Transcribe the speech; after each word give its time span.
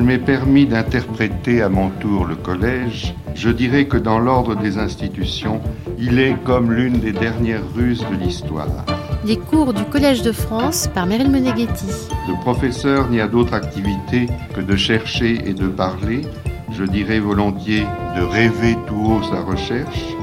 s'il 0.00 0.06
m'est 0.06 0.18
permis 0.18 0.64
d'interpréter 0.64 1.60
à 1.60 1.68
mon 1.68 1.90
tour 1.90 2.24
le 2.24 2.34
collège, 2.34 3.14
je 3.34 3.50
dirais 3.50 3.84
que 3.84 3.98
dans 3.98 4.18
l'ordre 4.18 4.56
des 4.56 4.78
institutions, 4.78 5.60
il 5.98 6.18
est 6.18 6.36
comme 6.42 6.72
l'une 6.72 7.00
des 7.00 7.12
dernières 7.12 7.70
ruses 7.74 8.06
de 8.10 8.16
l'histoire. 8.16 8.86
Les 9.26 9.36
cours 9.36 9.74
du 9.74 9.84
Collège 9.84 10.22
de 10.22 10.32
France 10.32 10.88
par 10.94 11.04
Meryl 11.04 11.28
Meneghetti. 11.28 11.86
Le 12.28 12.40
professeur 12.40 13.10
n'y 13.10 13.20
a 13.20 13.28
d'autre 13.28 13.52
activité 13.52 14.26
que 14.54 14.62
de 14.62 14.74
chercher 14.74 15.46
et 15.46 15.52
de 15.52 15.66
parler, 15.66 16.22
je 16.72 16.84
dirais 16.84 17.20
volontiers 17.20 17.84
de 18.16 18.22
rêver 18.22 18.78
tout 18.86 19.04
haut 19.04 19.22
sa 19.22 19.42
recherche. 19.42 20.16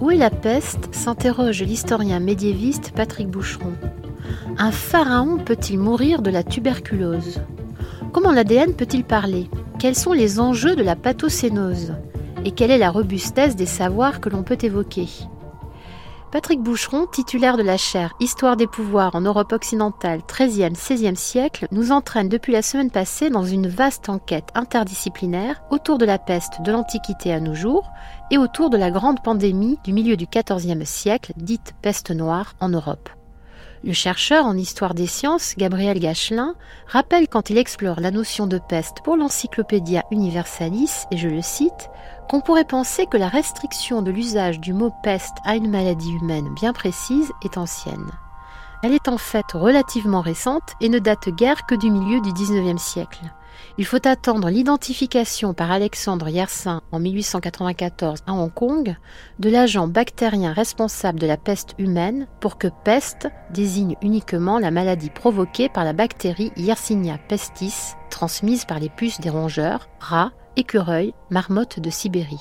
Où 0.00 0.10
est 0.10 0.16
la 0.16 0.30
peste 0.30 0.92
s'interroge 0.92 1.62
l'historien 1.62 2.18
médiéviste 2.18 2.90
Patrick 2.96 3.28
Boucheron. 3.28 3.74
Un 4.58 4.72
pharaon 4.72 5.36
peut-il 5.36 5.78
mourir 5.78 6.22
de 6.22 6.30
la 6.30 6.42
tuberculose? 6.42 7.40
Comment 8.16 8.32
l'ADN 8.32 8.72
peut-il 8.72 9.04
parler? 9.04 9.50
Quels 9.78 9.94
sont 9.94 10.14
les 10.14 10.40
enjeux 10.40 10.74
de 10.74 10.82
la 10.82 10.96
pathocénose? 10.96 11.92
Et 12.46 12.52
quelle 12.52 12.70
est 12.70 12.78
la 12.78 12.90
robustesse 12.90 13.56
des 13.56 13.66
savoirs 13.66 14.22
que 14.22 14.30
l'on 14.30 14.42
peut 14.42 14.56
évoquer? 14.62 15.06
Patrick 16.32 16.62
Boucheron, 16.62 17.04
titulaire 17.04 17.58
de 17.58 17.62
la 17.62 17.76
chaire 17.76 18.14
Histoire 18.18 18.56
des 18.56 18.66
pouvoirs 18.66 19.14
en 19.16 19.20
Europe 19.20 19.52
occidentale 19.52 20.20
13e, 20.26 20.76
16e 20.76 21.14
siècle, 21.14 21.66
nous 21.72 21.92
entraîne 21.92 22.30
depuis 22.30 22.54
la 22.54 22.62
semaine 22.62 22.90
passée 22.90 23.28
dans 23.28 23.44
une 23.44 23.68
vaste 23.68 24.08
enquête 24.08 24.48
interdisciplinaire 24.54 25.60
autour 25.70 25.98
de 25.98 26.06
la 26.06 26.18
peste 26.18 26.62
de 26.62 26.72
l'Antiquité 26.72 27.34
à 27.34 27.40
nos 27.40 27.54
jours 27.54 27.90
et 28.30 28.38
autour 28.38 28.70
de 28.70 28.78
la 28.78 28.90
grande 28.90 29.22
pandémie 29.22 29.78
du 29.84 29.92
milieu 29.92 30.16
du 30.16 30.24
XIVe 30.24 30.86
siècle, 30.86 31.34
dite 31.36 31.74
peste 31.82 32.12
noire 32.12 32.54
en 32.60 32.70
Europe. 32.70 33.10
Le 33.86 33.92
chercheur 33.92 34.46
en 34.46 34.56
histoire 34.56 34.94
des 34.94 35.06
sciences, 35.06 35.54
Gabriel 35.56 36.00
Gachelin, 36.00 36.56
rappelle 36.88 37.28
quand 37.28 37.50
il 37.50 37.56
explore 37.56 38.00
la 38.00 38.10
notion 38.10 38.48
de 38.48 38.58
peste 38.58 38.96
pour 39.04 39.16
l'Encyclopédia 39.16 40.02
Universalis, 40.10 41.04
et 41.12 41.16
je 41.16 41.28
le 41.28 41.40
cite, 41.40 41.88
qu'on 42.28 42.40
pourrait 42.40 42.64
penser 42.64 43.06
que 43.06 43.16
la 43.16 43.28
restriction 43.28 44.02
de 44.02 44.10
l'usage 44.10 44.58
du 44.58 44.72
mot 44.72 44.92
peste 45.04 45.36
à 45.44 45.54
une 45.54 45.70
maladie 45.70 46.10
humaine 46.20 46.52
bien 46.56 46.72
précise 46.72 47.30
est 47.44 47.58
ancienne. 47.58 48.10
Elle 48.82 48.92
est 48.92 49.06
en 49.06 49.18
fait 49.18 49.52
relativement 49.52 50.20
récente 50.20 50.74
et 50.80 50.88
ne 50.88 50.98
date 50.98 51.28
guère 51.28 51.64
que 51.64 51.76
du 51.76 51.88
milieu 51.88 52.20
du 52.20 52.32
XIXe 52.32 52.82
siècle. 52.82 53.20
Il 53.78 53.84
faut 53.84 54.06
attendre 54.08 54.48
l'identification 54.48 55.52
par 55.52 55.70
Alexandre 55.70 56.28
Yersin 56.28 56.80
en 56.92 56.98
1894 56.98 58.20
à 58.26 58.32
Hong 58.32 58.52
Kong 58.52 58.96
de 59.38 59.50
l'agent 59.50 59.86
bactérien 59.86 60.54
responsable 60.54 61.20
de 61.20 61.26
la 61.26 61.36
peste 61.36 61.74
humaine 61.78 62.26
pour 62.40 62.56
que 62.56 62.68
peste 62.84 63.28
désigne 63.50 63.96
uniquement 64.00 64.58
la 64.58 64.70
maladie 64.70 65.10
provoquée 65.10 65.68
par 65.68 65.84
la 65.84 65.92
bactérie 65.92 66.52
Yersinia 66.56 67.18
pestis 67.28 67.94
transmise 68.08 68.64
par 68.64 68.80
les 68.80 68.88
puces 68.88 69.20
des 69.20 69.28
rongeurs, 69.28 69.90
rats, 70.00 70.32
écureuils, 70.56 71.12
marmottes 71.28 71.78
de 71.78 71.90
Sibérie. 71.90 72.40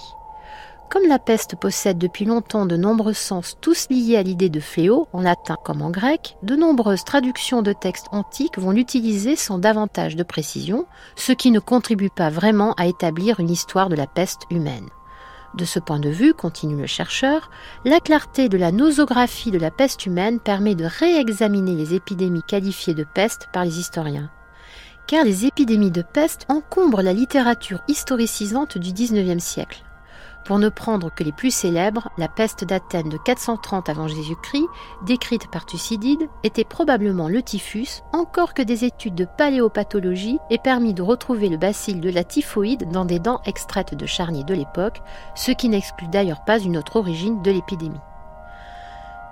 Comme 0.95 1.09
la 1.09 1.19
peste 1.19 1.57
possède 1.57 1.97
depuis 1.97 2.23
longtemps 2.23 2.65
de 2.65 2.77
nombreux 2.77 3.11
sens 3.11 3.57
tous 3.59 3.87
liés 3.89 4.15
à 4.15 4.23
l'idée 4.23 4.47
de 4.47 4.61
fléau, 4.61 5.09
en 5.11 5.19
latin 5.19 5.57
comme 5.61 5.81
en 5.81 5.89
grec, 5.89 6.37
de 6.41 6.55
nombreuses 6.55 7.03
traductions 7.03 7.61
de 7.61 7.73
textes 7.73 8.07
antiques 8.13 8.57
vont 8.57 8.71
l'utiliser 8.71 9.35
sans 9.35 9.57
davantage 9.57 10.15
de 10.15 10.23
précision, 10.23 10.85
ce 11.17 11.33
qui 11.33 11.51
ne 11.51 11.59
contribue 11.59 12.09
pas 12.09 12.29
vraiment 12.29 12.75
à 12.75 12.85
établir 12.85 13.41
une 13.41 13.49
histoire 13.49 13.89
de 13.89 13.95
la 13.97 14.07
peste 14.07 14.43
humaine. 14.49 14.87
De 15.53 15.65
ce 15.65 15.79
point 15.79 15.99
de 15.99 16.07
vue, 16.07 16.33
continue 16.33 16.79
le 16.79 16.87
chercheur, 16.87 17.49
la 17.83 17.99
clarté 17.99 18.47
de 18.47 18.57
la 18.57 18.71
nosographie 18.71 19.51
de 19.51 19.59
la 19.59 19.71
peste 19.71 20.05
humaine 20.05 20.39
permet 20.39 20.75
de 20.75 20.85
réexaminer 20.85 21.75
les 21.75 21.93
épidémies 21.93 22.43
qualifiées 22.47 22.93
de 22.93 23.03
peste 23.03 23.49
par 23.51 23.65
les 23.65 23.79
historiens. 23.79 24.29
Car 25.07 25.25
les 25.25 25.45
épidémies 25.45 25.91
de 25.91 26.03
peste 26.03 26.45
encombrent 26.47 27.01
la 27.01 27.11
littérature 27.11 27.81
historicisante 27.89 28.77
du 28.77 28.93
XIXe 28.93 29.43
siècle. 29.43 29.84
Pour 30.45 30.59
ne 30.59 30.69
prendre 30.69 31.09
que 31.09 31.23
les 31.23 31.31
plus 31.31 31.49
célèbres, 31.49 32.09
la 32.19 32.27
peste 32.27 32.65
d'Athènes 32.65 33.09
de 33.09 33.17
430 33.17 33.89
avant 33.89 34.07
Jésus-Christ, 34.07 34.67
décrite 35.03 35.49
par 35.49 35.65
Thucydide, 35.65 36.29
était 36.43 36.63
probablement 36.63 37.27
le 37.27 37.41
typhus, 37.41 38.03
encore 38.13 38.53
que 38.53 38.61
des 38.61 38.85
études 38.85 39.15
de 39.15 39.25
paléopathologie 39.25 40.37
aient 40.51 40.59
permis 40.59 40.93
de 40.93 41.01
retrouver 41.01 41.49
le 41.49 41.57
bacille 41.57 41.99
de 41.99 42.11
la 42.11 42.23
typhoïde 42.23 42.91
dans 42.91 43.05
des 43.05 43.17
dents 43.17 43.41
extraites 43.45 43.95
de 43.95 44.05
charniers 44.05 44.43
de 44.43 44.53
l'époque, 44.53 45.01
ce 45.33 45.51
qui 45.51 45.67
n'exclut 45.67 46.07
d'ailleurs 46.09 46.45
pas 46.45 46.59
une 46.59 46.77
autre 46.77 46.97
origine 46.97 47.41
de 47.41 47.49
l'épidémie. 47.49 47.99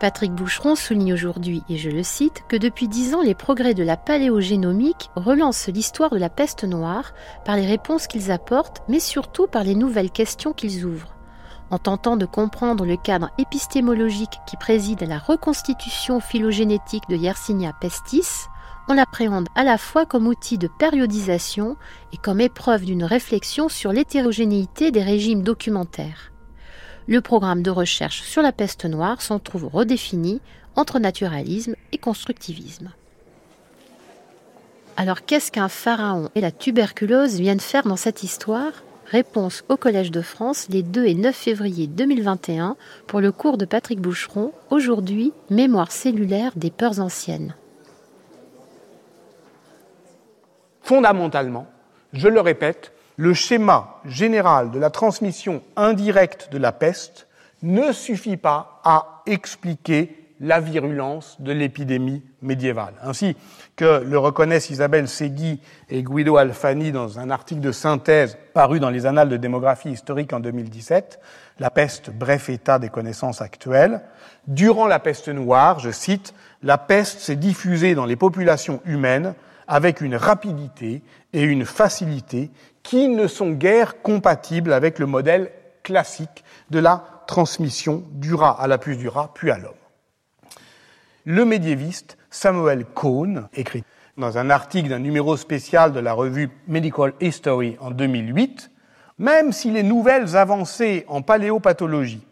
Patrick 0.03 0.34
Boucheron 0.34 0.75
souligne 0.75 1.14
aujourd'hui, 1.14 1.64
et 1.69 1.78
je 1.78 1.90
le 1.90 2.03
cite, 2.03 2.44
que 2.50 2.58
depuis 2.58 2.90
dix 2.90 3.16
ans, 3.16 3.22
les 3.22 3.36
progrès 3.36 3.74
de 3.74 3.86
la 3.86 3.96
paléogénomique 3.96 5.09
relancent 5.16 5.69
l'histoire 5.69 6.09
de 6.09 6.18
la 6.18 6.30
peste 6.30 6.66
noire 6.66 7.14
par 7.46 7.56
les 7.56 7.66
réponses 7.66 8.08
qu'ils 8.08 8.30
apportent, 8.30 8.84
mais 8.90 9.00
surtout 9.00 9.47
par 9.47 9.63
les 9.63 9.75
nouvelles 9.75 10.12
questions 10.12 10.52
qu'ils 10.52 10.84
ouvrent. 10.84 11.16
En 11.72 11.78
tentant 11.78 12.18
de 12.18 12.25
comprendre 12.25 12.86
le 12.86 12.97
cadre 12.97 13.30
épistémologique 13.38 14.42
qui 14.46 14.58
préside 14.58 15.03
à 15.03 15.06
la 15.06 15.19
reconstitution 15.19 16.19
phylogénétique 16.19 17.08
de 17.08 17.16
Yersinia 17.16 17.72
pestis, 17.80 18.50
on 18.90 18.96
l'appréhende 18.96 19.47
à 19.56 19.63
la 19.63 19.78
fois 19.78 20.06
comme 20.06 20.28
outil 20.28 20.58
de 20.58 20.68
périodisation 20.68 21.78
et 22.12 22.18
comme 22.18 22.42
épreuve 22.42 22.84
d'une 22.84 23.06
réflexion 23.06 23.69
sur 23.69 23.94
l'hétérogénéité 23.94 24.92
des 24.92 25.02
régimes 25.02 25.44
documentaires 25.44 26.33
le 27.08 27.22
programme 27.22 27.64
de 27.64 27.72
recherche 27.72 28.24
sur 28.24 28.41
la 28.41 28.52
peste 28.52 28.86
noire 28.86 29.22
s'en 29.22 29.40
trouve 29.40 29.66
redéfini 29.66 30.41
entre 30.75 31.00
naturalisme 31.00 31.75
et 31.91 31.97
constructivisme. 31.97 32.91
Alors 34.96 35.25
qu'est-ce 35.25 35.52
qu'un 35.52 35.69
pharaon 35.69 36.30
et 36.36 36.42
la 36.42 36.52
tuberculose 36.52 37.40
viennent 37.40 37.59
faire 37.59 37.84
dans 37.84 37.96
cette 37.96 38.24
histoire? 38.24 38.72
Réponse 39.06 39.63
au 39.69 39.75
Collège 39.75 40.12
de 40.12 40.22
France 40.22 40.68
les 40.69 40.81
2 40.81 41.06
et 41.06 41.13
9 41.13 41.36
février 41.36 41.88
2021 41.88 42.78
pour 43.06 43.19
le 43.19 43.31
cours 43.31 43.58
de 43.58 43.66
Patrick 43.66 44.00
Boucheron, 44.00 44.53
aujourd'hui 44.69 45.34
Mémoire 45.50 45.92
cellulaire 45.92 46.53
des 46.56 46.72
peurs 46.72 47.00
anciennes. 47.00 47.56
Fondamentalement, 50.81 51.68
je 52.13 52.28
le 52.28 52.40
répète, 52.40 52.92
le 53.18 53.34
schéma 53.34 54.00
général 54.06 54.72
de 54.72 54.79
la 54.79 54.90
transmission 54.90 55.62
indirecte 55.75 56.51
de 56.51 56.57
la 56.57 56.72
peste 56.72 57.28
ne 57.62 57.91
suffit 57.91 58.38
pas 58.38 58.81
à 58.84 59.22
expliquer 59.25 60.24
la 60.40 60.59
virulence 60.59 61.38
de 61.40 61.53
l'épidémie 61.53 62.22
médiévale. 62.41 62.96
Ainsi 63.01 63.38
que 63.75 64.03
le 64.03 64.18
reconnaissent 64.18 64.69
Isabelle 64.69 65.07
Segui 65.07 65.62
et 65.90 66.03
Guido 66.03 66.35
Alfani 66.35 66.91
dans 66.91 67.18
un 67.19 67.29
article 67.29 67.62
de 67.62 67.72
synthèse 67.72 68.38
paru 68.53 68.79
dans 68.79 68.90
les 68.90 69.06
Annales 69.06 69.30
de 69.30 69.38
démographie 69.38 69.91
historique 69.91 70.34
en 70.34 70.41
2017, 70.41 71.19
La 71.59 71.69
peste, 71.69 72.09
bref 72.09 72.50
état 72.50 72.80
des 72.80 72.90
connaissances 72.90 73.41
actuelles. 73.41 74.01
Durant 74.47 74.88
la 74.88 75.00
peste 75.00 75.30
noire, 75.30 75.80
je 75.80 75.91
cite, 75.91 76.34
la 76.62 76.78
peste 76.78 77.19
s'est 77.19 77.35
diffusée 77.35 77.95
dans 77.95 78.06
les 78.06 78.16
populations 78.16 78.81
humaines 78.85 79.35
avec 79.68 80.01
une 80.01 80.16
rapidité 80.16 81.03
et 81.31 81.44
une 81.44 81.66
facilité 81.66 82.51
qui 82.84 83.08
ne 83.08 83.28
sont 83.28 83.52
guère 83.52 84.02
compatibles 84.02 84.74
avec 84.74 85.00
le 85.00 85.06
modèle 85.06 85.52
classique 85.82 86.44
de 86.70 86.80
la 86.80 87.24
transmission 87.28 88.04
du 88.12 88.34
rat 88.34 88.58
à 88.60 88.68
la 88.68 88.78
puce 88.78 88.98
du 88.98 89.08
rat, 89.08 89.32
puis 89.34 89.52
à 89.52 89.58
l'homme. 89.58 89.72
Le 91.26 91.46
médiéviste 91.46 92.18
Samuel 92.30 92.86
Cohn 92.86 93.48
écrit 93.54 93.84
dans 94.18 94.38
un 94.38 94.50
article 94.50 94.90
d'un 94.90 95.00
numéro 95.00 95.38
spécial 95.38 95.94
de 95.94 96.00
la 96.00 96.14
revue 96.14 96.50
Medical 96.68 97.14
History 97.22 97.78
en 97.80 97.92
2008, 97.92 98.70
même 99.18 99.52
si 99.52 99.72
les 99.72 99.84
nouvelles 99.84 100.36
avancées 100.36 101.06
en 101.08 101.22
paléopathologie 101.22 102.26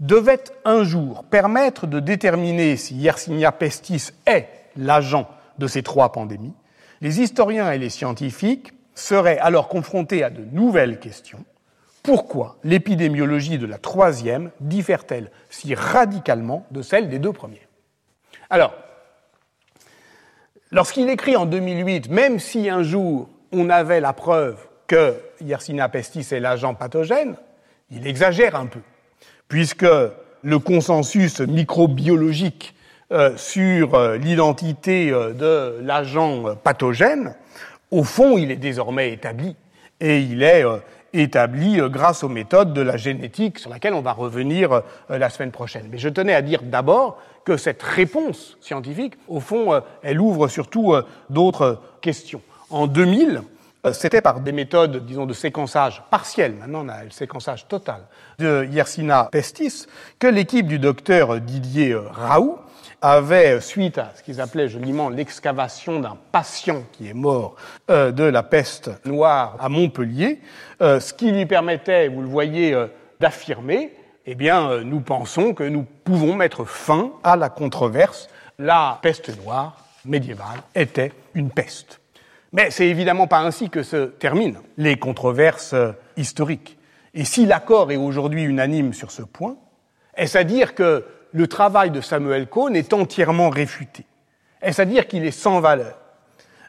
devaient 0.00 0.44
un 0.64 0.82
jour 0.82 1.24
permettre 1.24 1.86
de 1.86 2.00
déterminer 2.00 2.76
si 2.76 2.96
Yersinia 2.96 3.52
pestis 3.52 4.12
est 4.26 4.48
l'agent 4.76 5.28
de 5.58 5.66
ces 5.66 5.82
trois 5.82 6.10
pandémies, 6.10 6.54
les 7.00 7.20
historiens 7.20 7.70
et 7.70 7.78
les 7.78 7.90
scientifiques 7.90 8.72
serait 8.94 9.38
alors 9.38 9.68
confronté 9.68 10.22
à 10.22 10.30
de 10.30 10.44
nouvelles 10.52 10.98
questions. 10.98 11.44
Pourquoi 12.02 12.56
l'épidémiologie 12.64 13.58
de 13.58 13.66
la 13.66 13.78
troisième 13.78 14.50
diffère-t-elle 14.60 15.30
si 15.50 15.74
radicalement 15.74 16.66
de 16.70 16.82
celle 16.82 17.08
des 17.08 17.18
deux 17.18 17.32
premières? 17.32 17.68
Alors, 18.50 18.74
lorsqu'il 20.72 21.08
écrit 21.08 21.36
en 21.36 21.46
2008, 21.46 22.10
même 22.10 22.38
si 22.40 22.68
un 22.68 22.82
jour 22.82 23.28
on 23.52 23.70
avait 23.70 24.00
la 24.00 24.12
preuve 24.12 24.58
que 24.86 25.14
Yersinia 25.40 25.88
pestis 25.88 26.26
est 26.32 26.40
l'agent 26.40 26.74
pathogène, 26.74 27.36
il 27.90 28.06
exagère 28.06 28.56
un 28.56 28.66
peu, 28.66 28.80
puisque 29.48 29.86
le 30.42 30.58
consensus 30.58 31.40
microbiologique 31.40 32.74
euh, 33.12 33.36
sur 33.36 33.94
euh, 33.94 34.16
l'identité 34.16 35.10
euh, 35.10 35.32
de 35.32 35.80
l'agent 35.82 36.56
pathogène 36.56 37.34
au 37.92 38.02
fond, 38.02 38.36
il 38.38 38.50
est 38.50 38.56
désormais 38.56 39.12
établi. 39.12 39.54
Et 40.00 40.18
il 40.18 40.42
est 40.42 40.64
euh, 40.64 40.78
établi 41.12 41.80
euh, 41.80 41.88
grâce 41.88 42.24
aux 42.24 42.28
méthodes 42.28 42.72
de 42.72 42.80
la 42.80 42.96
génétique 42.96 43.60
sur 43.60 43.70
laquelle 43.70 43.94
on 43.94 44.00
va 44.00 44.12
revenir 44.12 44.72
euh, 44.72 45.18
la 45.18 45.30
semaine 45.30 45.52
prochaine. 45.52 45.86
Mais 45.92 45.98
je 45.98 46.08
tenais 46.08 46.34
à 46.34 46.42
dire 46.42 46.62
d'abord 46.62 47.20
que 47.44 47.56
cette 47.56 47.82
réponse 47.82 48.56
scientifique, 48.60 49.14
au 49.28 49.38
fond, 49.38 49.80
elle 50.02 50.20
ouvre 50.20 50.48
surtout 50.48 50.94
d'autres 51.28 51.80
questions. 52.00 52.40
En 52.70 52.86
2000, 52.86 53.42
Euh, 53.84 53.92
c'était 53.92 54.20
par 54.20 54.40
des 54.40 54.52
méthodes, 54.52 55.04
disons, 55.04 55.26
de 55.26 55.32
séquençage 55.32 56.02
partiel, 56.10 56.54
maintenant 56.54 56.84
on 56.84 56.88
a 56.88 57.02
le 57.02 57.10
séquençage 57.10 57.66
total, 57.66 58.02
de 58.38 58.68
Yersinia 58.70 59.28
pestis, 59.32 59.86
que 60.20 60.28
l'équipe 60.28 60.68
du 60.68 60.78
docteur 60.78 61.40
Didier 61.40 61.96
Raoult 61.96 62.60
avait, 63.02 63.60
suite 63.60 63.98
à 63.98 64.12
ce 64.16 64.22
qu'ils 64.22 64.40
appelaient 64.40 64.68
joliment 64.68 65.10
l'excavation 65.10 66.00
d'un 66.00 66.16
patient 66.30 66.84
qui 66.92 67.08
est 67.08 67.14
mort 67.14 67.56
euh, 67.90 68.12
de 68.12 68.24
la 68.24 68.42
peste 68.42 68.90
noire 69.04 69.56
à 69.60 69.68
Montpellier, 69.68 70.40
euh, 70.80 71.00
ce 71.00 71.12
qui 71.12 71.30
lui 71.30 71.46
permettait, 71.46 72.08
vous 72.08 72.22
le 72.22 72.28
voyez, 72.28 72.74
d'affirmer, 73.20 73.92
eh 74.24 74.34
bien, 74.34 74.82
nous 74.84 75.00
pensons 75.00 75.52
que 75.52 75.64
nous 75.64 75.82
pouvons 75.82 76.34
mettre 76.34 76.64
fin 76.64 77.12
à 77.24 77.36
la 77.36 77.48
controverse. 77.48 78.28
La 78.58 78.98
peste 79.02 79.36
noire 79.42 79.84
médiévale 80.04 80.62
était 80.74 81.12
une 81.34 81.50
peste. 81.50 82.00
Mais 82.52 82.70
c'est 82.70 82.86
évidemment 82.86 83.26
pas 83.26 83.40
ainsi 83.40 83.70
que 83.70 83.82
se 83.82 84.06
terminent 84.06 84.60
les 84.76 84.96
controverses 84.96 85.72
euh, 85.72 85.92
historiques. 86.16 86.78
Et 87.14 87.24
si 87.24 87.46
l'accord 87.46 87.90
est 87.90 87.96
aujourd'hui 87.96 88.42
unanime 88.42 88.92
sur 88.92 89.10
ce 89.10 89.22
point, 89.22 89.56
est-ce 90.16 90.36
à 90.36 90.44
dire 90.44 90.74
que 90.74 91.04
le 91.32 91.46
travail 91.46 91.90
de 91.90 92.00
Samuel 92.00 92.46
Cohn 92.46 92.74
est 92.76 92.92
entièrement 92.92 93.50
réfuté. 93.50 94.04
Est-ce 94.60 94.80
à 94.80 94.84
dire 94.84 95.06
qu'il 95.08 95.24
est 95.24 95.30
sans 95.30 95.60
valeur? 95.60 95.98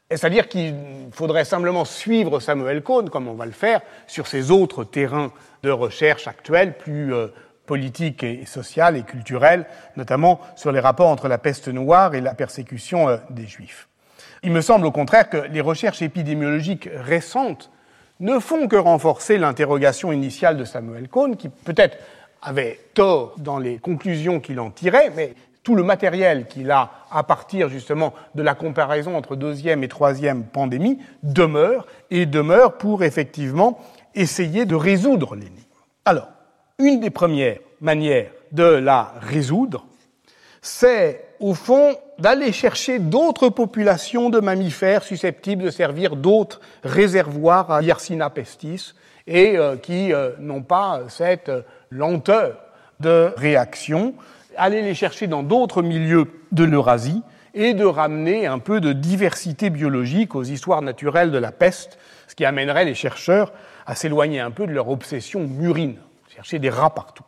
Est-ce 0.10 0.26
à 0.26 0.30
dire 0.30 0.48
qu'il 0.48 0.76
faudrait 1.12 1.46
simplement 1.46 1.86
suivre 1.86 2.40
Samuel 2.40 2.84
Cohn, 2.84 3.10
comme 3.10 3.28
on 3.28 3.34
va 3.34 3.46
le 3.46 3.52
faire, 3.52 3.82
sur 4.08 4.28
ces 4.28 4.52
autres 4.52 4.84
terrains 4.84 5.32
de 5.64 5.72
recherche 5.72 6.28
actuels, 6.28 6.78
plus 6.78 7.14
euh, 7.14 7.28
politiques 7.66 8.24
et 8.24 8.46
sociales 8.46 8.98
et 8.98 9.04
culturels, 9.04 9.66
notamment 9.96 10.40
sur 10.56 10.72
les 10.72 10.80
rapports 10.80 11.10
entre 11.10 11.28
la 11.28 11.38
peste 11.38 11.68
noire 11.68 12.16
et 12.16 12.22
la 12.22 12.34
persécution 12.34 13.10
euh, 13.10 13.18
des 13.30 13.48
Juifs? 13.48 13.88
Il 14.44 14.52
me 14.52 14.62
semble 14.62 14.86
au 14.86 14.92
contraire 14.92 15.30
que 15.30 15.38
les 15.38 15.62
recherches 15.62 16.02
épidémiologiques 16.02 16.90
récentes 16.94 17.72
ne 18.20 18.40
font 18.40 18.68
que 18.68 18.76
renforcer 18.76 19.38
l'interrogation 19.38 20.12
initiale 20.12 20.58
de 20.58 20.66
Samuel 20.66 21.08
Cohn, 21.08 21.36
qui 21.38 21.50
peut-être 21.50 21.98
avait 22.44 22.80
tort 22.94 23.36
dans 23.38 23.58
les 23.58 23.78
conclusions 23.78 24.40
qu'il 24.40 24.60
en 24.60 24.70
tirait, 24.70 25.12
mais 25.16 25.34
tout 25.64 25.76
le 25.76 25.84
matériel 25.84 26.46
qu'il 26.48 26.70
a 26.72 26.92
à 27.10 27.24
partir 27.24 27.70
justement 27.70 28.14
de 28.36 28.44
la 28.44 28.54
comparaison 28.54 29.16
entre 29.16 29.36
deuxième 29.36 29.84
et 29.84 29.88
troisième 29.88 30.44
pandémie 30.44 31.00
demeure 31.24 31.88
et 32.12 32.26
demeure 32.26 32.78
pour 32.78 33.04
effectivement 33.04 33.80
essayer 34.14 34.66
de 34.66 34.76
résoudre 34.76 35.36
l'énigme. 35.36 35.56
Alors, 36.06 36.28
une 36.80 37.00
des 37.00 37.10
premières 37.10 37.60
manières 37.80 38.32
de 38.52 38.64
la 38.64 39.14
résoudre, 39.22 39.86
c'est 40.62 41.26
au 41.40 41.54
fond 41.54 41.96
d'aller 42.20 42.52
chercher 42.52 43.00
d'autres 43.00 43.50
populations 43.50 44.30
de 44.30 44.40
mammifères 44.40 45.04
susceptibles 45.04 45.64
de 45.64 45.70
servir 45.70 46.16
d'autres 46.16 46.62
réservoirs 46.84 47.72
à 47.72 47.82
Yersinia 47.82 48.30
pestis 48.30 48.94
et 49.28 49.58
euh, 49.58 49.78
qui 49.78 50.14
euh, 50.14 50.32
n'ont 50.40 50.62
pas 50.62 51.02
cette 51.08 51.52
lenteur 51.94 52.58
de 53.00 53.34
réaction, 53.38 54.14
aller 54.58 54.82
les 54.82 54.96
chercher 54.96 55.28
dans 55.28 55.44
d'autres 55.44 55.82
milieux 55.82 56.26
de 56.52 56.64
l'Eurasie 56.64 57.22
et 57.54 57.74
de 57.74 57.86
ramener 57.86 58.48
un 58.48 58.60
peu 58.60 58.82
de 58.82 58.94
diversité 58.94 59.70
biologique 59.70 60.36
aux 60.36 60.44
histoires 60.44 60.82
naturelles 60.82 61.32
de 61.32 61.38
la 61.38 61.52
peste, 61.52 61.98
ce 62.28 62.36
qui 62.36 62.46
amènerait 62.46 62.86
les 62.86 62.96
chercheurs 62.96 63.52
à 63.86 63.96
s'éloigner 63.96 64.40
un 64.40 64.52
peu 64.52 64.66
de 64.66 64.72
leur 64.72 64.90
obsession 64.90 65.42
murine, 65.42 65.98
chercher 66.34 66.60
des 66.60 66.70
rats 66.70 66.94
partout. 66.94 67.24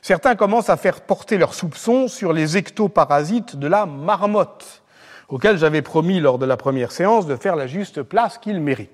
Certains 0.00 0.34
commencent 0.34 0.70
à 0.70 0.76
faire 0.76 1.02
porter 1.02 1.38
leurs 1.38 1.54
soupçons 1.54 2.08
sur 2.08 2.32
les 2.32 2.56
ectoparasites 2.56 3.56
de 3.56 3.68
la 3.68 3.86
marmotte, 3.86 4.82
auxquels 5.28 5.58
j'avais 5.58 5.82
promis 5.82 6.18
lors 6.18 6.38
de 6.38 6.46
la 6.46 6.56
première 6.56 6.92
séance 6.92 7.26
de 7.26 7.36
faire 7.36 7.56
la 7.56 7.66
juste 7.66 8.02
place 8.02 8.38
qu'ils 8.38 8.60
méritent. 8.60 8.90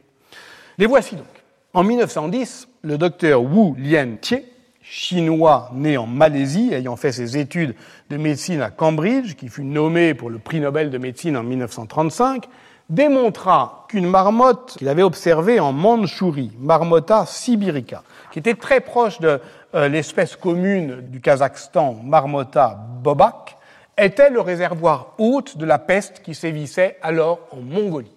Les 0.77 0.87
voici 0.87 1.17
donc. 1.17 1.27
En 1.75 1.85
1910, 1.85 2.69
le 2.83 2.99
docteur 2.99 3.43
Wu 3.43 3.75
Lien-Tie, 3.79 4.45
chinois 4.91 5.71
né 5.75 5.99
en 5.99 6.07
Malaisie, 6.07 6.73
ayant 6.73 6.97
fait 6.97 7.13
ses 7.13 7.37
études 7.37 7.75
de 8.09 8.17
médecine 8.17 8.63
à 8.63 8.71
Cambridge, 8.71 9.35
qui 9.35 9.49
fut 9.49 9.65
nommé 9.65 10.15
pour 10.15 10.31
le 10.31 10.39
prix 10.39 10.61
Nobel 10.61 10.91
de 10.91 10.97
médecine 10.97 11.37
en 11.37 11.43
1935, 11.43 12.49
démontra 12.89 13.85
qu'une 13.91 14.09
marmotte 14.09 14.77
qu'il 14.79 14.89
avait 14.89 15.03
observée 15.03 15.61
en 15.61 15.73
Mandchourie, 15.73 16.53
Marmota 16.59 17.27
sibirica, 17.27 18.03
qui 18.33 18.39
était 18.39 18.55
très 18.55 18.81
proche 18.81 19.21
de 19.21 19.41
euh, 19.75 19.89
l'espèce 19.89 20.37
commune 20.37 21.03
du 21.03 21.21
Kazakhstan, 21.21 22.01
Marmota 22.03 22.79
bobak, 23.03 23.59
était 23.99 24.31
le 24.31 24.41
réservoir 24.41 25.15
hôte 25.19 25.59
de 25.59 25.67
la 25.67 25.79
peste 25.79 26.23
qui 26.23 26.35
sévissait 26.35 26.97
alors 27.03 27.41
en 27.51 27.61
Mongolie. 27.61 28.15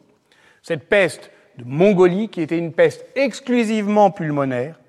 Cette 0.63 0.87
peste 0.87 1.31
de 1.57 1.65
Mongolie, 1.65 2.29
qui 2.29 2.41
était 2.41 2.57
une 2.57 2.71
peste 2.71 3.05
exclusivement 3.15 4.09
pulmonaire, 4.09 4.80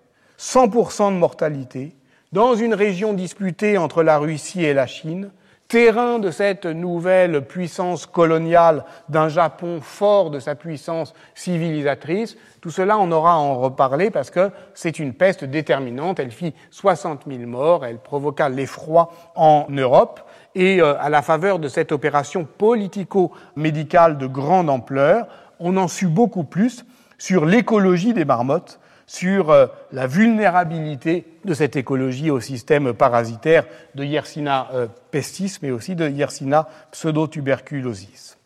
100% 0.43 1.15
de 1.15 1.19
mortalité, 1.19 1.95
dans 2.33 2.57
une 2.57 2.75
région 2.75 3.13
disputée 3.13 3.79
entre 3.79 4.03
la 4.03 4.19
Russie 4.19 4.65
et 4.65 4.75
la 4.75 4.89
Chine, 4.89 5.31
terrain 5.69 6.19
de 6.19 6.33
cette 6.33 6.67
nouvelle 6.67 7.43
puissance 7.47 8.07
coloniale 8.07 8.85
d'un 9.09 9.29
Japon 9.29 9.79
fort 9.81 10.31
de 10.31 10.41
sa 10.41 10.57
puissance 10.57 11.15
civilisatrice. 11.37 12.37
Tout 12.61 12.73
cela, 12.73 12.99
on 12.99 13.13
aura 13.13 13.35
à 13.35 13.37
en 13.37 13.61
reparler 13.61 14.11
parce 14.11 14.31
que 14.31 14.51
c'est 14.75 14.99
une 14.99 15.15
peste 15.15 15.45
déterminante. 15.45 16.19
Elle 16.19 16.33
fit 16.33 16.55
60 16.73 17.23
000 17.29 17.49
morts, 17.49 17.87
elle 17.87 17.99
provoqua 17.99 18.49
l'effroi 18.49 19.13
en 19.37 19.67
Europe. 19.71 20.29
Et 20.57 20.83
euh, 20.83 21.01
à 21.01 21.09
la 21.09 21.23
faveur 21.23 21.61
de 21.61 21.69
cette 21.69 21.93
opération 21.93 22.49
politico-médicale 22.59 24.19
de 24.19 24.27
grande 24.27 24.69
ampleur, 24.69 25.29
on 25.61 25.77
en 25.77 25.87
sut 25.87 26.13
beaucoup 26.13 26.45
plus 26.45 26.85
sur 27.17 27.47
l'écologie 27.47 28.13
des 28.13 28.25
marmottes 28.25 28.81
sur 29.13 29.51
euh, 29.51 29.67
la 29.93 30.07
vulnérabilité 30.07 31.27
de 31.45 31.53
cette 31.53 31.77
écologie 31.77 32.31
au 32.31 32.41
système 32.41 32.95
parasitaire 32.95 33.67
de 33.95 34.05
Yersinia 34.05 34.71
euh, 34.73 34.87
pestis, 35.11 35.59
mais 35.61 35.71
aussi 35.71 35.95
de 35.95 36.09
Yersinia 36.09 36.67
pseudotuberculosis. 36.93 38.39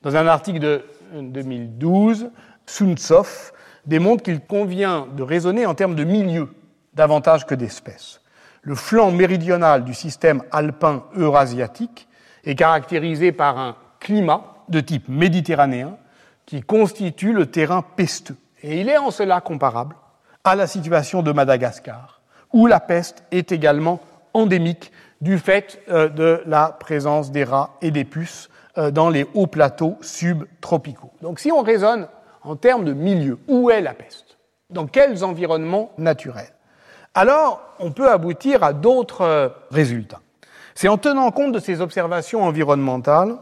Dans 0.00 0.16
un 0.16 0.26
article 0.26 0.60
de 0.60 0.82
2012, 1.12 2.30
Suntsov 2.64 3.52
démontre 3.84 4.22
qu'il 4.22 4.40
convient 4.40 5.06
de 5.14 5.22
raisonner 5.22 5.66
en 5.66 5.74
termes 5.74 5.94
de 5.94 6.04
milieu 6.04 6.48
davantage 6.94 7.44
que 7.44 7.54
d'espèces. 7.54 8.22
Le 8.62 8.74
flanc 8.74 9.10
méridional 9.10 9.84
du 9.84 9.92
système 9.92 10.42
alpin 10.50 11.04
eurasiatique 11.16 12.08
est 12.44 12.54
caractérisé 12.54 13.30
par 13.30 13.58
un 13.58 13.76
climat 14.00 14.64
de 14.70 14.80
type 14.80 15.06
méditerranéen 15.06 15.98
qui 16.46 16.62
constitue 16.62 17.34
le 17.34 17.44
terrain 17.44 17.82
pesteux. 17.82 18.36
Et 18.62 18.80
il 18.80 18.88
est 18.88 18.96
en 18.96 19.10
cela 19.10 19.42
comparable 19.42 19.96
à 20.44 20.54
la 20.54 20.66
situation 20.66 21.22
de 21.22 21.32
Madagascar, 21.32 22.20
où 22.52 22.66
la 22.66 22.80
peste 22.80 23.24
est 23.30 23.50
également 23.50 24.00
endémique 24.34 24.92
du 25.20 25.38
fait 25.38 25.80
euh, 25.88 26.08
de 26.08 26.42
la 26.46 26.68
présence 26.68 27.30
des 27.30 27.44
rats 27.44 27.70
et 27.80 27.90
des 27.90 28.04
puces 28.04 28.50
euh, 28.76 28.90
dans 28.90 29.08
les 29.08 29.26
hauts 29.34 29.46
plateaux 29.46 29.96
subtropicaux. 30.02 31.12
Donc 31.22 31.40
si 31.40 31.50
on 31.50 31.62
raisonne 31.62 32.08
en 32.42 32.56
termes 32.56 32.84
de 32.84 32.92
milieu, 32.92 33.38
où 33.48 33.70
est 33.70 33.80
la 33.80 33.94
peste? 33.94 34.36
Dans 34.68 34.86
quels 34.86 35.24
environnements 35.24 35.92
naturels? 35.96 36.52
Alors, 37.14 37.62
on 37.78 37.92
peut 37.92 38.10
aboutir 38.10 38.62
à 38.62 38.72
d'autres 38.72 39.22
euh, 39.22 39.48
résultats. 39.70 40.20
C'est 40.74 40.88
en 40.88 40.98
tenant 40.98 41.30
compte 41.30 41.52
de 41.52 41.60
ces 41.60 41.80
observations 41.80 42.42
environnementales 42.42 43.36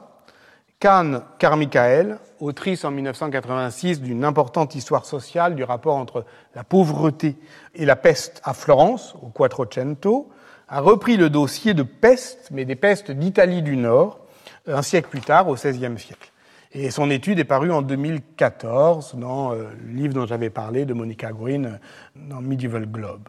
qu'Anne 0.79 1.23
Carmichael 1.39 2.19
autrice 2.43 2.85
en 2.85 2.91
1986 2.91 4.01
d'une 4.01 4.25
importante 4.25 4.75
histoire 4.75 5.05
sociale 5.05 5.55
du 5.55 5.65
rapport 5.65 5.97
entre 5.97 6.25
la 6.55 6.65
pauvreté 6.65 7.37
et 7.75 7.85
la 7.85 7.97
peste 7.97 8.41
à 8.45 8.55
Florence, 8.55 9.15
au 9.23 9.29
Quattrocento, 9.29 10.29
a 10.69 10.81
repris 10.81 11.17
le 11.17 11.31
dossier 11.31 11.75
de 11.75 11.83
peste, 11.83 12.49
mais 12.51 12.65
des 12.65 12.77
pestes 12.77 13.11
d'Italie 13.11 13.63
du 13.63 13.77
Nord, 13.77 14.21
un 14.67 14.83
siècle 14.83 15.09
plus 15.09 15.21
tard, 15.21 15.49
au 15.49 15.55
XVIe 15.55 15.99
siècle. 15.99 16.33
Et 16.73 16.91
son 16.91 17.11
étude 17.11 17.39
est 17.39 17.45
parue 17.45 17.71
en 17.71 17.83
2014 17.83 19.17
dans 19.17 19.53
euh, 19.53 19.65
le 19.85 19.93
livre 19.93 20.15
dont 20.15 20.27
j'avais 20.27 20.49
parlé 20.49 20.87
de 20.87 20.95
Monica 20.95 21.31
Green 21.31 21.67
euh, 21.67 21.77
dans 22.17 22.41
Medieval 22.41 22.87
Globe. 22.87 23.29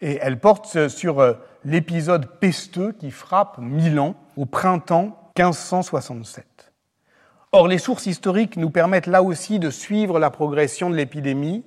Et 0.00 0.18
elle 0.22 0.38
porte 0.38 0.88
sur 0.88 1.18
euh, 1.18 1.34
l'épisode 1.64 2.26
pesteux 2.38 2.92
qui 2.92 3.10
frappe 3.10 3.58
Milan 3.58 4.14
au 4.36 4.46
printemps 4.46 5.18
1567. 5.36 6.55
Or, 7.58 7.68
les 7.68 7.78
sources 7.78 8.04
historiques 8.04 8.58
nous 8.58 8.68
permettent 8.68 9.06
là 9.06 9.22
aussi 9.22 9.58
de 9.58 9.70
suivre 9.70 10.18
la 10.18 10.28
progression 10.28 10.90
de 10.90 10.94
l'épidémie 10.94 11.64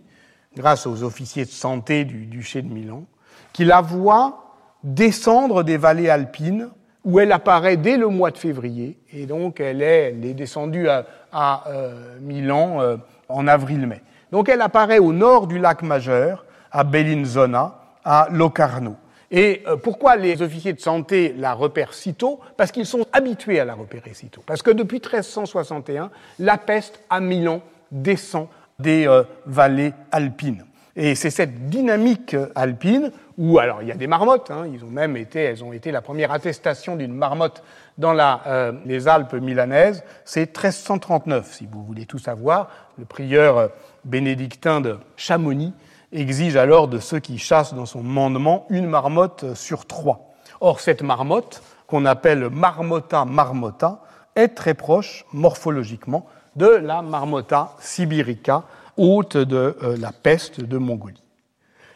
grâce 0.55 0.86
aux 0.86 1.01
officiers 1.01 1.46
de 1.46 1.50
santé 1.50 2.05
du 2.05 2.27
duché 2.27 2.62
de 2.62 2.72
Milan, 2.72 3.05
qui 3.53 3.65
la 3.65 3.81
voient 3.81 4.53
descendre 4.84 5.63
des 5.63 5.77
vallées 5.77 6.08
alpines 6.08 6.69
où 7.03 7.19
elle 7.19 7.31
apparaît 7.31 7.75
dès 7.75 7.98
le 7.98 8.08
mois 8.08 8.29
de 8.29 8.38
février, 8.38 9.00
et 9.12 9.25
donc 9.25 9.60
elle 9.60 9.81
est, 9.81 10.12
descendue 10.36 10.88
à, 10.88 11.63
euh, 11.67 12.19
Milan 12.22 12.81
euh, 12.81 12.98
en 13.27 13.48
avril-mai. 13.48 14.03
Donc 14.31 14.48
elle 14.48 14.62
apparaît 14.62 15.00
au 15.00 15.12
nord 15.12 15.48
du 15.48 15.58
lac 15.58 15.81
majeur, 15.81 16.46
à 16.72 16.84
Bellinzona, 16.84 17.79
à 18.05 18.27
Locarno. 18.29 18.96
Et 19.31 19.62
euh, 19.67 19.75
pourquoi 19.75 20.15
les 20.15 20.41
officiers 20.41 20.74
de 20.74 20.79
santé 20.79 21.36
la 21.38 21.53
repèrent 21.53 21.93
si 21.93 22.13
tôt? 22.13 22.39
Parce 22.57 22.71
qu'ils 22.71 22.86
sont 22.86 23.05
habitués 23.13 23.59
à 23.59 23.65
la 23.65 23.75
repérer 23.75 24.13
si 24.13 24.27
tôt. 24.27 24.41
Parce 24.45 24.62
que 24.62 24.71
depuis 24.71 24.98
1361, 24.98 26.09
la 26.39 26.57
peste 26.57 27.01
à 27.09 27.19
Milan 27.19 27.62
descend 27.91 28.48
des 28.79 29.07
euh, 29.07 29.24
vallées 29.45 29.93
alpines. 30.12 30.65
Et 30.95 31.15
c'est 31.15 31.29
cette 31.29 31.69
dynamique 31.69 32.36
alpine 32.55 33.12
où, 33.38 33.57
alors, 33.57 33.81
il 33.81 33.88
y 33.88 33.91
a 33.91 33.95
des 33.95 34.07
marmottes, 34.07 34.51
hein, 34.51 34.65
ils 34.71 34.83
ont 34.83 34.89
même 34.89 35.15
été, 35.15 35.39
elles 35.39 35.63
ont 35.63 35.71
été 35.71 35.91
la 35.91 36.01
première 36.01 36.33
attestation 36.33 36.98
d'une 36.98 37.13
marmotte 37.13 37.63
dans 37.98 38.17
euh, 38.48 38.74
les 38.86 39.07
Alpes 39.07 39.33
milanaises, 39.33 40.03
c'est 40.25 40.48
1339, 40.48 41.53
si 41.53 41.67
vous 41.71 41.83
voulez 41.83 42.05
tout 42.05 42.19
savoir. 42.19 42.69
Le 42.98 43.05
prieur 43.05 43.57
euh, 43.57 43.67
bénédictin 44.03 44.81
de 44.81 44.98
Chamonix 45.15 45.71
exige 46.12 46.56
alors 46.56 46.88
de 46.88 47.00
ceux 47.00 47.20
qui 47.20 47.38
chassent 47.38 47.74
dans 47.74 47.86
son 47.86 48.01
mandement 48.01 48.66
une 48.70 48.88
marmotte 48.88 49.54
sur 49.54 49.86
trois. 49.86 50.34
Or, 50.62 50.80
cette 50.80 51.01
marmotte, 51.01 51.62
qu'on 51.88 52.06
appelle 52.06 52.50
Marmota 52.50 53.25
marmota, 53.25 54.01
est 54.36 54.50
très 54.50 54.74
proche 54.74 55.25
morphologiquement 55.34 56.25
de 56.56 56.68
la 56.68 57.01
Marmota 57.01 57.72
sibirica, 57.80 58.63
hôte 58.98 59.38
de 59.38 59.78
euh, 59.84 59.98
la 59.98 60.12
peste 60.12 60.62
de 60.62 60.78
Mongolie. 60.78 61.24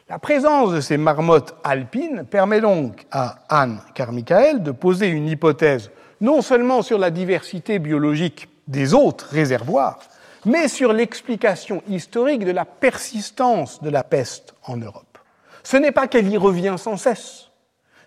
La 0.10 0.20
présence 0.20 0.72
de 0.72 0.82
ces 0.82 0.98
marmottes 0.98 1.56
alpines 1.64 2.26
permet 2.30 2.62
donc 2.62 3.06
à 3.12 3.40
Anne 3.50 3.80
Carmichael 3.94 4.62
de 4.62 4.72
poser 4.72 5.08
une 5.08 5.28
hypothèse 5.28 5.92
non 6.22 6.42
seulement 6.42 6.82
sur 6.82 6.98
la 6.98 7.10
diversité 7.10 7.80
biologique 7.80 8.48
des 8.68 8.94
autres 8.94 9.28
réservoirs, 9.32 10.00
mais 10.46 10.68
sur 10.68 10.94
l'explication 10.94 11.82
historique 11.88 12.46
de 12.46 12.52
la 12.52 12.66
persistance 12.66 13.82
de 13.82 13.90
la 13.90 14.04
peste 14.04 14.54
en 14.64 14.78
Europe. 14.78 15.18
Ce 15.64 15.78
n'est 15.78 15.92
pas 15.92 16.08
qu'elle 16.08 16.28
y 16.28 16.38
revient 16.38 16.76
sans 16.78 16.98
cesse, 16.98 17.50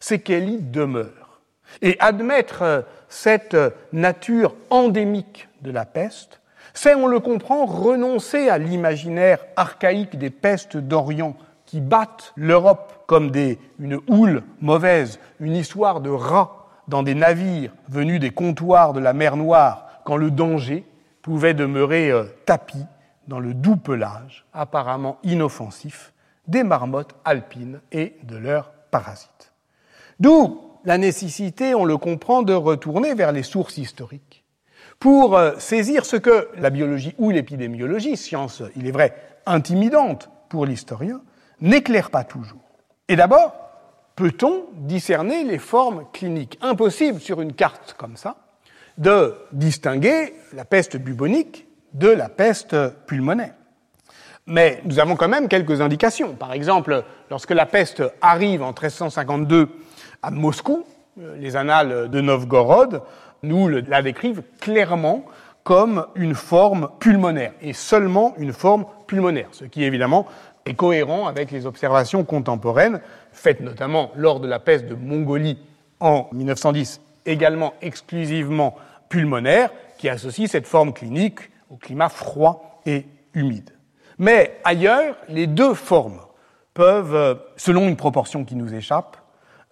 c'est 0.01 0.21
qu'elle 0.21 0.49
y 0.49 0.59
demeure. 0.59 1.41
Et 1.83 1.97
admettre 1.99 2.63
euh, 2.63 2.83
cette 3.09 3.55
euh, 3.55 3.71
nature 3.93 4.55
endémique 4.71 5.49
de 5.63 5.71
la 5.71 5.85
peste, 5.85 6.41
c'est, 6.75 6.95
on 6.95 7.07
le 7.07 7.21
comprend, 7.21 7.65
renoncer 7.65 8.49
à 8.49 8.59
l'imaginaire 8.59 9.39
archaïque 9.57 10.19
des 10.19 10.31
pestes 10.31 10.77
d'Orient 10.77 11.35
qui 11.65 11.81
battent 11.81 12.33
l'Europe 12.37 13.05
comme 13.07 13.31
des, 13.31 13.59
une 13.79 13.99
houle 14.09 14.43
mauvaise, 14.61 15.19
une 15.41 15.57
histoire 15.57 16.01
de 16.01 16.11
rats 16.11 16.69
dans 16.87 17.03
des 17.03 17.15
navires 17.15 17.73
venus 17.89 18.21
des 18.21 18.31
comptoirs 18.31 18.93
de 18.93 19.01
la 19.01 19.13
mer 19.13 19.37
Noire 19.37 19.89
quand 20.05 20.17
le 20.17 20.31
danger 20.31 20.85
pouvait 21.27 21.55
demeurer 21.55 22.13
euh, 22.13 22.23
tapis 22.45 22.87
dans 23.27 23.41
le 23.41 23.53
doux 23.53 23.75
pelage, 23.75 24.47
apparemment 24.53 25.19
inoffensif, 25.25 26.13
des 26.47 26.63
marmottes 26.63 27.17
alpines 27.25 27.81
et 27.91 28.15
de 28.23 28.37
leurs 28.37 28.71
parasites. 28.93 29.53
D'où 30.21 30.61
la 30.85 30.99
nécessité, 30.99 31.75
on 31.75 31.85
le 31.85 31.97
comprend, 31.97 32.45
de 32.45 32.53
retourner 32.53 33.15
vers 33.15 33.33
les 33.33 33.43
sources 33.43 33.77
historiques 33.77 34.45
pour 35.01 35.37
euh, 35.37 35.59
saisir 35.59 36.05
ce 36.05 36.15
que 36.15 36.49
la 36.59 36.71
biologie 36.71 37.17
ou 37.19 37.31
l'épidémiologie, 37.31 38.17
science, 38.17 38.63
il 38.77 38.87
est 38.87 38.93
vrai, 38.93 39.13
intimidante 39.47 40.31
pour 40.49 40.65
l'historien, 40.65 41.23
n'éclaire 41.61 42.11
pas 42.11 42.23
toujours. 42.23 42.63
Et 43.09 43.17
d'abord, 43.17 43.53
peut-on 44.15 44.67
discerner 44.75 45.43
les 45.43 45.59
formes 45.59 46.05
cliniques? 46.13 46.57
Impossible 46.63 47.19
sur 47.19 47.41
une 47.41 47.53
carte 47.53 47.97
comme 47.99 48.17
ça 48.17 48.46
de 48.99 49.35
distinguer 49.53 50.35
la 50.55 50.65
peste 50.65 50.97
bubonique 50.97 51.67
de 51.93 52.09
la 52.09 52.29
peste 52.29 52.77
pulmonaire. 53.07 53.55
Mais 54.47 54.81
nous 54.85 55.01
avons 55.01 55.17
quand 55.17 55.29
même 55.29 55.49
quelques 55.49 55.81
indications. 55.81 56.35
Par 56.35 56.53
exemple, 56.53 57.03
lorsque 57.31 57.51
la 57.51 57.67
peste 57.67 58.03
arrive 58.21 58.63
en 58.63 58.69
1352 58.69 59.69
à 60.23 60.31
Moscou, 60.31 60.85
euh, 61.21 61.37
les 61.39 61.57
annales 61.57 62.09
de 62.11 62.21
Novgorod 62.21 63.03
nous 63.43 63.69
la 63.69 64.03
décrivent 64.03 64.43
clairement 64.61 65.25
comme 65.65 66.07
une 66.15 66.35
forme 66.35 66.91
pulmonaire, 67.01 67.53
et 67.61 67.73
seulement 67.73 68.35
une 68.39 68.53
forme 68.53 68.87
pulmonaire, 69.09 69.49
ce 69.51 69.65
qui 69.65 69.83
évidemment 69.83 70.27
est 70.65 70.75
cohérent 70.75 71.27
avec 71.27 71.51
les 71.51 71.67
observations 71.67 72.25
contemporaines, 72.25 73.01
faites 73.33 73.61
notamment 73.61 74.13
lors 74.15 74.39
de 74.39 74.47
la 74.47 74.61
peste 74.61 74.87
de 74.87 74.95
Mongolie 74.95 75.59
en 75.99 76.29
1910, 76.33 77.01
également 77.27 77.75
exclusivement 77.83 78.77
pulmonaire, 79.09 79.71
qui 79.99 80.09
associe 80.09 80.51
cette 80.51 80.67
forme 80.67 80.93
clinique 80.93 81.41
au 81.71 81.77
climat 81.77 82.09
froid 82.09 82.81
et 82.87 83.07
humide. 83.35 83.71
Mais 84.19 84.59
ailleurs, 84.65 85.17
les 85.29 85.47
deux 85.47 85.75
formes 85.75 86.21
peuvent, 86.75 87.41
selon 87.57 87.89
une 87.89 87.97
proportion 87.97 88.45
qui 88.45 88.55
nous 88.55 88.75
échappe, 88.75 89.17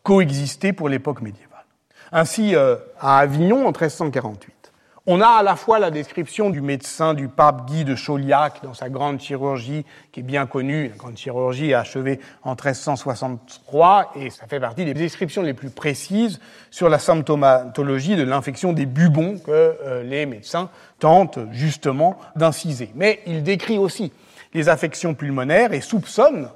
coexister 0.02 0.72
pour 0.72 0.88
l'époque 0.88 1.22
médiévale. 1.22 1.64
Ainsi, 2.12 2.54
euh, 2.54 2.76
à 3.00 3.18
Avignon, 3.18 3.66
en 3.66 3.72
1348, 3.72 4.63
on 5.06 5.20
a 5.20 5.28
à 5.28 5.42
la 5.42 5.54
fois 5.54 5.78
la 5.78 5.90
description 5.90 6.48
du 6.48 6.62
médecin 6.62 7.12
du 7.12 7.28
pape 7.28 7.66
Guy 7.66 7.84
de 7.84 7.94
Chauliac 7.94 8.62
dans 8.62 8.72
sa 8.72 8.88
grande 8.88 9.20
chirurgie, 9.20 9.84
qui 10.12 10.20
est 10.20 10.22
bien 10.22 10.46
connue, 10.46 10.88
la 10.88 10.96
grande 10.96 11.18
chirurgie 11.18 11.74
achevée 11.74 12.20
en 12.42 12.52
1363, 12.52 14.12
et 14.16 14.30
ça 14.30 14.46
fait 14.46 14.60
partie 14.60 14.86
des 14.86 14.94
descriptions 14.94 15.42
les 15.42 15.52
plus 15.52 15.68
précises 15.68 16.40
sur 16.70 16.88
la 16.88 16.98
symptomatologie 16.98 18.16
de 18.16 18.22
l'infection 18.22 18.72
des 18.72 18.86
bubons 18.86 19.38
que 19.38 19.50
euh, 19.50 20.02
les 20.02 20.24
médecins 20.24 20.70
tentent 20.98 21.38
justement 21.50 22.18
d'inciser. 22.34 22.90
Mais 22.94 23.20
il 23.26 23.42
décrit 23.42 23.76
aussi 23.76 24.10
les 24.54 24.70
affections 24.70 25.12
pulmonaires 25.12 25.74
et 25.74 25.82
soupçonne 25.82 26.48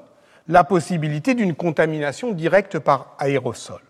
la 0.49 0.65
possibilité 0.65 1.35
d'une 1.35 1.55
contamination 1.55 2.33
directe 2.33 2.79
par 2.79 3.15
aérosol. 3.19 3.83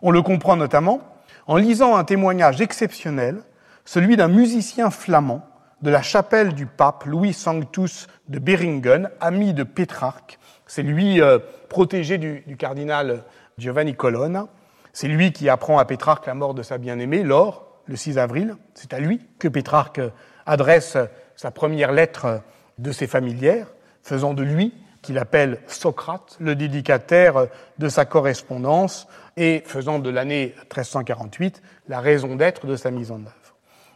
On 0.00 0.10
le 0.10 0.22
comprend 0.22 0.56
notamment 0.56 1.00
en 1.46 1.56
lisant 1.56 1.94
un 1.96 2.04
témoignage 2.04 2.62
exceptionnel 2.62 3.42
celui 3.84 4.16
d'un 4.16 4.28
musicien 4.28 4.90
flamand 4.90 5.46
de 5.82 5.90
la 5.90 6.02
chapelle 6.02 6.54
du 6.54 6.66
pape 6.66 7.04
Louis 7.04 7.32
Sanctus 7.32 8.06
de 8.28 8.38
Beringen, 8.38 9.10
ami 9.20 9.52
de 9.52 9.64
Pétrarque. 9.64 10.38
C'est 10.66 10.82
lui 10.82 11.20
euh, 11.20 11.38
protégé 11.68 12.18
du, 12.18 12.56
cardinal 12.56 13.24
Giovanni 13.58 13.94
Colonna. 13.94 14.46
C'est 14.92 15.08
lui 15.08 15.32
qui 15.32 15.48
apprend 15.48 15.78
à 15.78 15.84
Pétrarque 15.84 16.26
la 16.26 16.34
mort 16.34 16.54
de 16.54 16.62
sa 16.62 16.78
bien-aimée, 16.78 17.22
Laure, 17.22 17.66
le 17.86 17.96
6 17.96 18.18
avril. 18.18 18.56
C'est 18.74 18.94
à 18.94 19.00
lui 19.00 19.26
que 19.38 19.48
Pétrarque 19.48 20.00
adresse 20.46 20.96
sa 21.34 21.50
première 21.50 21.92
lettre 21.92 22.42
de 22.78 22.92
ses 22.92 23.06
familières, 23.06 23.66
faisant 24.02 24.34
de 24.34 24.42
lui, 24.42 24.72
qu'il 25.02 25.18
appelle 25.18 25.58
Socrate, 25.66 26.36
le 26.38 26.54
dédicataire 26.54 27.48
de 27.78 27.88
sa 27.88 28.04
correspondance, 28.04 29.08
et 29.36 29.62
faisant 29.66 29.98
de 29.98 30.10
l'année 30.10 30.54
1348 30.62 31.62
la 31.88 32.00
raison 32.00 32.36
d'être 32.36 32.66
de 32.66 32.76
sa 32.76 32.90
mise 32.90 33.10
en 33.10 33.20
œuvre. 33.20 33.41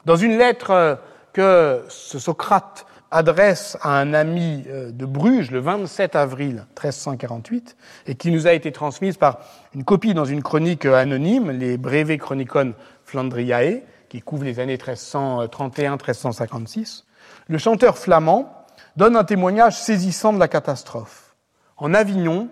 Dans 0.07 0.17
une 0.17 0.39
lettre 0.39 0.71
euh, 0.71 0.95
que 1.33 1.85
ce 1.89 2.21
Socrate 2.21 2.87
adresse 3.11 3.77
à 3.83 3.99
un 3.99 4.15
ami 4.15 4.63
euh, 4.69 4.93
de 4.93 5.05
Bruges 5.05 5.51
le 5.51 5.59
27 5.59 6.15
avril 6.15 6.65
1348 6.81 7.77
et 8.07 8.15
qui 8.15 8.31
nous 8.31 8.47
a 8.47 8.53
été 8.53 8.71
transmise 8.71 9.17
par 9.17 9.41
une 9.75 9.83
copie 9.83 10.15
dans 10.15 10.25
une 10.25 10.45
chronique 10.45 10.87
anonyme, 10.87 11.51
les 11.51 11.77
Breve 11.77 12.17
Chronicon 12.19 12.75
Flandriae, 13.05 13.81
qui 14.09 14.23
couvre 14.23 14.45
les 14.45 14.61
années 14.61 14.77
1331-1356, 14.77 17.03
le 17.49 17.59
chanteur 17.59 17.99
flamand 17.99 18.65
donne 18.95 19.17
un 19.17 19.25
témoignage 19.25 19.77
saisissant 19.77 20.33
de 20.33 20.39
la 20.39 20.47
catastrophe. 20.47 21.35
En 21.79 21.95
Avignon, 21.95 22.49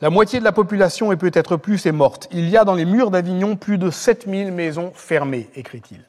la 0.00 0.10
moitié 0.10 0.38
de 0.38 0.44
la 0.44 0.52
population 0.52 1.10
et 1.10 1.16
peut-être 1.16 1.56
plus 1.56 1.86
est 1.86 1.92
morte. 1.92 2.28
Il 2.30 2.48
y 2.48 2.56
a 2.56 2.64
dans 2.64 2.74
les 2.74 2.84
murs 2.84 3.10
d'Avignon 3.10 3.56
plus 3.56 3.78
de 3.78 3.90
7000 3.90 4.52
maisons 4.52 4.92
fermées, 4.94 5.50
écrit-il. 5.56 6.04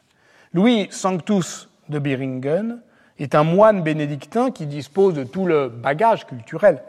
Louis 0.56 0.88
Sanctus 0.90 1.68
de 1.90 2.00
Beringen 2.00 2.80
est 3.20 3.36
un 3.36 3.44
moine 3.44 3.84
bénédictin 3.84 4.52
qui 4.52 4.68
dispose 4.68 5.14
de 5.14 5.26
tout 5.26 5.46
le 5.46 5.68
bagage 5.68 6.26
culturel 6.26 6.82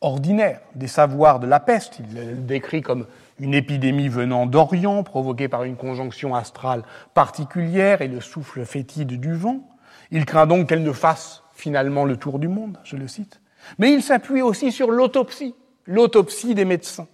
ordinaire 0.00 0.60
des 0.76 0.86
savoirs 0.86 1.40
de 1.40 1.48
la 1.48 1.58
peste. 1.58 1.98
Il 1.98 2.14
le 2.14 2.34
décrit 2.36 2.80
comme 2.80 3.06
une 3.40 3.54
épidémie 3.54 4.06
venant 4.06 4.46
d'Orient, 4.46 5.02
provoquée 5.02 5.48
par 5.48 5.64
une 5.64 5.74
conjonction 5.74 6.36
astrale 6.36 6.84
particulière 7.12 8.02
et 8.02 8.06
le 8.06 8.20
souffle 8.20 8.64
fétide 8.64 9.18
du 9.18 9.34
vent. 9.34 9.68
Il 10.12 10.24
craint 10.24 10.46
donc 10.46 10.68
qu'elle 10.68 10.84
ne 10.84 10.92
fasse 10.92 11.42
finalement 11.54 12.04
le 12.04 12.16
tour 12.16 12.38
du 12.38 12.46
monde, 12.46 12.78
je 12.84 12.94
le 12.94 13.08
cite. 13.08 13.40
Mais 13.78 13.92
il 13.92 14.00
s'appuie 14.00 14.42
aussi 14.42 14.70
sur 14.70 14.92
l'autopsie, 14.92 15.56
l'autopsie 15.86 16.54
des 16.54 16.64
médecins. 16.64 17.08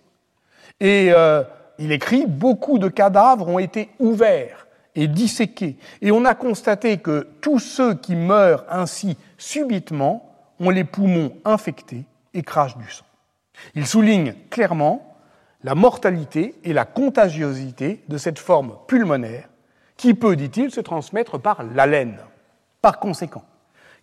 Et 0.80 1.14
euh, 1.14 1.44
il 1.78 1.92
écrit, 1.92 2.26
beaucoup 2.26 2.78
de 2.78 2.88
cadavres 2.88 3.48
ont 3.48 3.58
été 3.58 3.88
ouverts 3.98 4.63
et 4.94 5.08
disséqués. 5.08 5.76
Et 6.00 6.10
on 6.10 6.24
a 6.24 6.34
constaté 6.34 6.98
que 6.98 7.28
tous 7.40 7.58
ceux 7.58 7.94
qui 7.94 8.16
meurent 8.16 8.64
ainsi 8.68 9.16
subitement 9.38 10.30
ont 10.60 10.70
les 10.70 10.84
poumons 10.84 11.32
infectés 11.44 12.04
et 12.32 12.42
crachent 12.42 12.76
du 12.76 12.90
sang. 12.90 13.04
Il 13.74 13.86
souligne 13.86 14.34
clairement 14.50 15.16
la 15.62 15.74
mortalité 15.74 16.54
et 16.64 16.72
la 16.72 16.84
contagiosité 16.84 18.04
de 18.08 18.18
cette 18.18 18.38
forme 18.38 18.76
pulmonaire 18.86 19.48
qui 19.96 20.14
peut, 20.14 20.36
dit-il, 20.36 20.70
se 20.70 20.80
transmettre 20.80 21.38
par 21.38 21.62
l'haleine. 21.62 22.18
Par 22.82 22.98
conséquent, 22.98 23.44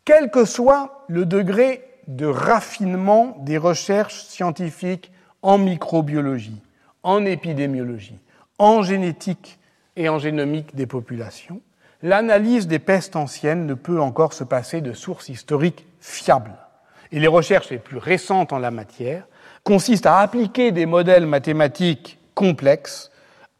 quel 0.06 0.32
que 0.32 0.46
soit 0.46 1.06
le 1.08 1.26
degré 1.26 1.84
de 2.08 2.26
raffinement 2.26 3.38
des 3.42 3.58
recherches 3.58 4.24
scientifiques 4.24 5.12
en 5.42 5.58
microbiologie, 5.58 6.62
en 7.04 7.26
épidémiologie, 7.26 8.20
en 8.58 8.82
génétique 8.82 9.60
et 9.96 10.10
en 10.10 10.20
génomique 10.20 10.76
des 10.76 10.86
populations, 10.86 11.62
l'analyse 12.02 12.68
des 12.68 12.80
pestes 12.80 13.16
anciennes 13.16 13.66
ne 13.66 13.74
peut 13.74 14.02
encore 14.02 14.34
se 14.34 14.44
passer 14.44 14.82
de 14.82 14.94
sources 14.94 15.30
historiques 15.30 15.86
fiables. 16.00 16.56
Et 17.12 17.20
les 17.20 17.28
recherches 17.28 17.70
les 17.70 17.78
plus 17.78 17.98
récentes 17.98 18.54
en 18.54 18.60
la 18.60 18.72
matière 18.72 19.28
consistent 19.64 20.06
à 20.08 20.20
appliquer 20.20 20.72
des 20.72 20.86
modèles 20.86 21.26
mathématiques 21.26 22.18
complexes 22.34 23.12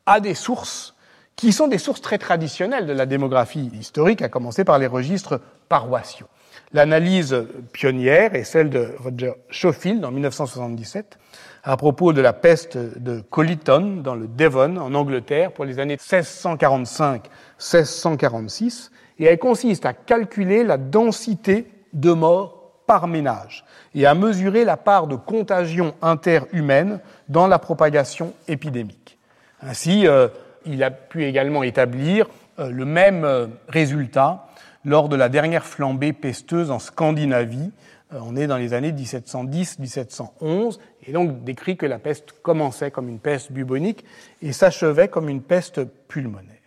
à 0.06 0.20
des 0.20 0.34
sources 0.34 0.96
qui 1.36 1.52
sont 1.52 1.68
des 1.68 1.78
sources 1.78 2.02
très 2.02 2.18
traditionnelles 2.18 2.86
de 2.86 2.94
la 2.94 3.06
démographie 3.06 3.72
historique, 3.74 4.22
à 4.22 4.30
commencer 4.30 4.64
par 4.64 4.80
les 4.80 4.88
registres 4.88 5.42
paroissiaux. 5.70 6.28
L'analyse 6.74 7.36
pionnière 7.74 8.36
est 8.36 8.44
celle 8.44 8.70
de 8.70 8.94
Roger 9.00 9.34
Schofield 9.50 10.06
en 10.06 10.12
1977 10.12 11.18
à 11.64 11.78
propos 11.78 12.14
de 12.14 12.22
la 12.22 12.34
peste 12.34 12.78
de 12.78 13.22
Collyton 13.22 14.02
dans 14.04 14.16
le 14.16 14.28
Devon 14.28 14.78
en 14.78 14.94
Angleterre 14.94 15.52
pour 15.52 15.66
les 15.66 15.80
années 15.80 15.98
1645-1646 15.98 18.92
et 19.20 19.26
elle 19.26 19.38
consiste 19.38 19.86
à 19.86 19.94
calculer 19.94 20.64
la 20.64 20.78
densité 20.78 21.68
de 21.94 22.12
morts 22.12 22.58
par 22.88 23.08
ménage 23.08 23.66
et 23.94 24.06
à 24.06 24.16
mesurer 24.16 24.66
la 24.66 24.78
part 24.78 25.08
de 25.08 25.16
contagion 25.16 25.94
interhumaine 26.02 27.00
dans 27.30 27.48
la 27.48 27.60
propagation 27.60 28.34
épidémique. 28.48 29.20
Ainsi, 29.62 30.08
euh, 30.08 30.28
il 30.66 30.84
a 30.84 30.92
pu 30.92 31.26
également 31.26 31.64
établir 31.64 32.28
euh, 32.60 32.70
le 32.70 32.86
même 32.86 33.24
euh, 33.24 33.48
résultat 33.68 34.48
lors 34.84 35.10
de 35.10 35.16
la 35.16 35.30
dernière 35.30 35.66
flambée 35.66 36.14
pesteuse 36.14 36.72
en 36.72 36.80
Scandinavie. 36.80 37.72
On 38.12 38.36
est 38.36 38.48
dans 38.48 38.58
les 38.58 38.74
années 38.74 38.92
1710-1711, 38.92 40.80
et 41.06 41.12
donc 41.12 41.44
décrit 41.44 41.78
que 41.78 41.86
la 41.86 42.00
peste 42.00 42.34
commençait 42.42 42.92
comme 42.92 43.10
une 43.10 43.20
peste 43.20 43.52
bubonique 43.52 44.06
et 44.42 44.54
s'achevait 44.54 45.08
comme 45.08 45.30
une 45.30 45.42
peste 45.42 45.84
pulmonaire. 46.08 46.58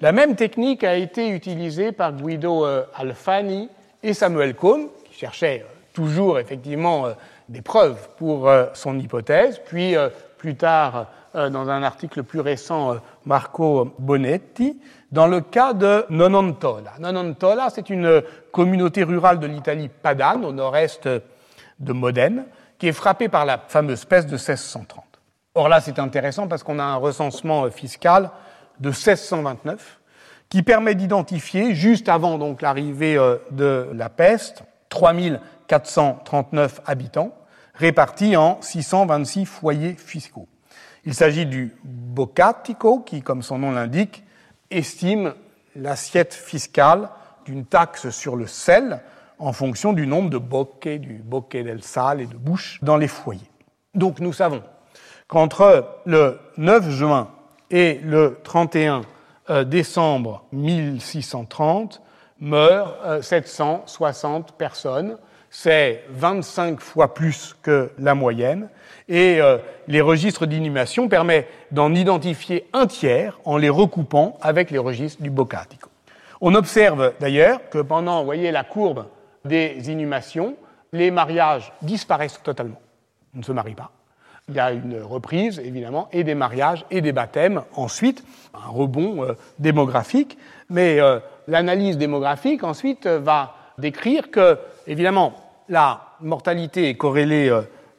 La 0.00 0.12
même 0.12 0.36
technique 0.36 0.84
a 0.84 0.96
été 0.96 1.28
utilisée 1.30 1.92
par 1.92 2.12
Guido 2.12 2.66
Alfani 2.94 3.68
et 4.02 4.12
Samuel 4.12 4.54
Cohn, 4.54 4.88
qui 5.04 5.14
cherchaient 5.14 5.64
toujours 5.94 6.38
effectivement 6.38 7.06
des 7.48 7.62
preuves 7.62 8.08
pour 8.18 8.50
son 8.74 8.98
hypothèse, 8.98 9.60
puis 9.64 9.94
plus 10.36 10.54
tard 10.54 11.06
dans 11.34 11.70
un 11.70 11.82
article 11.82 12.22
plus 12.22 12.40
récent 12.40 12.96
Marco 13.24 13.94
Bonetti, 13.98 14.78
dans 15.12 15.26
le 15.26 15.40
cas 15.40 15.72
de 15.72 16.04
Nonantola. 16.10 16.92
Nonantola, 16.98 17.70
c'est 17.70 17.88
une 17.88 18.22
communauté 18.52 19.02
rurale 19.02 19.38
de 19.38 19.46
l'Italie 19.46 19.88
padane, 19.88 20.44
au 20.44 20.52
nord-est 20.52 21.08
de 21.78 21.92
Modène, 21.92 22.44
qui 22.78 22.88
est 22.88 22.92
frappée 22.92 23.28
par 23.28 23.44
la 23.44 23.58
fameuse 23.58 24.04
peste 24.04 24.26
de 24.26 24.36
1630. 24.36 25.04
Or 25.54 25.68
là, 25.68 25.80
c'est 25.80 25.98
intéressant 25.98 26.48
parce 26.48 26.62
qu'on 26.62 26.78
a 26.78 26.84
un 26.84 26.96
recensement 26.96 27.70
fiscal 27.70 28.30
de 28.80 28.88
1629 28.88 30.00
qui 30.48 30.62
permet 30.62 30.94
d'identifier, 30.94 31.74
juste 31.74 32.08
avant 32.08 32.38
donc 32.38 32.62
l'arrivée 32.62 33.16
euh, 33.16 33.36
de 33.50 33.88
la 33.94 34.08
peste, 34.08 34.62
3439 34.90 36.80
habitants 36.86 37.32
répartis 37.76 38.36
en 38.36 38.60
626 38.62 39.44
foyers 39.44 39.94
fiscaux. 39.94 40.48
Il 41.04 41.14
s'agit 41.14 41.46
du 41.46 41.74
Boccatico, 41.84 43.00
qui, 43.00 43.22
comme 43.22 43.42
son 43.42 43.58
nom 43.58 43.70
l'indique, 43.70 44.24
estime 44.70 45.34
l'assiette 45.76 46.34
fiscale 46.34 47.08
d'une 47.44 47.64
taxe 47.64 48.10
sur 48.10 48.34
le 48.34 48.46
sel 48.46 49.00
en 49.38 49.52
fonction 49.52 49.92
du 49.92 50.06
nombre 50.06 50.30
de 50.30 50.38
bocche, 50.38 50.86
du 50.86 51.22
bocche 51.24 51.52
del 51.52 51.82
sal 51.82 52.20
et 52.20 52.26
de 52.26 52.36
bouches 52.36 52.78
dans 52.82 52.96
les 52.96 53.08
foyers. 53.08 53.50
Donc 53.94 54.20
nous 54.20 54.32
savons 54.32 54.62
qu'entre 55.28 56.00
le 56.04 56.38
9 56.56 56.90
juin 56.90 57.30
et 57.70 58.00
le 58.02 58.38
31 58.44 59.02
euh, 59.50 59.64
décembre 59.64 60.44
1630 60.52 62.02
meurent 62.40 63.22
760 63.22 64.48
euh, 64.48 64.52
personnes. 64.56 65.18
C'est 65.50 66.04
25 66.10 66.80
fois 66.80 67.14
plus 67.14 67.56
que 67.62 67.90
la 67.98 68.14
moyenne 68.14 68.68
et 69.08 69.40
euh, 69.40 69.58
les 69.88 70.00
registres 70.00 70.46
d'inhumation 70.46 71.08
permettent 71.08 71.48
d'en 71.70 71.94
identifier 71.94 72.68
un 72.72 72.86
tiers 72.86 73.38
en 73.44 73.56
les 73.56 73.70
recoupant 73.70 74.36
avec 74.42 74.70
les 74.70 74.78
registres 74.78 75.22
du 75.22 75.30
Boccatico. 75.30 75.88
On 76.40 76.54
observe 76.54 77.14
d'ailleurs 77.20 77.70
que 77.70 77.78
pendant, 77.78 78.18
vous 78.18 78.26
voyez 78.26 78.50
la 78.50 78.64
courbe 78.64 79.06
des 79.46 79.90
inhumations, 79.90 80.56
les 80.92 81.10
mariages 81.10 81.72
disparaissent 81.82 82.40
totalement. 82.42 82.80
On 83.34 83.38
ne 83.38 83.44
se 83.44 83.52
marie 83.52 83.74
pas. 83.74 83.90
Il 84.48 84.54
y 84.54 84.60
a 84.60 84.70
une 84.70 85.02
reprise, 85.02 85.58
évidemment, 85.58 86.08
et 86.12 86.22
des 86.22 86.36
mariages 86.36 86.84
et 86.90 87.00
des 87.00 87.12
baptêmes. 87.12 87.62
Ensuite, 87.74 88.24
un 88.54 88.68
rebond 88.68 89.24
euh, 89.24 89.32
démographique. 89.58 90.38
Mais 90.70 91.00
euh, 91.00 91.18
l'analyse 91.48 91.98
démographique, 91.98 92.62
ensuite, 92.62 93.06
va 93.06 93.54
décrire 93.78 94.30
que, 94.30 94.58
évidemment, 94.86 95.34
la 95.68 96.00
mortalité 96.20 96.88
est 96.88 96.96
corrélée 96.96 97.50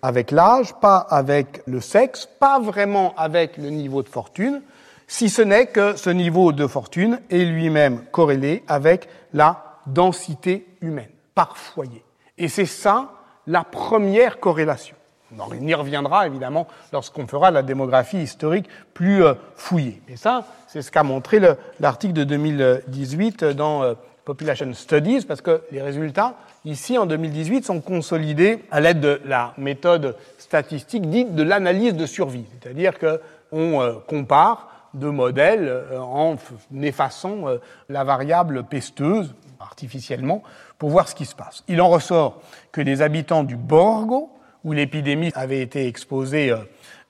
avec 0.01 0.31
l'âge, 0.31 0.73
pas 0.75 0.97
avec 0.97 1.61
le 1.65 1.81
sexe, 1.81 2.27
pas 2.39 2.59
vraiment 2.59 3.13
avec 3.17 3.57
le 3.57 3.69
niveau 3.69 4.03
de 4.03 4.09
fortune, 4.09 4.61
si 5.07 5.29
ce 5.29 5.41
n'est 5.41 5.67
que 5.67 5.95
ce 5.95 6.09
niveau 6.09 6.51
de 6.51 6.67
fortune 6.67 7.19
est 7.29 7.45
lui-même 7.45 8.03
corrélé 8.11 8.63
avec 8.67 9.07
la 9.33 9.81
densité 9.85 10.65
humaine 10.81 11.16
par 11.37 11.55
foyer. 11.55 12.03
Et 12.39 12.47
c'est 12.47 12.65
ça 12.65 13.11
la 13.45 13.63
première 13.63 14.39
corrélation. 14.39 14.95
On 15.37 15.53
y 15.53 15.73
reviendra 15.75 16.25
évidemment 16.25 16.67
lorsqu'on 16.91 17.27
fera 17.27 17.51
la 17.51 17.61
démographie 17.61 18.17
historique 18.17 18.67
plus 18.95 19.23
euh, 19.23 19.35
fouillée. 19.55 20.01
Et 20.09 20.17
ça, 20.17 20.45
c'est 20.65 20.81
ce 20.81 20.89
qu'a 20.89 21.03
montré 21.03 21.39
l'article 21.79 22.13
de 22.13 22.23
2018 22.23 23.43
dans 23.43 23.83
euh, 23.83 23.93
Population 24.25 24.73
Studies, 24.73 25.25
parce 25.27 25.41
que 25.41 25.61
les 25.71 25.83
résultats 25.83 26.33
ici 26.65 26.97
en 26.97 27.05
2018 27.05 27.65
sont 27.65 27.81
consolidés 27.81 28.63
à 28.71 28.81
l'aide 28.81 28.99
de 28.99 29.21
la 29.23 29.53
méthode 29.59 30.15
statistique 30.39 31.07
dite 31.07 31.35
de 31.35 31.43
l'analyse 31.43 31.93
de 31.93 32.07
survie, 32.07 32.45
c'est-à-dire 32.59 32.93
qu'on 32.97 33.81
euh, 33.81 33.93
compare 34.07 34.69
deux 34.95 35.11
modèles 35.11 35.83
en 35.99 36.37
effaçant 36.81 37.45
la 37.89 38.03
variable 38.03 38.63
pesteuse 38.63 39.35
artificiellement 39.59 40.43
pour 40.77 40.89
voir 40.89 41.07
ce 41.07 41.15
qui 41.15 41.25
se 41.25 41.35
passe. 41.35 41.63
Il 41.67 41.81
en 41.81 41.89
ressort 41.89 42.41
que 42.71 42.81
les 42.81 43.01
habitants 43.01 43.43
du 43.43 43.55
Borgo, 43.55 44.31
où 44.63 44.73
l'épidémie 44.73 45.31
avait 45.35 45.61
été 45.61 45.87
exposée 45.87 46.53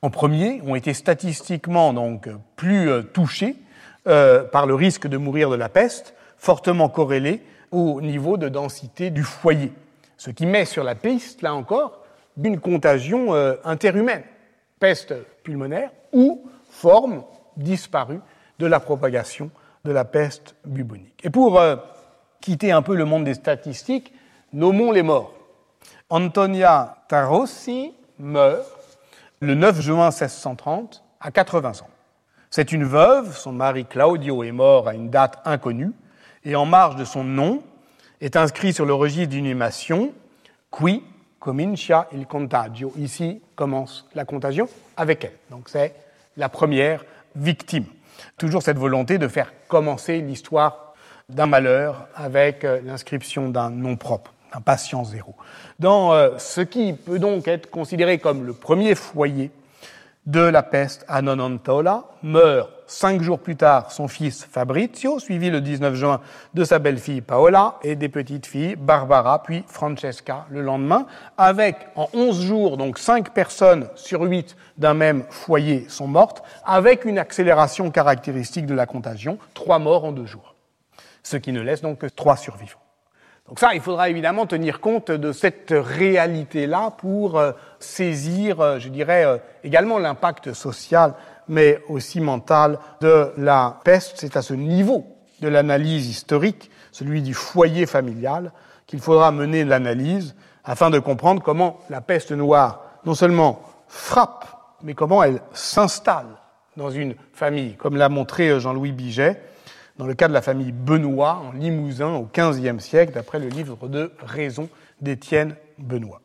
en 0.02 0.10
premier, 0.10 0.62
ont 0.66 0.76
été 0.76 0.94
statistiquement 0.94 1.94
donc 1.94 2.30
plus 2.56 2.90
touchés 3.14 3.56
par 4.04 4.66
le 4.66 4.76
risque 4.76 5.08
de 5.08 5.18
mourir 5.18 5.50
de 5.50 5.56
la 5.56 5.70
peste, 5.70 6.14
fortement 6.38 6.90
corrélé 6.90 7.42
au 7.72 8.02
niveau 8.02 8.38
de 8.38 8.50
densité 8.50 9.10
du 9.10 9.24
foyer, 9.24 9.72
ce 10.18 10.32
qui 10.32 10.46
met 10.46 10.66
sur 10.66 10.84
la 10.84 10.96
piste, 10.96 11.42
là 11.42 11.54
encore, 11.54 12.04
d'une 12.38 12.60
contagion 12.60 13.34
euh, 13.34 13.56
interhumaine, 13.64 14.24
peste 14.80 15.14
pulmonaire 15.44 15.92
ou 16.14 16.48
forme 16.70 17.24
disparue 17.58 18.20
de 18.60 18.68
la 18.68 18.80
propagation 18.80 19.50
de 19.84 19.92
la 19.92 20.06
peste 20.06 20.56
bubonique. 20.66 21.20
Et 21.24 21.30
pour 21.30 21.60
euh, 21.60 21.76
quitter 22.42 22.72
un 22.72 22.82
peu 22.82 22.96
le 22.96 23.06
monde 23.06 23.24
des 23.24 23.34
statistiques, 23.34 24.14
nommons 24.54 24.92
les 24.92 25.04
morts. 25.04 25.34
Antonia 26.10 26.98
Tarossi 27.08 27.94
meurt 28.20 28.66
le 29.40 29.56
9 29.56 29.82
juin 29.82 30.08
1630 30.08 31.04
à 31.20 31.32
80 31.32 31.70
ans. 31.82 31.90
C'est 32.50 32.72
une 32.72 32.86
veuve, 32.86 33.36
son 33.36 33.52
mari 33.52 33.86
Claudio 33.86 34.44
est 34.44 34.52
mort 34.52 34.88
à 34.88 34.94
une 34.94 35.10
date 35.10 35.40
inconnue, 35.46 35.92
et 36.46 36.56
en 36.56 36.66
marge 36.66 36.96
de 36.96 37.06
son 37.06 37.24
nom 37.24 37.62
est 38.22 38.36
inscrit 38.36 38.74
sur 38.74 38.86
le 38.86 38.94
registre 38.94 39.30
d'inhumation 39.30 40.14
Qui 40.72 41.04
comincia 41.40 42.08
il 42.14 42.26
contagio. 42.26 42.94
Ici 42.98 43.42
commence 43.56 44.08
la 44.16 44.26
contagion 44.26 44.68
avec 44.96 45.26
elle. 45.26 45.38
Donc 45.52 45.70
c'est 45.70 45.94
la 46.36 46.50
première 46.50 47.04
victime. 47.36 47.86
Toujours 48.38 48.64
cette 48.64 48.78
volonté 48.78 49.18
de 49.18 49.28
faire 49.28 49.54
commencer 49.68 50.22
l'histoire 50.22 50.87
d'un 51.30 51.46
malheur 51.46 52.08
avec 52.16 52.64
euh, 52.64 52.80
l'inscription 52.86 53.50
d'un 53.50 53.70
nom 53.70 53.98
propre, 53.98 54.34
d'un 54.54 54.62
patient 54.62 55.04
zéro. 55.04 55.36
Dans 55.78 56.14
euh, 56.14 56.38
ce 56.38 56.62
qui 56.62 56.94
peut 56.94 57.20
donc 57.20 57.50
être 57.50 57.70
considéré 57.70 58.18
comme 58.18 58.46
le 58.46 58.54
premier 58.54 58.96
foyer 58.96 59.52
de 60.26 60.40
la 60.40 60.64
peste 60.64 61.04
à 61.10 61.22
Nonantola, 61.22 62.06
meurt 62.24 62.70
cinq 62.86 63.22
jours 63.22 63.40
plus 63.40 63.58
tard 63.58 63.92
son 63.92 64.08
fils 64.08 64.48
Fabrizio, 64.50 65.20
suivi 65.20 65.50
le 65.50 65.60
19 65.60 65.96
juin 65.96 66.22
de 66.54 66.64
sa 66.64 66.80
belle-fille 66.80 67.20
Paola 67.20 67.76
et 67.84 67.98
des 67.98 68.08
petites 68.08 68.46
filles 68.46 68.78
Barbara 68.78 69.44
puis 69.44 69.66
Francesca 69.68 70.46
le 70.50 70.62
lendemain, 70.62 71.08
avec 71.38 71.76
en 71.98 72.08
onze 72.14 72.42
jours, 72.42 72.78
donc 72.78 72.98
cinq 72.98 73.34
personnes 73.34 73.90
sur 73.96 74.22
huit 74.22 74.56
d'un 74.78 74.94
même 74.94 75.26
foyer 75.30 75.88
sont 75.90 76.08
mortes, 76.08 76.42
avec 76.64 77.04
une 77.04 77.20
accélération 77.20 77.92
caractéristique 77.92 78.66
de 78.66 78.74
la 78.74 78.86
contagion, 78.86 79.38
trois 79.54 79.80
morts 79.80 80.06
en 80.06 80.14
deux 80.14 80.26
jours. 80.26 80.54
Ce 81.24 81.38
qui 81.38 81.52
ne 81.52 81.62
laisse 81.62 81.82
donc 81.82 82.00
que 82.00 82.08
trois 82.08 82.38
survivants. 82.38 82.80
Donc 83.48 83.60
ça, 83.60 83.74
il 83.74 83.80
faudra 83.80 84.10
évidemment 84.10 84.46
tenir 84.46 84.82
compte 84.82 85.10
de 85.10 85.32
cette 85.32 85.74
réalité-là 85.74 86.92
pour 86.98 87.38
euh, 87.38 87.54
saisir, 87.80 88.60
euh, 88.60 88.80
je 88.80 88.90
dirais, 88.90 89.26
euh, 89.26 89.38
également 89.64 90.00
l'impact 90.00 90.52
social, 90.52 91.14
mais 91.48 91.82
aussi 91.88 92.20
mental 92.20 92.78
de 93.00 93.32
la 93.38 93.80
peste. 93.86 94.16
C'est 94.18 94.36
à 94.36 94.42
ce 94.42 94.54
niveau 94.54 95.06
de 95.40 95.48
l'analyse 95.48 96.10
historique, 96.10 96.70
celui 96.92 97.22
du 97.22 97.34
foyer 97.34 97.86
familial, 97.86 98.52
qu'il 98.86 99.00
faudra 99.00 99.32
mener 99.32 99.64
l'analyse 99.64 100.36
afin 100.66 100.90
de 100.90 101.00
comprendre 101.00 101.42
comment 101.42 101.80
la 101.90 102.02
peste 102.02 102.34
noire 102.34 102.82
non 103.06 103.16
seulement 103.16 103.62
frappe, 103.88 104.46
mais 104.84 104.94
comment 104.94 105.24
elle 105.24 105.40
s'installe 105.54 106.28
dans 106.76 106.90
une 106.90 107.16
famille, 107.32 107.76
comme 107.76 107.96
l'a 107.96 108.10
montré 108.10 108.60
Jean-Louis 108.60 108.92
Biget 108.92 109.42
dans 109.98 110.06
le 110.06 110.14
cas 110.14 110.28
de 110.28 110.34
la 110.34 110.42
famille 110.42 110.72
Benoît 110.72 111.42
en 111.48 111.52
Limousin 111.52 112.14
au 112.14 112.30
XVe 112.34 112.80
siècle, 112.80 113.14
d'après 113.14 113.40
le 113.40 113.48
livre 113.48 113.88
de 113.88 114.12
Raison 114.20 114.70
d'Étienne 115.02 115.56
Benoît. 115.78 116.22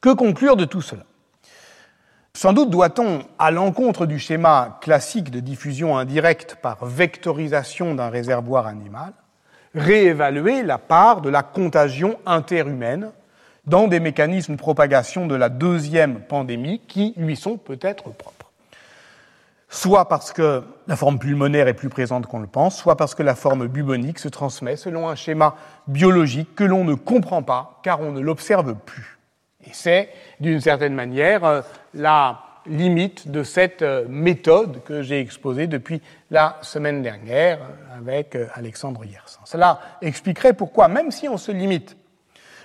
Que 0.00 0.12
conclure 0.12 0.56
de 0.56 0.64
tout 0.64 0.82
cela? 0.82 1.04
Sans 2.34 2.52
doute 2.52 2.70
doit-on, 2.70 3.22
à 3.38 3.50
l'encontre 3.50 4.06
du 4.06 4.18
schéma 4.18 4.78
classique 4.80 5.30
de 5.30 5.40
diffusion 5.40 5.98
indirecte 5.98 6.56
par 6.62 6.84
vectorisation 6.84 7.94
d'un 7.94 8.10
réservoir 8.10 8.66
animal, 8.66 9.12
réévaluer 9.74 10.62
la 10.62 10.78
part 10.78 11.20
de 11.20 11.30
la 11.30 11.42
contagion 11.42 12.18
interhumaine 12.26 13.10
dans 13.66 13.88
des 13.88 14.00
mécanismes 14.00 14.54
de 14.54 14.58
propagation 14.58 15.26
de 15.26 15.34
la 15.34 15.48
deuxième 15.48 16.20
pandémie 16.20 16.80
qui 16.86 17.12
lui 17.16 17.36
sont 17.36 17.56
peut-être 17.56 18.04
propres 18.04 18.37
soit 19.68 20.08
parce 20.08 20.32
que 20.32 20.62
la 20.86 20.96
forme 20.96 21.18
pulmonaire 21.18 21.68
est 21.68 21.74
plus 21.74 21.90
présente 21.90 22.26
qu'on 22.26 22.40
le 22.40 22.46
pense, 22.46 22.76
soit 22.76 22.96
parce 22.96 23.14
que 23.14 23.22
la 23.22 23.34
forme 23.34 23.66
bubonique 23.66 24.18
se 24.18 24.28
transmet 24.28 24.76
selon 24.76 25.08
un 25.08 25.14
schéma 25.14 25.56
biologique 25.86 26.54
que 26.54 26.64
l'on 26.64 26.84
ne 26.84 26.94
comprend 26.94 27.42
pas 27.42 27.78
car 27.82 28.00
on 28.00 28.12
ne 28.12 28.20
l'observe 28.20 28.74
plus. 28.74 29.18
Et 29.66 29.70
c'est, 29.72 30.08
d'une 30.40 30.60
certaine 30.60 30.94
manière, 30.94 31.44
euh, 31.44 31.60
la 31.92 32.40
limite 32.66 33.30
de 33.30 33.42
cette 33.42 33.82
euh, 33.82 34.06
méthode 34.08 34.82
que 34.84 35.02
j'ai 35.02 35.20
exposée 35.20 35.66
depuis 35.66 36.00
la 36.30 36.56
semaine 36.62 37.02
dernière 37.02 37.58
euh, 37.60 37.98
avec 37.98 38.38
Alexandre 38.54 39.04
Yersin. 39.04 39.40
Cela 39.44 39.80
expliquerait 40.00 40.54
pourquoi, 40.54 40.88
même 40.88 41.10
si 41.10 41.28
on 41.28 41.36
se 41.36 41.52
limite 41.52 41.96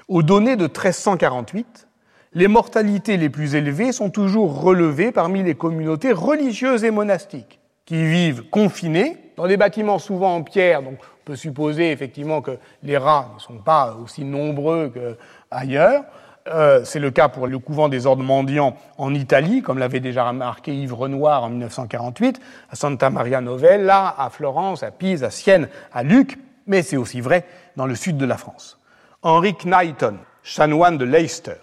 aux 0.08 0.24
données 0.24 0.56
de 0.56 0.66
1348, 0.66 1.88
les 2.36 2.48
mortalités 2.48 3.18
les 3.18 3.30
plus 3.30 3.56
élevées 3.56 3.92
sont 3.92 4.10
toujours 4.10 4.62
relevées 4.62 5.12
parmi 5.12 5.44
les 5.44 5.56
communautés 5.56 6.12
religieuses 6.12 6.84
et 6.84 6.92
monastiques, 6.92 7.60
qui 7.86 8.04
vivent 8.06 8.44
confinés 8.50 9.18
dans 9.38 9.48
des 9.48 9.58
bâtiments 9.58 10.00
souvent 10.00 10.36
en 10.36 10.44
pierre, 10.44 10.84
donc 10.84 10.96
on 11.00 11.26
peut 11.26 11.36
supposer 11.36 11.92
effectivement 11.92 12.42
que 12.42 12.58
les 12.84 12.98
rats 12.98 13.32
ne 13.36 13.40
sont 13.40 13.58
pas 13.58 13.98
aussi 14.02 14.24
nombreux 14.24 14.92
qu'ailleurs. 14.94 16.04
Euh, 16.50 16.84
c'est 16.84 17.00
le 17.00 17.10
cas 17.10 17.30
pour 17.30 17.48
le 17.48 17.58
couvent 17.58 17.88
des 17.88 18.06
ordres 18.06 18.24
mendiants 18.24 18.76
en 18.98 19.14
Italie, 19.14 19.62
comme 19.62 19.80
l'avait 19.80 20.02
déjà 20.02 20.28
remarqué 20.28 20.76
Yves 20.76 20.94
Renoir 20.94 21.44
en 21.44 21.50
1948, 21.50 22.42
à 22.70 22.76
Santa 22.76 23.10
Maria 23.10 23.40
Novella, 23.40 24.14
à 24.18 24.30
Florence, 24.30 24.84
à 24.84 24.92
Pise, 24.92 25.24
à 25.24 25.30
Sienne, 25.30 25.70
à 25.94 26.04
Luc, 26.04 26.38
mais 26.68 26.82
c'est 26.82 26.98
aussi 26.98 27.22
vrai 27.22 27.46
dans 27.78 27.86
le 27.86 27.96
sud 27.96 28.18
de 28.18 28.26
la 28.26 28.38
France. 28.38 28.78
Henry 29.22 29.56
Knighton, 29.56 30.18
chanoine 30.44 30.98
de 30.98 31.06
Leicester, 31.06 31.54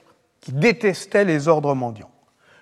qui 0.41 0.53
détestait 0.53 1.25
les 1.25 1.49
ordres 1.49 1.75
mendiants, 1.75 2.11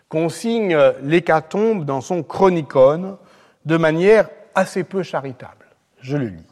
consigne 0.08 0.76
l'hécatombe 1.02 1.84
dans 1.84 2.00
son 2.00 2.22
chronicone 2.22 3.16
de 3.64 3.76
manière 3.76 4.28
assez 4.54 4.84
peu 4.84 5.02
charitable. 5.02 5.66
Je 6.00 6.16
le 6.16 6.26
lis. 6.26 6.46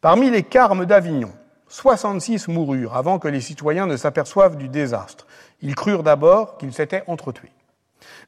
Parmi 0.00 0.30
les 0.30 0.42
carmes 0.42 0.86
d'Avignon, 0.86 1.32
66 1.68 2.48
moururent 2.48 2.96
avant 2.96 3.18
que 3.18 3.28
les 3.28 3.40
citoyens 3.40 3.86
ne 3.86 3.96
s'aperçoivent 3.96 4.56
du 4.56 4.68
désastre. 4.68 5.26
Ils 5.62 5.74
crurent 5.74 6.02
d'abord 6.02 6.58
qu'ils 6.58 6.72
s'étaient 6.74 7.04
entretués. 7.06 7.52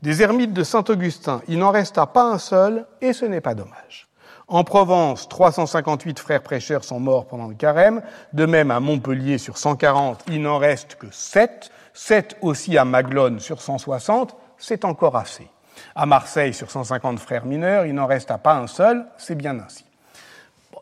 Des 0.03 0.23
ermites 0.23 0.53
de 0.53 0.63
Saint-Augustin, 0.63 1.43
il 1.49 1.59
n'en 1.59 1.71
resta 1.71 2.07
pas 2.07 2.25
un 2.25 2.39
seul, 2.39 2.87
et 3.01 3.13
ce 3.13 3.25
n'est 3.25 3.41
pas 3.41 3.55
dommage. 3.55 4.04
En 4.47 4.63
Provence, 4.63 5.29
358 5.29 6.19
frères 6.19 6.43
prêcheurs 6.43 6.85
sont 6.85 7.01
morts 7.01 7.27
pendant 7.27 7.49
le 7.49 7.55
carême. 7.55 8.03
De 8.35 8.45
même, 8.45 8.71
à 8.71 8.79
Montpellier, 8.79 9.39
sur 9.39 9.57
140, 9.57 10.23
il 10.29 10.43
n'en 10.43 10.59
reste 10.59 10.97
que 10.97 11.07
7. 11.11 11.71
7 11.95 12.37
aussi 12.43 12.77
à 12.77 12.85
Maglone 12.85 13.41
sur 13.41 13.63
160, 13.63 14.37
c'est 14.59 14.85
encore 14.85 15.17
assez. 15.17 15.49
À 15.95 16.07
Marseille, 16.07 16.53
sur 16.53 16.71
150 16.71 17.19
frères 17.19 17.47
mineurs, 17.47 17.87
il 17.87 17.95
n'en 17.95 18.07
resta 18.07 18.37
pas 18.37 18.57
un 18.57 18.67
seul, 18.67 19.07
c'est 19.17 19.35
bien 19.35 19.59
ainsi. 19.59 19.85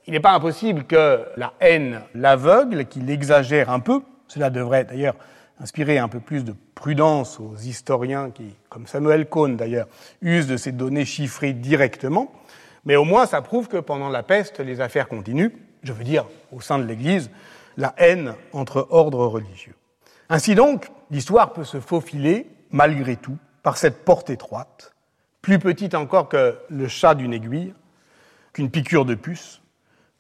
il 0.07 0.13
n'est 0.13 0.21
pas 0.21 0.33
impossible 0.33 0.85
que 0.85 1.25
la 1.37 1.53
haine 1.61 2.01
l'aveugle, 2.15 2.87
qu'il 2.87 3.09
exagère 3.11 3.71
un 3.71 3.81
peu, 3.81 4.03
cela 4.27 4.51
devrait 4.51 4.85
d'ailleurs 4.85 5.15
inspirer 5.61 5.99
un 5.99 6.09
peu 6.09 6.19
plus 6.19 6.45
de 6.45 6.55
prudence 6.75 7.39
aux 7.39 7.57
historiens 7.57 8.31
qui, 8.31 8.55
comme 8.69 8.87
Samuel 8.87 9.29
Cohn 9.29 9.57
d'ailleurs, 9.57 9.87
usent 10.21 10.49
de 10.49 10.57
ces 10.57 10.73
données 10.73 11.05
chiffrées 11.05 11.53
directement, 11.53 12.33
mais 12.85 12.97
au 12.97 13.05
moins 13.05 13.27
ça 13.27 13.43
prouve 13.43 13.69
que 13.69 13.77
pendant 13.79 14.09
la 14.09 14.23
peste, 14.23 14.61
les 14.61 14.81
affaires 14.81 15.09
continuent, 15.09 15.53
je 15.83 15.93
veux 15.93 16.05
dire, 16.05 16.27
au 16.53 16.61
sein 16.61 16.79
de 16.79 16.85
l'Église, 16.85 17.31
la 17.77 17.95
haine 17.97 18.35
entre 18.53 18.87
ordres 18.91 19.27
religieux. 19.27 19.75
Ainsi 20.29 20.55
donc, 20.55 20.91
l'histoire 21.11 21.53
peut 21.53 21.65
se 21.65 21.81
faufiler, 21.81 22.47
malgré 22.71 23.17
tout, 23.17 23.37
par 23.63 23.77
cette 23.77 24.05
porte 24.05 24.31
étroite, 24.31 24.95
plus 25.41 25.59
petite 25.59 25.95
encore 25.95 26.29
que 26.29 26.59
le 26.69 26.89
chat 26.89 27.15
d'une 27.15 27.33
aiguille, 27.33 27.75
qu'une 28.53 28.71
piqûre 28.71 29.05
de 29.05 29.15
puce, 29.15 29.63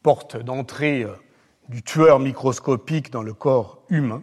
porte 0.02 0.36
d'entrée 0.36 1.04
euh, 1.04 1.14
du 1.68 1.82
tueur 1.82 2.18
microscopique 2.18 3.10
dans 3.10 3.22
le 3.22 3.34
corps 3.34 3.82
humain, 3.88 4.22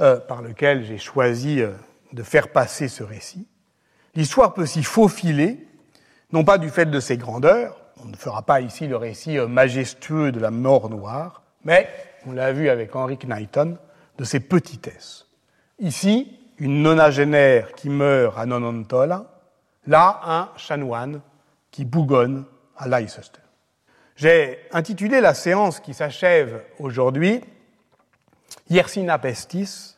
euh, 0.00 0.18
par 0.18 0.42
lequel 0.42 0.84
j'ai 0.84 0.98
choisi 0.98 1.60
euh, 1.60 1.72
de 2.12 2.22
faire 2.22 2.48
passer 2.48 2.88
ce 2.88 3.02
récit. 3.02 3.46
L'histoire 4.14 4.54
peut 4.54 4.66
s'y 4.66 4.82
faufiler, 4.82 5.66
non 6.32 6.44
pas 6.44 6.58
du 6.58 6.70
fait 6.70 6.86
de 6.86 7.00
ses 7.00 7.16
grandeurs, 7.16 7.76
on 8.02 8.08
ne 8.08 8.16
fera 8.16 8.42
pas 8.42 8.60
ici 8.60 8.86
le 8.86 8.96
récit 8.96 9.38
majestueux 9.38 10.32
de 10.32 10.40
la 10.40 10.50
mort 10.50 10.90
noire, 10.90 11.42
mais, 11.64 11.88
on 12.26 12.32
l'a 12.32 12.52
vu 12.52 12.68
avec 12.68 12.94
Henry 12.96 13.18
Knighton, 13.18 13.78
de 14.18 14.24
ses 14.24 14.40
petitesses. 14.40 15.26
Ici, 15.78 16.38
une 16.58 16.82
nonagénaire 16.82 17.72
qui 17.72 17.88
meurt 17.88 18.38
à 18.38 18.46
Nonontola, 18.46 19.26
là, 19.86 20.20
un 20.24 20.48
chanoine 20.56 21.20
qui 21.70 21.84
bougonne 21.84 22.44
à 22.76 22.88
Leicester. 22.88 23.40
J'ai 24.16 24.58
intitulé 24.72 25.20
la 25.20 25.34
séance 25.34 25.80
qui 25.80 25.94
s'achève 25.94 26.62
aujourd'hui 26.78 27.40
Yersina 28.68 29.18
Pestis, 29.18 29.96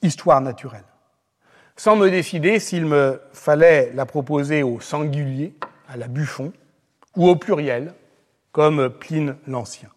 Histoire 0.00 0.40
naturelle, 0.40 0.84
sans 1.78 1.94
me 1.94 2.10
décider 2.10 2.58
s'il 2.58 2.84
me 2.84 3.22
fallait 3.32 3.92
la 3.94 4.04
proposer 4.04 4.64
au 4.64 4.80
singulier, 4.80 5.54
à 5.88 5.96
la 5.96 6.08
Buffon, 6.08 6.52
ou 7.16 7.28
au 7.28 7.36
pluriel, 7.36 7.94
comme 8.50 8.90
Pline 8.90 9.36
l'Ancien. 9.46 9.88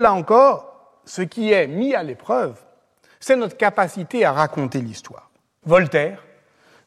Là 0.00 0.14
encore, 0.14 1.00
ce 1.04 1.20
qui 1.20 1.52
est 1.52 1.66
mis 1.66 1.94
à 1.94 2.02
l'épreuve, 2.02 2.58
c'est 3.20 3.36
notre 3.36 3.58
capacité 3.58 4.24
à 4.24 4.32
raconter 4.32 4.80
l'histoire. 4.80 5.30
Voltaire, 5.66 6.24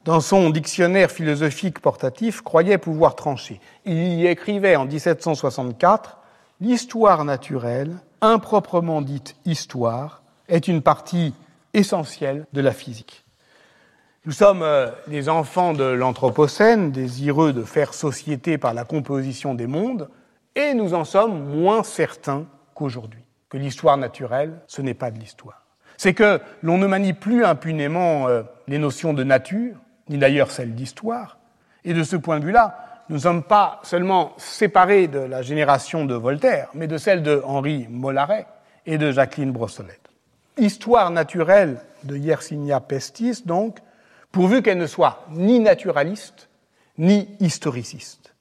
dans 0.04 0.20
son 0.20 0.50
dictionnaire 0.50 1.12
philosophique 1.12 1.80
portatif, 1.80 2.42
croyait 2.42 2.80
pouvoir 2.80 3.16
trancher. 3.16 3.62
Il 3.86 3.98
y 3.98 4.26
écrivait 4.26 4.76
en 4.76 4.86
1764 4.86 6.18
L'histoire 6.60 7.24
naturelle, 7.24 7.98
improprement 8.22 9.04
dite 9.04 9.36
histoire, 9.46 10.24
est 10.48 10.68
une 10.68 10.82
partie 10.82 11.36
essentielle 11.76 12.48
de 12.52 12.62
la 12.62 12.72
physique. 12.72 13.27
Nous 14.28 14.34
sommes 14.34 14.62
euh, 14.62 14.92
les 15.08 15.30
enfants 15.30 15.74
de 15.74 15.86
l'Anthropocène, 15.86 16.92
désireux 16.92 17.54
de 17.54 17.64
faire 17.64 17.96
société 17.96 18.60
par 18.60 18.76
la 18.76 18.84
composition 18.84 19.56
des 19.56 19.66
mondes, 19.66 20.10
et 20.54 20.76
nous 20.76 20.94
en 20.94 21.06
sommes 21.06 21.46
moins 21.46 21.82
certains 21.82 22.46
qu'aujourd'hui, 22.76 23.24
que 23.50 23.58
l'histoire 23.58 23.98
naturelle, 23.98 24.60
ce 24.68 24.84
n'est 24.84 24.94
pas 24.94 25.10
de 25.10 25.18
l'histoire 25.18 25.64
c'est 25.98 26.14
que 26.14 26.40
l'on 26.62 26.78
ne 26.78 26.88
manie 26.88 27.14
plus 27.14 27.44
impunément 27.44 28.28
euh, 28.28 28.44
les 28.68 28.78
notions 28.78 29.14
de 29.14 29.24
nature, 29.24 29.76
ni 30.10 30.18
d'ailleurs 30.18 30.52
celles 30.52 30.76
d'histoire, 30.76 31.40
et 31.84 31.94
de 31.94 32.04
ce 32.04 32.16
point 32.16 32.40
de 32.40 32.46
vue-là, 32.46 33.04
nous 33.10 33.16
ne 33.16 33.22
sommes 33.22 33.44
pas 33.44 33.80
seulement 33.84 34.34
séparés 34.38 35.08
de 35.08 35.20
la 35.20 35.42
génération 35.42 36.06
de 36.06 36.14
Voltaire, 36.14 36.70
mais 36.74 36.88
de 36.88 36.98
celle 36.98 37.24
de 37.24 37.42
Henri 37.46 37.88
Mollaret 37.90 38.46
et 38.86 38.98
de 38.98 39.12
Jacqueline 39.12 39.52
Brossolette. 39.52 40.10
Histoire 40.58 41.12
naturelle 41.12 41.80
de 42.04 42.16
Yersinia 42.16 42.80
Pestis, 42.80 43.44
donc, 43.46 43.80
pourvu 44.38 44.62
qu'elle 44.62 44.78
ne 44.78 44.86
soit 44.86 45.26
ni 45.32 45.60
naturaliste, 45.60 46.48
ni 47.00 47.28
historiciste. 47.40 48.36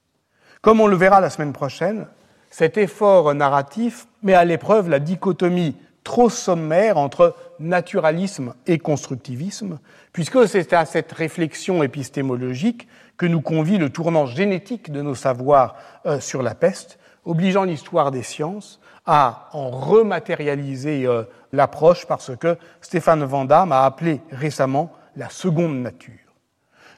Comme 0.61 0.83
on 0.83 0.89
le 0.89 0.97
verra 0.97 1.23
la 1.23 1.31
semaine 1.31 1.55
prochaine, 1.55 2.07
cet 2.51 2.77
effort 2.77 3.33
narratif 3.33 4.07
met 4.23 4.35
à 4.35 4.45
l'épreuve 4.45 4.91
la 4.91 4.99
dichotomie 4.99 5.75
trop 6.05 6.29
sommaire 6.29 6.99
entre 6.99 7.35
naturalisme 7.61 8.53
et 8.67 8.79
constructivisme, 8.79 9.79
puisque 10.13 10.47
c'est 10.47 10.75
à 10.75 10.85
cette 10.85 11.13
réflexion 11.13 11.83
épistémologique 11.83 12.89
que 13.17 13.25
nous 13.25 13.41
convie 13.41 13.79
le 13.79 13.89
tournant 13.89 14.27
génétique 14.27 14.93
de 14.93 15.01
nos 15.01 15.15
savoirs 15.15 15.77
euh, 16.05 16.21
sur 16.21 16.43
la 16.43 16.55
peste, 16.55 16.99
obligeant 17.25 17.65
l'histoire 17.65 18.11
des 18.11 18.23
sciences 18.23 18.81
à 19.07 19.49
en 19.55 19.71
rematérialiser 19.71 21.07
euh, 21.07 21.23
l'approche 21.55 22.05
parce 22.05 22.37
que 22.37 22.59
Stéphane 22.83 23.25
Van 23.25 23.47
Damme 23.47 23.73
a 23.73 23.87
appelé 23.87 24.21
récemment 24.31 24.93
la 25.17 25.29
seconde 25.31 25.81
nature. 25.81 26.13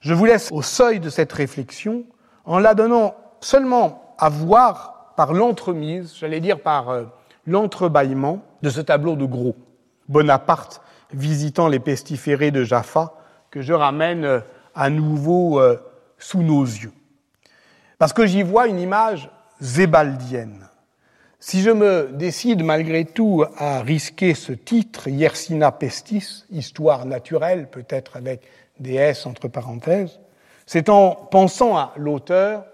Je 0.00 0.14
vous 0.14 0.24
laisse 0.24 0.52
au 0.52 0.62
seuil 0.62 1.00
de 1.00 1.10
cette 1.10 1.32
réflexion 1.32 2.04
en 2.44 2.58
la 2.58 2.74
donnant 2.74 3.14
seulement 3.40 4.14
à 4.18 4.28
voir 4.28 5.12
par 5.16 5.32
l'entremise, 5.32 6.14
j'allais 6.16 6.40
dire 6.40 6.60
par 6.60 6.90
euh, 6.90 7.04
l'entrebâillement 7.46 8.42
de 8.62 8.70
ce 8.70 8.80
tableau 8.80 9.16
de 9.16 9.24
Gros. 9.24 9.56
Bonaparte 10.08 10.80
visitant 11.12 11.68
les 11.68 11.80
pestiférés 11.80 12.50
de 12.50 12.64
Jaffa, 12.64 13.14
que 13.50 13.62
je 13.62 13.72
ramène 13.72 14.24
euh, 14.24 14.40
à 14.74 14.90
nouveau 14.90 15.60
euh, 15.60 15.76
sous 16.18 16.42
nos 16.42 16.62
yeux. 16.62 16.92
Parce 17.98 18.12
que 18.12 18.26
j'y 18.26 18.42
vois 18.42 18.68
une 18.68 18.78
image 18.78 19.30
zébaldienne. 19.60 20.68
Si 21.40 21.62
je 21.62 21.70
me 21.70 22.10
décide 22.12 22.64
malgré 22.64 23.04
tout 23.04 23.44
à 23.56 23.80
risquer 23.80 24.34
ce 24.34 24.52
titre, 24.52 25.08
Yersina 25.08 25.70
Pestis, 25.70 26.44
histoire 26.50 27.06
naturelle, 27.06 27.68
peut-être 27.70 28.16
avec 28.16 28.42
des 28.80 28.94
S 28.94 29.24
entre 29.26 29.48
parenthèses, 29.48 30.18
c'est 30.66 30.88
en 30.88 31.12
pensant 31.12 31.76
à 31.76 31.92
l'auteur 31.96 32.64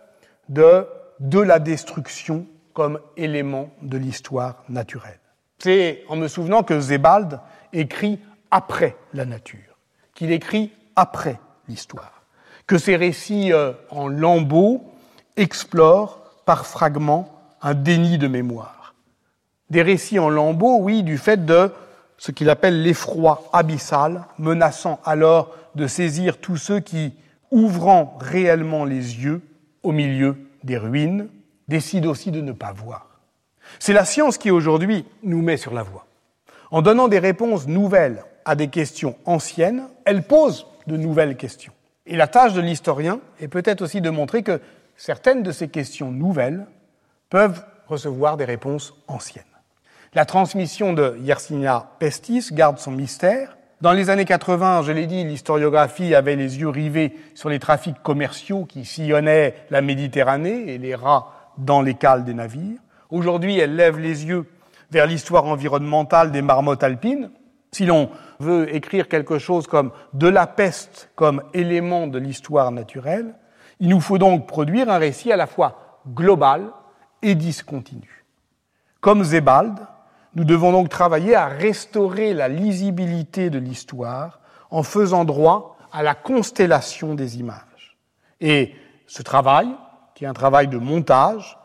de 0.48 0.86
de 1.20 1.40
la 1.40 1.58
destruction 1.58 2.46
comme 2.72 3.00
élément 3.16 3.70
de 3.82 3.96
l'histoire 3.96 4.64
naturelle. 4.68 5.20
C'est 5.58 6.02
en 6.08 6.16
me 6.16 6.28
souvenant 6.28 6.62
que 6.62 6.80
Zébald 6.80 7.40
écrit 7.72 8.18
après 8.50 8.96
la 9.12 9.24
nature, 9.24 9.78
qu'il 10.14 10.32
écrit 10.32 10.72
après 10.96 11.38
l'histoire, 11.68 12.24
que 12.66 12.78
ses 12.78 12.96
récits 12.96 13.52
euh, 13.52 13.72
en 13.90 14.08
lambeaux 14.08 14.84
explorent 15.36 16.20
par 16.44 16.66
fragments 16.66 17.33
un 17.64 17.74
déni 17.74 18.18
de 18.18 18.28
mémoire. 18.28 18.94
Des 19.70 19.82
récits 19.82 20.20
en 20.20 20.28
lambeaux, 20.28 20.78
oui, 20.80 21.02
du 21.02 21.18
fait 21.18 21.44
de 21.44 21.72
ce 22.18 22.30
qu'il 22.30 22.50
appelle 22.50 22.82
l'effroi 22.82 23.48
abyssal, 23.52 24.26
menaçant 24.38 25.00
alors 25.04 25.56
de 25.74 25.86
saisir 25.88 26.38
tous 26.38 26.58
ceux 26.58 26.78
qui 26.78 27.14
ouvrant 27.50 28.16
réellement 28.20 28.84
les 28.84 29.22
yeux 29.22 29.40
au 29.82 29.90
milieu 29.90 30.36
des 30.62 30.76
ruines, 30.76 31.28
décident 31.66 32.10
aussi 32.10 32.30
de 32.30 32.40
ne 32.40 32.52
pas 32.52 32.72
voir. 32.72 33.08
C'est 33.78 33.94
la 33.94 34.04
science 34.04 34.38
qui 34.38 34.50
aujourd'hui 34.50 35.06
nous 35.22 35.40
met 35.42 35.56
sur 35.56 35.72
la 35.72 35.82
voie. 35.82 36.06
En 36.70 36.82
donnant 36.82 37.08
des 37.08 37.18
réponses 37.18 37.66
nouvelles 37.66 38.24
à 38.44 38.56
des 38.56 38.68
questions 38.68 39.16
anciennes, 39.24 39.84
elle 40.04 40.22
pose 40.22 40.66
de 40.86 40.96
nouvelles 40.96 41.36
questions. 41.36 41.72
Et 42.06 42.16
la 42.16 42.28
tâche 42.28 42.52
de 42.52 42.60
l'historien 42.60 43.20
est 43.40 43.48
peut-être 43.48 43.80
aussi 43.80 44.02
de 44.02 44.10
montrer 44.10 44.42
que 44.42 44.60
certaines 44.96 45.42
de 45.42 45.52
ces 45.52 45.68
questions 45.68 46.10
nouvelles 46.10 46.66
peuvent 47.34 47.64
recevoir 47.88 48.36
des 48.36 48.44
réponses 48.44 48.94
anciennes. 49.08 49.42
La 50.14 50.24
transmission 50.24 50.92
de 50.92 51.16
Yersinia 51.20 51.88
Pestis 51.98 52.50
garde 52.52 52.78
son 52.78 52.92
mystère, 52.92 53.56
dans 53.80 53.90
les 53.90 54.08
années 54.08 54.24
80, 54.24 54.84
je 54.84 54.92
l'ai 54.92 55.08
dit, 55.08 55.24
l'historiographie 55.24 56.14
avait 56.14 56.36
les 56.36 56.60
yeux 56.60 56.68
rivés 56.68 57.12
sur 57.34 57.48
les 57.48 57.58
trafics 57.58 58.00
commerciaux 58.04 58.66
qui 58.66 58.84
sillonnaient 58.84 59.56
la 59.70 59.82
Méditerranée 59.82 60.72
et 60.72 60.78
les 60.78 60.94
rats 60.94 61.32
dans 61.58 61.82
les 61.82 61.94
cales 61.94 62.22
des 62.22 62.34
navires. 62.34 62.78
Aujourd'hui, 63.10 63.58
elle 63.58 63.74
lève 63.74 63.98
les 63.98 64.26
yeux 64.26 64.46
vers 64.92 65.08
l'histoire 65.08 65.46
environnementale 65.46 66.30
des 66.30 66.40
marmottes 66.40 66.84
alpines. 66.84 67.32
Si 67.72 67.84
l'on 67.84 68.10
veut 68.38 68.72
écrire 68.72 69.08
quelque 69.08 69.40
chose 69.40 69.66
comme 69.66 69.90
de 70.12 70.28
la 70.28 70.46
peste 70.46 71.10
comme 71.16 71.42
élément 71.52 72.06
de 72.06 72.20
l'histoire 72.20 72.70
naturelle, 72.70 73.34
il 73.80 73.88
nous 73.88 74.00
faut 74.00 74.18
donc 74.18 74.46
produire 74.46 74.88
un 74.88 74.98
récit 74.98 75.32
à 75.32 75.36
la 75.36 75.48
fois 75.48 76.00
global 76.06 76.70
et 77.24 77.34
discontinu. 77.34 78.24
Comme 79.00 79.24
Zébald, 79.24 79.74
nous 80.34 80.44
devons 80.44 80.72
donc 80.72 80.88
travailler 80.88 81.34
à 81.34 81.46
restaurer 81.46 82.34
la 82.34 82.48
lisibilité 82.48 83.50
de 83.50 83.58
l'histoire 83.58 84.40
en 84.70 84.82
faisant 84.82 85.24
droit 85.24 85.76
à 85.90 86.02
la 86.02 86.14
constellation 86.14 87.14
des 87.14 87.38
images. 87.38 87.96
Et 88.40 88.74
ce 89.06 89.22
travail, 89.22 89.68
qui 90.14 90.24
est 90.24 90.28
un 90.28 90.34
travail 90.34 90.68
de 90.68 90.76
montage, 90.76 91.56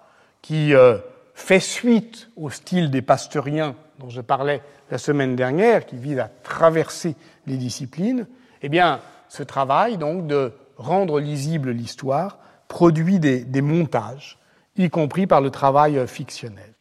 qui 0.41 0.74
euh, 0.74 0.98
fait 1.34 1.60
suite 1.60 2.30
au 2.38 2.50
style 2.50 2.89
des 2.89 3.02
pasteuriens 3.02 3.76
dont 4.00 4.10
je 4.10 4.22
parlais 4.22 4.62
la 4.91 4.98
semaine 4.98 5.36
dernière, 5.36 5.86
qui 5.86 5.98
vise 5.98 6.19
à 6.19 6.30
traverser 6.43 7.15
les 7.48 7.58
disciplines, 7.58 8.28
eh 8.62 8.69
bien, 8.69 9.02
ce 9.28 9.43
travail, 9.43 9.98
donc, 9.98 10.26
de 10.26 10.54
rendre 10.78 11.19
lisible 11.19 11.72
l'histoire, 11.72 12.38
produit 12.67 13.19
des 13.19 13.62
montages, 13.62 14.38
y 14.80 14.89
compris 14.89 15.28
par 15.28 15.42
le 15.42 15.52
travail 15.52 15.98
euh, 15.98 16.08
fictionnel. 16.08 16.74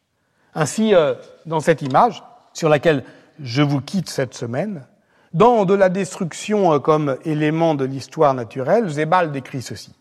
Ainsi, 0.55 0.95
euh, 0.95 1.13
dans 1.45 1.59
cette 1.59 1.81
image, 1.81 2.23
sur 2.53 2.69
laquelle 2.69 3.03
je 3.39 3.61
vous 3.61 3.81
quitte 3.81 4.09
cette 4.09 4.33
semaine, 4.33 4.87
dans 5.31 5.65
De 5.65 5.75
la 5.75 5.89
destruction 5.89 6.73
euh, 6.73 6.79
comme 6.79 7.17
élément 7.23 7.75
de 7.75 7.85
l'histoire 7.85 8.33
naturelle, 8.33 8.89
Zébal 8.89 9.31
décrit 9.31 9.61
ceci. 9.61 9.93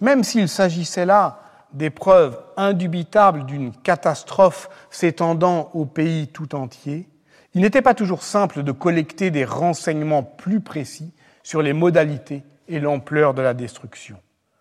Même 0.00 0.22
s'il 0.22 0.48
s'agissait 0.48 1.06
là 1.06 1.40
des 1.72 1.90
preuves 1.90 2.38
indubitables 2.56 3.46
d'une 3.46 3.72
catastrophe 3.72 4.70
s'étendant 4.90 5.70
au 5.74 5.86
pays 5.86 6.28
tout 6.28 6.54
entier, 6.54 7.08
il 7.54 7.62
n'était 7.62 7.82
pas 7.82 7.94
toujours 7.94 8.22
simple 8.22 8.62
de 8.62 8.70
collecter 8.70 9.30
des 9.30 9.44
renseignements 9.44 10.22
plus 10.22 10.60
précis 10.60 11.12
sur 11.42 11.62
les 11.62 11.72
modalités 11.72 12.44
et 12.68 12.78
l'ampleur 12.78 13.34
de 13.34 13.42
la 13.42 13.54
destruction. 13.54 14.18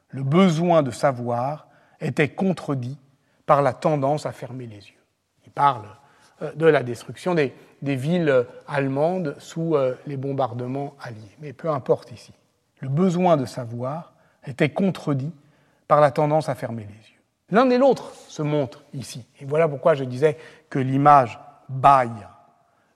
Le 0.09 0.23
besoin 0.23 0.81
de 0.81 0.91
savoir 0.91 1.67
était 2.01 2.29
contredit 2.29 2.97
par 3.45 3.61
la 3.61 3.73
tendance 3.73 4.25
à 4.25 4.31
fermer 4.31 4.67
les 4.67 4.77
yeux 4.77 4.95
parle 5.55 5.85
euh, 6.43 6.51
de 6.53 6.67
la 6.67 6.83
destruction 6.83 7.33
des, 7.33 7.53
villes 7.81 8.45
allemandes 8.67 9.35
sous 9.39 9.75
euh, 9.75 9.95
les 10.05 10.17
bombardements 10.17 10.95
alliés. 11.01 11.35
Mais 11.39 11.53
peu 11.53 11.69
importe 11.69 12.11
ici. 12.11 12.33
Le 12.81 12.89
besoin 12.89 13.37
de 13.37 13.45
savoir 13.45 14.13
était 14.45 14.69
contredit 14.69 15.31
par 15.87 16.01
la 16.01 16.11
tendance 16.11 16.49
à 16.49 16.55
fermer 16.55 16.83
les 16.83 17.09
yeux. 17.09 17.21
L'un 17.51 17.69
et 17.69 17.77
l'autre 17.77 18.11
se 18.27 18.41
montrent 18.41 18.83
ici. 18.93 19.25
Et 19.39 19.45
voilà 19.45 19.67
pourquoi 19.67 19.93
je 19.93 20.03
disais 20.03 20.37
que 20.69 20.79
l'image 20.79 21.39
baille. 21.69 22.27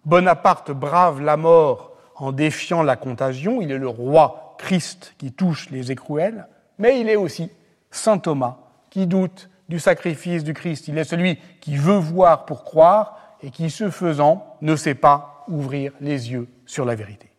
Bonaparte 0.06 0.72
brave 0.72 1.22
la 1.22 1.38
mort 1.38 1.92
en 2.16 2.32
défiant 2.32 2.82
la 2.82 2.96
contagion. 2.96 3.62
Il 3.62 3.72
est 3.72 3.78
le 3.78 3.88
roi 3.88 4.56
Christ 4.58 5.14
qui 5.20 5.32
touche 5.32 5.70
les 5.70 5.92
écrouelles, 5.92 6.48
mais 6.80 7.00
il 7.00 7.10
est 7.10 7.16
aussi 7.16 7.52
Saint 7.92 8.18
Thomas 8.18 8.58
qui 8.90 9.08
doute 9.08 9.50
du 9.70 9.80
sacrifice 9.80 10.44
du 10.44 10.54
Christ. 10.54 10.88
Il 10.88 10.98
est 10.98 11.04
celui 11.04 11.38
qui 11.62 11.78
veut 11.78 11.98
voir 11.98 12.46
pour 12.46 12.64
croire 12.64 13.36
et 13.42 13.52
qui, 13.52 13.70
ce 13.70 13.90
faisant, 13.90 14.58
ne 14.62 14.76
sait 14.76 14.96
pas 14.96 15.46
ouvrir 15.48 15.94
les 16.02 16.32
yeux 16.32 16.48
sur 16.66 16.86
la 16.86 16.96
vérité. 16.96 17.30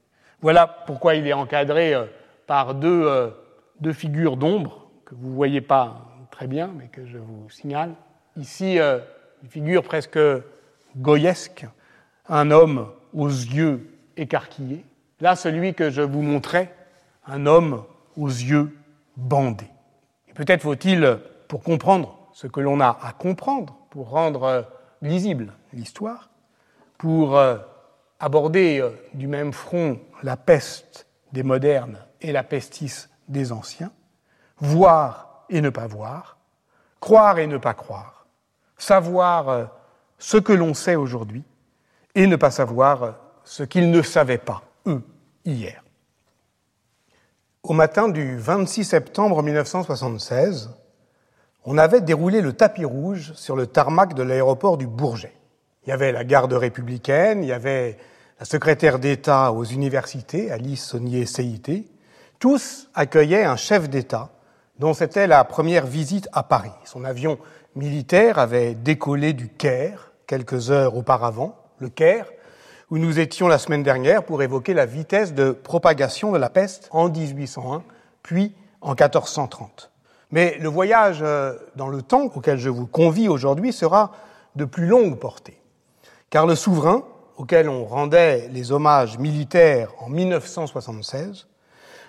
Voilà 0.40 0.66
pourquoi 0.66 1.14
il 1.14 1.26
est 1.26 1.32
encadré 1.32 1.94
euh, 1.94 2.06
par 2.46 2.74
deux, 2.74 3.04
euh, 3.06 3.30
deux 3.80 3.92
figures 3.92 4.36
d'ombre 4.36 4.88
que 5.04 5.14
vous 5.14 5.28
ne 5.28 5.34
voyez 5.34 5.60
pas 5.60 6.06
très 6.30 6.46
bien, 6.46 6.70
mais 6.76 6.86
que 6.86 7.04
je 7.06 7.18
vous 7.18 7.50
signale. 7.50 7.94
Ici, 8.36 8.78
euh, 8.78 9.00
une 9.42 9.50
figure 9.50 9.82
presque 9.82 10.18
goyesque, 10.96 11.66
un 12.28 12.50
homme 12.50 12.88
aux 13.12 13.28
yeux 13.28 13.90
écarquillés. 14.16 14.84
Là, 15.20 15.36
celui 15.36 15.74
que 15.74 15.90
je 15.90 16.02
vous 16.02 16.22
montrais, 16.22 16.74
un 17.26 17.46
homme 17.46 17.84
aux 18.16 18.28
yeux 18.28 18.74
bandés. 19.16 19.70
Et 20.28 20.32
peut-être 20.32 20.62
faut-il, 20.62 21.18
pour 21.50 21.64
comprendre 21.64 22.16
ce 22.32 22.46
que 22.46 22.60
l'on 22.60 22.80
a 22.80 22.96
à 23.02 23.12
comprendre 23.12 23.76
pour 23.90 24.10
rendre 24.10 24.44
euh, 24.44 24.62
lisible 25.02 25.52
l'histoire, 25.72 26.30
pour 26.96 27.36
euh, 27.36 27.58
aborder 28.20 28.78
euh, 28.80 28.90
du 29.14 29.26
même 29.26 29.52
front 29.52 29.98
la 30.22 30.36
peste 30.36 31.08
des 31.32 31.42
modernes 31.42 31.98
et 32.20 32.30
la 32.30 32.44
pestis 32.44 33.08
des 33.26 33.50
anciens, 33.50 33.90
voir 34.58 35.44
et 35.50 35.60
ne 35.60 35.70
pas 35.70 35.88
voir, 35.88 36.38
croire 37.00 37.40
et 37.40 37.48
ne 37.48 37.58
pas 37.58 37.74
croire, 37.74 38.26
savoir 38.78 39.70
ce 40.18 40.36
que 40.36 40.52
l'on 40.52 40.72
sait 40.72 40.94
aujourd'hui 40.94 41.42
et 42.14 42.28
ne 42.28 42.36
pas 42.36 42.52
savoir 42.52 43.16
ce 43.42 43.64
qu'ils 43.64 43.90
ne 43.90 44.02
savaient 44.02 44.38
pas, 44.38 44.62
eux, 44.86 45.02
hier. 45.44 45.82
Au 47.64 47.72
matin 47.72 48.08
du 48.08 48.38
26 48.38 48.84
septembre 48.84 49.42
1976, 49.42 50.70
on 51.64 51.78
avait 51.78 52.00
déroulé 52.00 52.40
le 52.40 52.52
tapis 52.52 52.84
rouge 52.84 53.32
sur 53.34 53.56
le 53.56 53.66
tarmac 53.66 54.14
de 54.14 54.22
l'aéroport 54.22 54.78
du 54.78 54.86
Bourget. 54.86 55.34
Il 55.84 55.90
y 55.90 55.92
avait 55.92 56.12
la 56.12 56.24
garde 56.24 56.52
républicaine, 56.52 57.42
il 57.42 57.48
y 57.48 57.52
avait 57.52 57.98
la 58.38 58.46
secrétaire 58.46 58.98
d'État 58.98 59.52
aux 59.52 59.64
universités, 59.64 60.50
Alice 60.50 60.84
Saunier-CIT. 60.84 61.90
Tous 62.38 62.88
accueillaient 62.94 63.44
un 63.44 63.56
chef 63.56 63.88
d'État 63.90 64.30
dont 64.78 64.94
c'était 64.94 65.26
la 65.26 65.44
première 65.44 65.86
visite 65.86 66.28
à 66.32 66.42
Paris. 66.42 66.72
Son 66.84 67.04
avion 67.04 67.38
militaire 67.76 68.38
avait 68.38 68.74
décollé 68.74 69.34
du 69.34 69.48
Caire 69.48 70.12
quelques 70.26 70.70
heures 70.70 70.96
auparavant, 70.96 71.56
le 71.78 71.90
Caire, 71.90 72.26
où 72.90 72.98
nous 72.98 73.20
étions 73.20 73.46
la 73.46 73.58
semaine 73.58 73.82
dernière 73.82 74.24
pour 74.24 74.42
évoquer 74.42 74.74
la 74.74 74.86
vitesse 74.86 75.34
de 75.34 75.50
propagation 75.50 76.32
de 76.32 76.38
la 76.38 76.48
peste 76.48 76.88
en 76.92 77.08
1801, 77.08 77.82
puis 78.22 78.54
en 78.80 78.90
1430. 78.90 79.90
Mais 80.32 80.58
le 80.60 80.68
voyage 80.68 81.20
euh, 81.22 81.54
dans 81.76 81.88
le 81.88 82.02
temps 82.02 82.30
auquel 82.34 82.58
je 82.58 82.68
vous 82.68 82.86
convie 82.86 83.28
aujourd'hui 83.28 83.72
sera 83.72 84.12
de 84.56 84.64
plus 84.64 84.86
longue 84.86 85.18
portée, 85.18 85.60
car 86.30 86.46
le 86.46 86.54
souverain 86.54 87.02
auquel 87.36 87.68
on 87.68 87.84
rendait 87.84 88.48
les 88.52 88.72
hommages 88.72 89.18
militaires 89.18 89.92
en 89.98 90.08
1976 90.08 91.46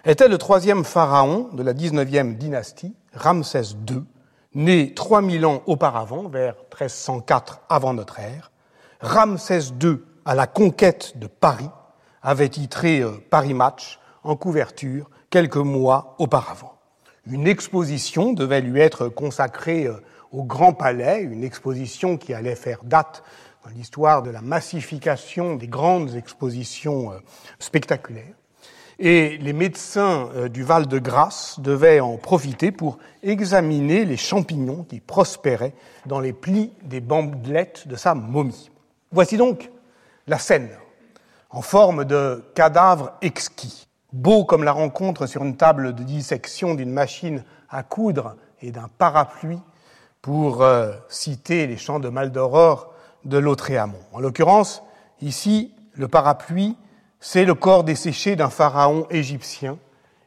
était 0.05 0.27
le 0.27 0.37
troisième 0.37 0.83
pharaon 0.83 1.49
de 1.53 1.63
la 1.63 1.73
19e 1.73 2.37
dynastie, 2.37 2.95
Ramsès 3.13 3.75
II, 3.89 4.03
Né 4.53 4.93
3000 4.93 5.45
ans 5.45 5.61
auparavant, 5.65 6.27
vers 6.27 6.55
1304 6.77 7.61
avant 7.69 7.93
notre 7.93 8.19
ère, 8.19 8.51
Ramsès 8.99 9.71
II 9.81 9.99
à 10.25 10.35
la 10.35 10.45
conquête 10.45 11.17
de 11.17 11.27
Paris 11.27 11.69
avait 12.21 12.49
titré 12.49 12.99
euh, 12.99 13.11
Paris 13.29 13.53
Match 13.53 13.99
en 14.23 14.35
couverture 14.35 15.09
quelques 15.29 15.55
mois 15.55 16.15
auparavant. 16.19 16.73
Une 17.29 17.47
exposition 17.47 18.33
devait 18.33 18.61
lui 18.61 18.79
être 18.79 19.07
consacrée 19.07 19.85
euh, 19.85 20.01
au 20.31 20.43
Grand 20.43 20.73
Palais, 20.73 21.21
une 21.21 21.43
exposition 21.43 22.17
qui 22.17 22.33
allait 22.33 22.55
faire 22.55 22.83
date 22.83 23.23
dans 23.63 23.69
l'histoire 23.69 24.23
de 24.23 24.31
la 24.31 24.41
massification 24.41 25.55
des 25.55 25.67
grandes 25.67 26.15
expositions 26.15 27.11
euh, 27.11 27.19
spectaculaires. 27.59 28.33
Et 28.97 29.37
les 29.37 29.53
médecins 29.53 30.29
euh, 30.35 30.49
du 30.49 30.63
Val-de-Grâce 30.63 31.59
devaient 31.59 31.99
en 31.99 32.17
profiter 32.17 32.71
pour 32.71 32.97
examiner 33.21 34.03
les 34.03 34.17
champignons 34.17 34.83
qui 34.83 34.99
prospéraient 34.99 35.75
dans 36.07 36.19
les 36.19 36.33
plis 36.33 36.71
des 36.83 37.01
bandelettes 37.01 37.87
de 37.87 37.95
sa 37.95 38.15
momie. 38.15 38.71
Voici 39.11 39.37
donc 39.37 39.69
la 40.25 40.39
scène, 40.39 40.69
en 41.51 41.61
forme 41.61 42.05
de 42.05 42.43
cadavre 42.55 43.11
exquis, 43.21 43.87
beau 44.13 44.45
comme 44.45 44.63
la 44.63 44.71
rencontre 44.71 45.25
sur 45.25 45.43
une 45.43 45.55
table 45.55 45.93
de 45.93 46.03
dissection 46.03 46.75
d'une 46.75 46.91
machine 46.91 47.43
à 47.69 47.83
coudre 47.83 48.35
et 48.61 48.71
d'un 48.71 48.89
parapluie 48.97 49.59
pour 50.21 50.61
euh, 50.61 50.91
citer 51.09 51.67
les 51.67 51.77
chants 51.77 51.99
de 51.99 52.09
Maldoror 52.09 52.93
de 53.25 53.37
Lautréamont. 53.37 53.99
En 54.13 54.19
l'occurrence, 54.19 54.83
ici, 55.21 55.73
le 55.93 56.07
parapluie, 56.07 56.77
c'est 57.19 57.45
le 57.45 57.55
corps 57.55 57.83
desséché 57.83 58.35
d'un 58.35 58.49
pharaon 58.49 59.07
égyptien, 59.09 59.77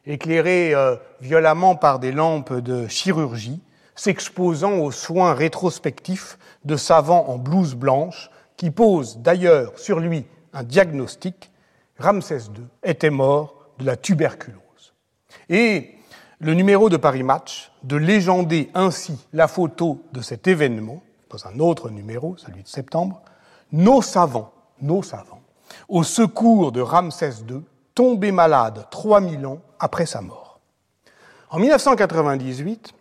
éclairé 0.05 0.73
euh, 0.73 0.95
violemment 1.21 1.75
par 1.75 1.99
des 1.99 2.11
lampes 2.11 2.53
de 2.53 2.87
chirurgie, 2.87 3.61
s'exposant 3.95 4.73
aux 4.79 4.91
soins 4.91 5.33
rétrospectifs 5.33 6.37
de 6.65 6.75
savants 6.75 7.25
en 7.29 7.37
blouse 7.37 7.75
blanche, 7.75 8.29
qui 8.57 8.71
posent 8.71 9.17
d'ailleurs 9.19 9.77
sur 9.77 9.99
lui 9.99 10.25
un 10.53 10.63
diagnostic, 10.63 11.51
Ramsès 11.99 12.45
II 12.55 12.65
était 12.83 13.09
mort 13.09 13.54
de 13.79 13.85
la 13.85 13.95
tuberculose. 13.95 14.93
Et 15.49 15.95
le 16.39 16.53
numéro 16.53 16.89
de 16.89 16.97
Paris 16.97 17.23
Match 17.23 17.71
de 17.83 17.95
légender 17.95 18.69
ainsi 18.73 19.17
la 19.33 19.47
photo 19.47 20.03
de 20.11 20.21
cet 20.21 20.47
événement, 20.47 21.01
dans 21.29 21.47
un 21.47 21.59
autre 21.59 21.89
numéro, 21.89 22.37
celui 22.37 22.63
de 22.63 22.67
septembre, 22.67 23.21
nos 23.71 24.01
savants, 24.01 24.51
nos 24.81 25.03
savants, 25.03 25.41
au 25.87 26.03
secours 26.03 26.71
de 26.71 26.81
Ramsès 26.81 27.43
II, 27.49 27.61
tombé 27.93 28.31
malade 28.31 28.85
3000 28.91 29.45
ans 29.45 29.59
après 29.79 30.05
sa 30.05 30.21
mort. 30.21 30.59
En 31.49 31.59
1998, 31.59 32.93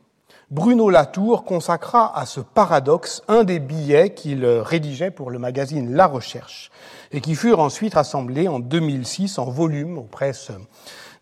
Bruno 0.50 0.90
Latour 0.90 1.44
consacra 1.44 2.16
à 2.18 2.26
ce 2.26 2.40
paradoxe 2.40 3.22
un 3.28 3.44
des 3.44 3.60
billets 3.60 4.12
qu'il 4.12 4.44
rédigeait 4.44 5.10
pour 5.10 5.30
le 5.30 5.38
magazine 5.38 5.94
La 5.94 6.06
Recherche 6.06 6.70
et 7.12 7.22
qui 7.22 7.34
furent 7.34 7.60
ensuite 7.60 7.94
rassemblés 7.94 8.46
en 8.46 8.58
2006 8.58 9.38
en 9.38 9.46
volume 9.46 9.96
aux 9.96 10.02
presses 10.02 10.52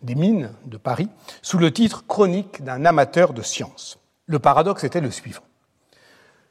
des 0.01 0.15
mines 0.15 0.51
de 0.65 0.75
Paris 0.75 1.07
sous 1.41 1.57
le 1.57 1.71
titre 1.71 2.05
Chronique 2.05 2.65
d'un 2.65 2.83
amateur 2.83 3.31
de 3.31 3.41
science. 3.41 3.97
Le 4.25 4.39
paradoxe 4.39 4.83
était 4.83 5.01
le 5.01 5.11
suivant. 5.11 5.43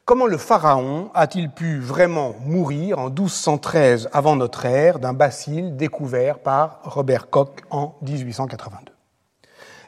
Comment 0.05 0.25
le 0.25 0.37
pharaon 0.37 1.11
a-t-il 1.13 1.51
pu 1.51 1.79
vraiment 1.79 2.33
mourir 2.43 2.97
en 2.97 3.09
1213 3.09 4.09
avant 4.11 4.35
notre 4.35 4.65
ère 4.65 4.97
d'un 4.97 5.13
bacille 5.13 5.71
découvert 5.71 6.39
par 6.39 6.79
Robert 6.83 7.29
Koch 7.29 7.61
en 7.69 7.95
1882 8.01 8.92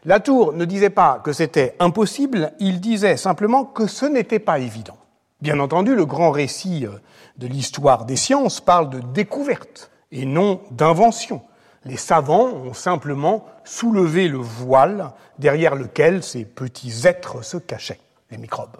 Latour 0.05 0.53
ne 0.53 0.65
disait 0.65 0.91
pas 0.91 1.19
que 1.23 1.33
c'était 1.33 1.75
impossible, 1.79 2.53
il 2.59 2.79
disait 2.79 3.17
simplement 3.17 3.65
que 3.65 3.87
ce 3.87 4.05
n'était 4.05 4.39
pas 4.39 4.59
évident. 4.59 4.97
Bien 5.41 5.59
entendu, 5.59 5.95
le 5.95 6.05
grand 6.05 6.29
récit 6.29 6.85
de 7.37 7.47
l'histoire 7.47 8.05
des 8.05 8.15
sciences 8.15 8.61
parle 8.61 8.89
de 8.91 8.99
découverte 8.99 9.89
et 10.11 10.25
non 10.25 10.61
d'invention. 10.69 11.41
Les 11.85 11.97
savants 11.97 12.49
ont 12.49 12.73
simplement 12.73 13.45
soulevé 13.63 14.27
le 14.27 14.37
voile 14.37 15.11
derrière 15.39 15.75
lequel 15.75 16.23
ces 16.23 16.45
petits 16.45 17.07
êtres 17.07 17.43
se 17.43 17.57
cachaient, 17.57 17.99
les 18.29 18.37
microbes. 18.37 18.77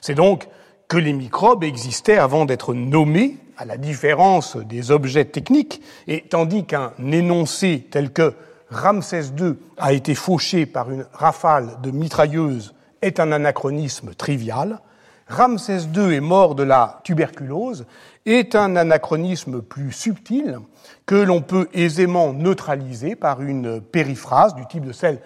C'est 0.00 0.14
donc 0.14 0.48
que 0.88 0.96
les 0.96 1.12
microbes 1.12 1.64
existaient 1.64 2.18
avant 2.18 2.46
d'être 2.46 2.72
nommés, 2.72 3.36
à 3.56 3.66
la 3.66 3.76
différence 3.76 4.56
des 4.56 4.90
objets 4.90 5.26
techniques, 5.26 5.82
et 6.06 6.22
tandis 6.22 6.64
qu'un 6.64 6.92
énoncé 7.12 7.86
tel 7.90 8.12
que 8.12 8.34
Ramsès 8.74 9.26
II 9.38 9.54
a 9.78 9.92
été 9.92 10.14
fauché 10.14 10.66
par 10.66 10.90
une 10.90 11.06
rafale 11.12 11.80
de 11.82 11.90
mitrailleuses 11.90 12.74
est 13.02 13.20
un 13.20 13.32
anachronisme 13.32 14.14
trivial, 14.14 14.80
Ramsès 15.28 15.84
II 15.94 16.14
est 16.14 16.20
mort 16.20 16.54
de 16.54 16.64
la 16.64 17.00
tuberculose 17.02 17.86
est 18.26 18.54
un 18.54 18.76
anachronisme 18.76 19.62
plus 19.62 19.92
subtil 19.92 20.58
que 21.06 21.14
l'on 21.14 21.40
peut 21.40 21.68
aisément 21.72 22.32
neutraliser 22.32 23.16
par 23.16 23.40
une 23.42 23.80
périphrase 23.80 24.54
du 24.54 24.66
type 24.66 24.84
de 24.84 24.92
celle 24.92 25.20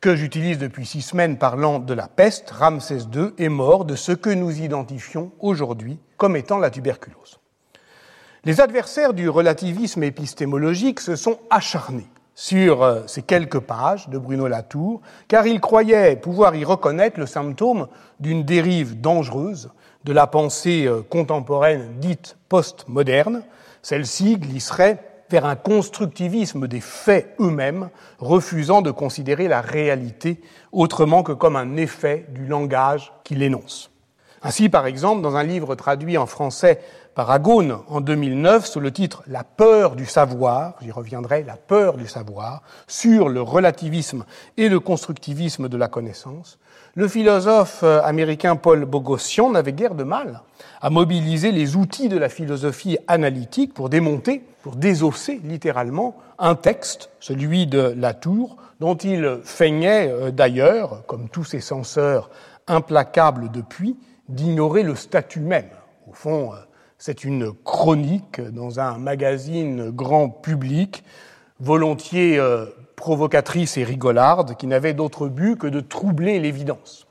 que 0.00 0.14
j'utilise 0.14 0.58
depuis 0.58 0.84
six 0.84 1.02
semaines 1.02 1.38
parlant 1.38 1.78
de 1.78 1.94
la 1.94 2.08
peste. 2.08 2.50
Ramsès 2.50 3.04
II 3.14 3.30
est 3.38 3.48
mort 3.48 3.84
de 3.84 3.96
ce 3.96 4.12
que 4.12 4.30
nous 4.30 4.60
identifions 4.60 5.32
aujourd'hui 5.40 5.98
comme 6.16 6.36
étant 6.36 6.58
la 6.58 6.70
tuberculose. 6.70 7.38
Les 8.44 8.60
adversaires 8.60 9.14
du 9.14 9.28
relativisme 9.28 10.02
épistémologique 10.02 11.00
se 11.00 11.16
sont 11.16 11.38
acharnés 11.50 12.08
sur 12.38 12.84
euh, 12.84 13.02
ces 13.08 13.22
quelques 13.22 13.58
pages 13.58 14.08
de 14.10 14.16
Bruno 14.16 14.46
Latour, 14.46 15.00
car 15.26 15.44
ils 15.48 15.60
croyaient 15.60 16.14
pouvoir 16.14 16.54
y 16.54 16.64
reconnaître 16.64 17.18
le 17.18 17.26
symptôme 17.26 17.88
d'une 18.20 18.44
dérive 18.44 19.00
dangereuse 19.00 19.70
de 20.04 20.12
la 20.12 20.28
pensée 20.28 20.86
euh, 20.86 21.02
contemporaine 21.02 21.98
dite 21.98 22.36
postmoderne. 22.48 23.42
Celle-ci 23.82 24.36
glisserait 24.36 25.02
vers 25.28 25.46
un 25.46 25.56
constructivisme 25.56 26.68
des 26.68 26.80
faits 26.80 27.34
eux-mêmes, 27.40 27.90
refusant 28.20 28.82
de 28.82 28.92
considérer 28.92 29.48
la 29.48 29.60
réalité 29.60 30.40
autrement 30.70 31.24
que 31.24 31.32
comme 31.32 31.56
un 31.56 31.76
effet 31.76 32.24
du 32.28 32.46
langage 32.46 33.12
qu'il 33.24 33.42
énonce. 33.42 33.90
Ainsi, 34.42 34.68
par 34.68 34.86
exemple, 34.86 35.22
dans 35.22 35.34
un 35.34 35.42
livre 35.42 35.74
traduit 35.74 36.16
en 36.16 36.26
français 36.26 36.80
par 37.18 37.32
Agone 37.32 37.78
en 37.88 38.00
2009 38.00 38.64
sous 38.64 38.78
le 38.78 38.92
titre 38.92 39.24
La 39.26 39.42
peur 39.42 39.96
du 39.96 40.06
savoir, 40.06 40.76
j'y 40.80 40.92
reviendrai, 40.92 41.42
La 41.42 41.56
peur 41.56 41.96
du 41.96 42.06
savoir, 42.06 42.62
sur 42.86 43.28
le 43.28 43.42
relativisme 43.42 44.24
et 44.56 44.68
le 44.68 44.78
constructivisme 44.78 45.68
de 45.68 45.76
la 45.76 45.88
connaissance, 45.88 46.60
le 46.94 47.08
philosophe 47.08 47.80
euh, 47.82 48.00
américain 48.04 48.54
Paul 48.54 48.84
Bogossian 48.84 49.50
n'avait 49.50 49.72
guère 49.72 49.96
de 49.96 50.04
mal 50.04 50.42
à 50.80 50.90
mobiliser 50.90 51.50
les 51.50 51.74
outils 51.74 52.08
de 52.08 52.16
la 52.16 52.28
philosophie 52.28 52.98
analytique 53.08 53.74
pour 53.74 53.88
démonter, 53.88 54.44
pour 54.62 54.76
désosser 54.76 55.40
littéralement 55.42 56.18
un 56.38 56.54
texte, 56.54 57.10
celui 57.18 57.66
de 57.66 57.94
Latour, 57.96 58.58
dont 58.78 58.94
il 58.94 59.40
feignait 59.42 60.08
euh, 60.08 60.30
d'ailleurs, 60.30 61.04
comme 61.08 61.28
tous 61.28 61.42
ses 61.42 61.60
censeurs 61.60 62.30
implacables 62.68 63.50
depuis, 63.50 63.96
d'ignorer 64.28 64.84
le 64.84 64.94
statut 64.94 65.40
même. 65.40 65.70
Au 66.08 66.14
fond, 66.14 66.52
euh, 66.52 66.58
c'est 66.98 67.24
une 67.24 67.52
chronique 67.52 68.40
dans 68.40 68.80
un 68.80 68.98
magazine 68.98 69.90
grand 69.90 70.28
public, 70.28 71.04
volontiers 71.60 72.38
euh, 72.38 72.66
provocatrice 72.96 73.76
et 73.76 73.84
rigolarde, 73.84 74.56
qui 74.56 74.66
n'avait 74.66 74.94
d'autre 74.94 75.28
but 75.28 75.56
que 75.56 75.68
de 75.68 75.80
troubler 75.80 76.40
l'évidence. 76.40 77.06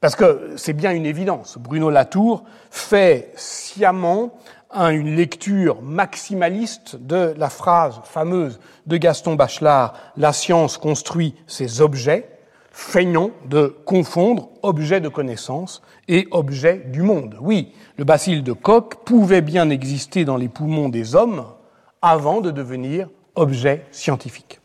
Parce 0.00 0.16
que 0.16 0.54
c'est 0.56 0.72
bien 0.72 0.92
une 0.92 1.06
évidence. 1.06 1.58
Bruno 1.58 1.90
Latour 1.90 2.44
fait 2.70 3.32
sciemment 3.36 4.38
une 4.74 5.16
lecture 5.16 5.82
maximaliste 5.82 6.96
de 6.96 7.34
la 7.36 7.48
phrase 7.48 8.00
fameuse 8.04 8.60
de 8.86 8.96
Gaston 8.96 9.34
Bachelard 9.34 9.94
La 10.16 10.32
science 10.32 10.78
construit 10.78 11.34
ses 11.46 11.80
objets, 11.80 12.37
feignant 12.78 13.32
de 13.44 13.76
confondre 13.84 14.50
objet 14.62 15.00
de 15.00 15.08
connaissance 15.08 15.82
et 16.06 16.28
objet 16.30 16.84
du 16.86 17.02
monde. 17.02 17.36
Oui, 17.40 17.72
le 17.96 18.04
bacille 18.04 18.40
de 18.40 18.52
Koch 18.52 18.94
pouvait 19.04 19.40
bien 19.40 19.68
exister 19.68 20.24
dans 20.24 20.36
les 20.36 20.48
poumons 20.48 20.88
des 20.88 21.16
hommes 21.16 21.44
avant 22.02 22.40
de 22.40 22.52
devenir 22.52 23.08
objet 23.34 23.84
scientifique. 23.90 24.60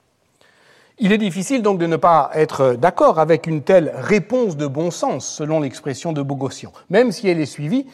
Il 0.99 1.11
est 1.11 1.17
difficile 1.17 1.63
donc 1.63 1.79
de 1.79 1.87
ne 1.87 1.95
pas 1.95 2.29
être 2.35 2.75
d'accord 2.75 3.17
avec 3.17 3.47
une 3.47 3.63
telle 3.63 3.91
réponse 3.95 4.57
de 4.57 4.67
bon 4.67 4.91
sens, 4.91 5.27
selon 5.27 5.59
l'expression 5.59 6.13
de 6.13 6.21
Bogossian, 6.21 6.71
même 6.91 7.11
si 7.11 7.27
elle 7.27 7.41
est 7.41 7.47
suivie 7.47 7.87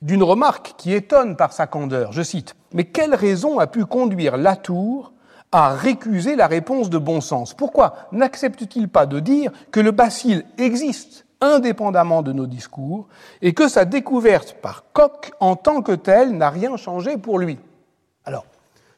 d'une 0.00 0.22
remarque 0.22 0.72
qui 0.78 0.94
étonne 0.94 1.36
par 1.36 1.52
sa 1.52 1.66
candeur. 1.66 2.12
Je 2.12 2.22
cite 2.22 2.56
Mais 2.72 2.84
quelle 2.84 3.14
raison 3.14 3.58
a 3.58 3.66
pu 3.66 3.84
conduire 3.84 4.38
Latour 4.38 5.12
à 5.56 5.70
récuser 5.70 6.36
la 6.36 6.48
réponse 6.48 6.90
de 6.90 6.98
bon 6.98 7.22
sens 7.22 7.54
Pourquoi 7.54 7.94
n'accepte-t-il 8.12 8.90
pas 8.90 9.06
de 9.06 9.20
dire 9.20 9.50
que 9.70 9.80
le 9.80 9.90
bacille 9.90 10.44
existe 10.58 11.24
indépendamment 11.40 12.20
de 12.20 12.32
nos 12.34 12.46
discours, 12.46 13.08
et 13.40 13.54
que 13.54 13.66
sa 13.66 13.86
découverte 13.86 14.56
par 14.60 14.84
Koch 14.92 15.30
en 15.40 15.56
tant 15.56 15.80
que 15.80 15.92
telle 15.92 16.36
n'a 16.36 16.50
rien 16.50 16.76
changé 16.76 17.16
pour 17.16 17.38
lui? 17.38 17.58
Alors, 18.26 18.44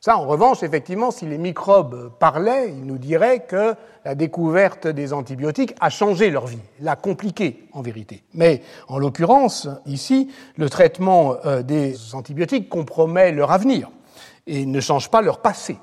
Ça, 0.00 0.16
en 0.16 0.26
revanche, 0.26 0.62
effectivement, 0.62 1.10
si 1.10 1.26
les 1.26 1.38
microbes 1.38 2.12
parlaient, 2.18 2.70
ils 2.70 2.86
nous 2.86 2.98
diraient 2.98 3.40
que 3.40 3.74
la 4.04 4.14
découverte 4.14 4.86
des 4.86 5.12
antibiotiques 5.12 5.74
a 5.80 5.90
changé 5.90 6.30
leur 6.30 6.46
vie, 6.46 6.62
l'a 6.80 6.94
compliqué 6.94 7.68
en 7.72 7.82
vérité. 7.82 8.22
Mais 8.34 8.62
en 8.86 8.98
l'occurrence, 8.98 9.68
ici, 9.86 10.30
le 10.56 10.70
traitement 10.70 11.34
euh, 11.44 11.62
des 11.62 12.14
antibiotiques 12.14 12.68
compromet 12.68 13.32
leur 13.32 13.50
avenir 13.50 13.90
et 14.46 14.66
ne 14.66 14.80
change 14.80 15.10
pas 15.10 15.20
leur 15.20 15.40
passé. 15.40 15.78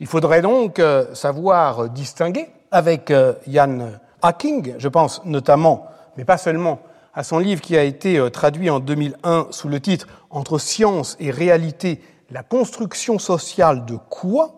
Il 0.00 0.06
faudrait 0.06 0.42
donc 0.42 0.78
euh, 0.78 1.12
savoir 1.14 1.88
distinguer 1.88 2.48
avec 2.70 3.12
Jan 3.46 3.80
euh, 3.80 3.90
Hacking, 4.22 4.74
je 4.78 4.88
pense 4.88 5.24
notamment, 5.24 5.86
mais 6.16 6.24
pas 6.24 6.38
seulement, 6.38 6.80
à 7.14 7.24
son 7.24 7.38
livre 7.38 7.60
qui 7.60 7.76
a 7.76 7.82
été 7.82 8.30
traduit 8.30 8.70
en 8.70 8.78
2001 8.78 9.48
sous 9.50 9.68
le 9.68 9.80
titre 9.80 10.06
Entre 10.30 10.58
science 10.58 11.16
et 11.18 11.30
réalité 11.30 12.00
la 12.30 12.42
construction 12.42 13.18
sociale 13.18 13.86
de 13.86 13.96
quoi 14.08 14.54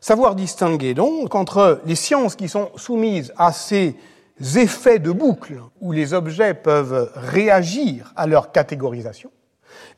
Savoir 0.00 0.34
distinguer 0.34 0.94
donc 0.94 1.34
entre 1.34 1.80
les 1.84 1.96
sciences 1.96 2.36
qui 2.36 2.48
sont 2.48 2.70
soumises 2.76 3.34
à 3.36 3.52
ces 3.52 3.96
effets 4.56 5.00
de 5.00 5.10
boucle 5.10 5.60
où 5.80 5.92
les 5.92 6.14
objets 6.14 6.54
peuvent 6.54 7.10
réagir 7.14 8.12
à 8.16 8.26
leur 8.26 8.52
catégorisation 8.52 9.30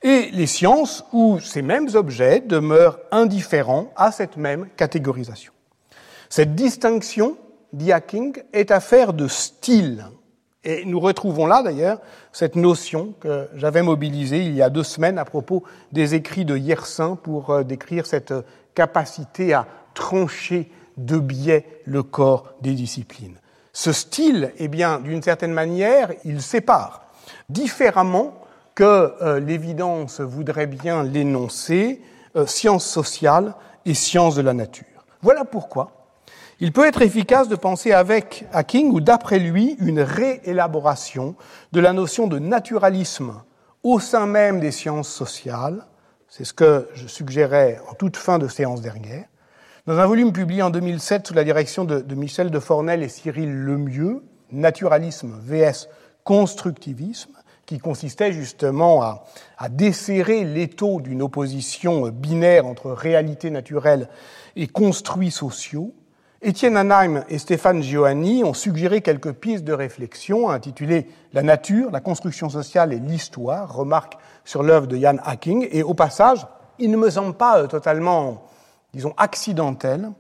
et 0.03 0.31
les 0.33 0.47
sciences 0.47 1.05
où 1.13 1.39
ces 1.41 1.63
mêmes 1.63 1.89
objets 1.95 2.41
demeurent 2.41 2.99
indifférents 3.11 3.93
à 3.97 4.13
cette 4.13 4.37
même 4.37 4.69
catégorisation. 4.77 5.53
Cette 6.29 6.55
distinction, 6.55 7.37
dit 7.73 7.93
Hacking, 7.93 8.43
est 8.53 8.71
affaire 8.71 9.13
de 9.13 9.29
style. 9.29 10.07
Et 10.63 10.85
nous 10.85 11.01
retrouvons 11.01 11.47
là 11.47 11.63
d'ailleurs 11.63 12.01
cette 12.33 12.57
notion 12.57 13.15
que 13.21 13.49
j'avais 13.55 13.83
mobilisée 13.83 14.45
il 14.45 14.55
y 14.55 14.63
a 14.63 14.71
deux 14.71 14.83
semaines 14.83 15.19
à 15.19 15.25
propos 15.25 15.65
des 15.93 16.15
écrits 16.15 16.45
de 16.45 16.57
Yersin 16.57 17.17
pour 17.17 17.51
euh, 17.51 17.63
décrire 17.63 18.07
cette 18.07 18.35
capacité 18.75 19.55
à 19.55 19.67
trancher 19.95 20.71
de 20.97 21.19
biais 21.19 21.67
le 21.85 22.03
corps 22.03 22.53
des 22.61 22.75
disciplines. 22.75 23.39
Ce 23.73 23.93
style, 23.93 24.53
eh 24.59 24.69
bien, 24.69 25.01
d'une 25.01 25.23
certaine 25.23 25.53
manière, 25.53 26.13
il 26.25 26.43
sépare 26.43 27.07
différemment 27.49 28.35
que 28.75 29.15
euh, 29.23 29.41
l'évidence 29.41 30.21
voudrait 30.21 30.67
bien 30.67 31.03
l'énoncer, 31.03 32.01
euh, 32.37 32.47
sciences 32.47 32.87
sociales 32.87 33.55
et 33.85 33.95
sciences 33.95 34.37
de 34.37 34.43
la 34.43 34.55
nature. 34.55 34.87
Voilà 35.23 35.45
pourquoi 35.45 36.01
il 36.63 36.73
peut 36.73 36.87
être 36.87 37.01
efficace 37.01 37.49
de 37.49 37.57
penser 37.57 37.93
avec 37.93 38.45
Hacking 38.53 38.93
ou 38.93 39.01
d'après 39.01 39.39
lui 39.39 39.77
une 39.81 40.03
réélaboration 40.03 41.35
de 41.73 41.81
la 41.81 41.95
notion 41.95 42.27
de 42.27 42.39
naturalisme 42.39 43.43
au 43.83 43.99
sein 43.99 44.27
même 44.27 44.61
des 44.61 44.71
sciences 44.71 45.09
sociales. 45.09 45.87
C'est 46.29 46.45
ce 46.45 46.53
que 46.53 46.87
je 46.93 47.07
suggérais 47.07 47.81
en 47.91 47.95
toute 47.95 48.19
fin 48.19 48.39
de 48.39 48.47
séance 48.47 48.83
dernière. 48.83 49.25
Dans 49.87 49.99
un 49.99 50.05
volume 50.05 50.35
publié 50.35 50.61
en 50.61 50.69
2007 50.69 51.29
sous 51.29 51.35
la 51.35 51.45
direction 51.45 51.87
de, 51.87 52.15
Michel 52.15 52.51
de 52.51 52.61
Fornel 52.61 53.03
et 53.03 53.09
Cyril 53.09 53.51
Lemieux, 53.51 54.23
Naturalisme 54.53 55.41
vs 55.43 55.89
constructivisme, 56.25 57.33
qui 57.71 57.79
consistait 57.79 58.33
justement 58.33 59.01
à, 59.01 59.69
desserrer 59.69 60.43
l'étau 60.43 61.01
d'une 61.01 61.23
opposition 61.23 62.09
binaire 62.09 62.67
entre 62.67 62.91
réalité 62.91 63.49
naturelle 63.49 64.09
et 64.57 64.67
construits 64.67 65.31
sociaux, 65.31 65.95
Étienne 66.43 66.77
Anheim 66.77 67.23
et 67.29 67.39
Stéphane 67.39 67.81
Giovanni 67.81 68.43
ont 68.43 68.55
suggéré 68.55 69.03
quelques 69.03 69.35
pistes 69.35 69.63
de 69.63 69.73
réflexion 69.73 70.51
intitulées 70.51 71.07
La 71.33 71.45
nature, 71.45 71.93
la 71.93 72.01
construction 72.01 72.49
sociale 72.49 72.93
et 72.93 72.99
l'histoire, 72.99 73.73
remarque 73.73 74.15
sur 74.45 74.65
l'œuvre 74.65 74.89
de 74.89 74.97
Jan 74.97 75.19
Hacking. 75.23 75.69
Et 75.71 75.85
au 75.85 75.95
passage, 75.95 76.45
il 76.81 76.91
ne 76.91 76.97
me 76.97 77.09
semble 77.09 77.35
pas 77.35 77.61
euh, 77.61 77.67
totalement, 77.69 78.49
disons, 78.95 79.15
accidentel 79.17 80.11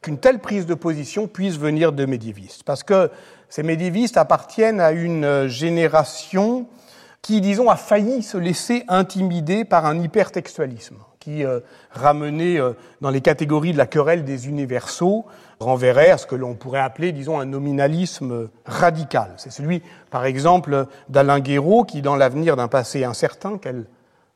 qu'une 0.00 0.16
telle 0.16 0.38
prise 0.38 0.64
de 0.64 0.74
position 0.74 1.26
puisse 1.26 1.58
venir 1.58 1.92
de 1.92 2.06
médiévistes. 2.06 2.62
Parce 2.62 2.82
que 2.82 3.10
ces 3.50 3.62
médiévistes 3.62 4.16
appartiennent 4.16 4.80
à 4.80 4.92
une 4.92 5.24
euh, 5.24 5.48
génération 5.48 6.66
qui, 7.24 7.40
disons, 7.40 7.70
a 7.70 7.76
failli 7.76 8.22
se 8.22 8.36
laisser 8.36 8.84
intimider 8.86 9.64
par 9.64 9.86
un 9.86 9.98
hypertextualisme 9.98 10.96
qui, 11.20 11.42
euh, 11.42 11.60
ramené 11.90 12.60
dans 13.00 13.08
les 13.08 13.22
catégories 13.22 13.72
de 13.72 13.78
la 13.78 13.86
querelle 13.86 14.26
des 14.26 14.46
universaux, 14.46 15.24
renverrait 15.58 16.10
à 16.10 16.18
ce 16.18 16.26
que 16.26 16.34
l'on 16.34 16.52
pourrait 16.52 16.80
appeler, 16.80 17.12
disons, 17.12 17.40
un 17.40 17.46
nominalisme 17.46 18.50
radical. 18.66 19.30
C'est 19.38 19.50
celui, 19.50 19.80
par 20.10 20.26
exemple, 20.26 20.86
d'Alain 21.08 21.40
Guéraud, 21.40 21.84
qui, 21.84 22.02
dans 22.02 22.14
l'avenir 22.14 22.56
d'un 22.56 22.68
passé 22.68 23.04
incertain, 23.04 23.56
quelle 23.56 23.86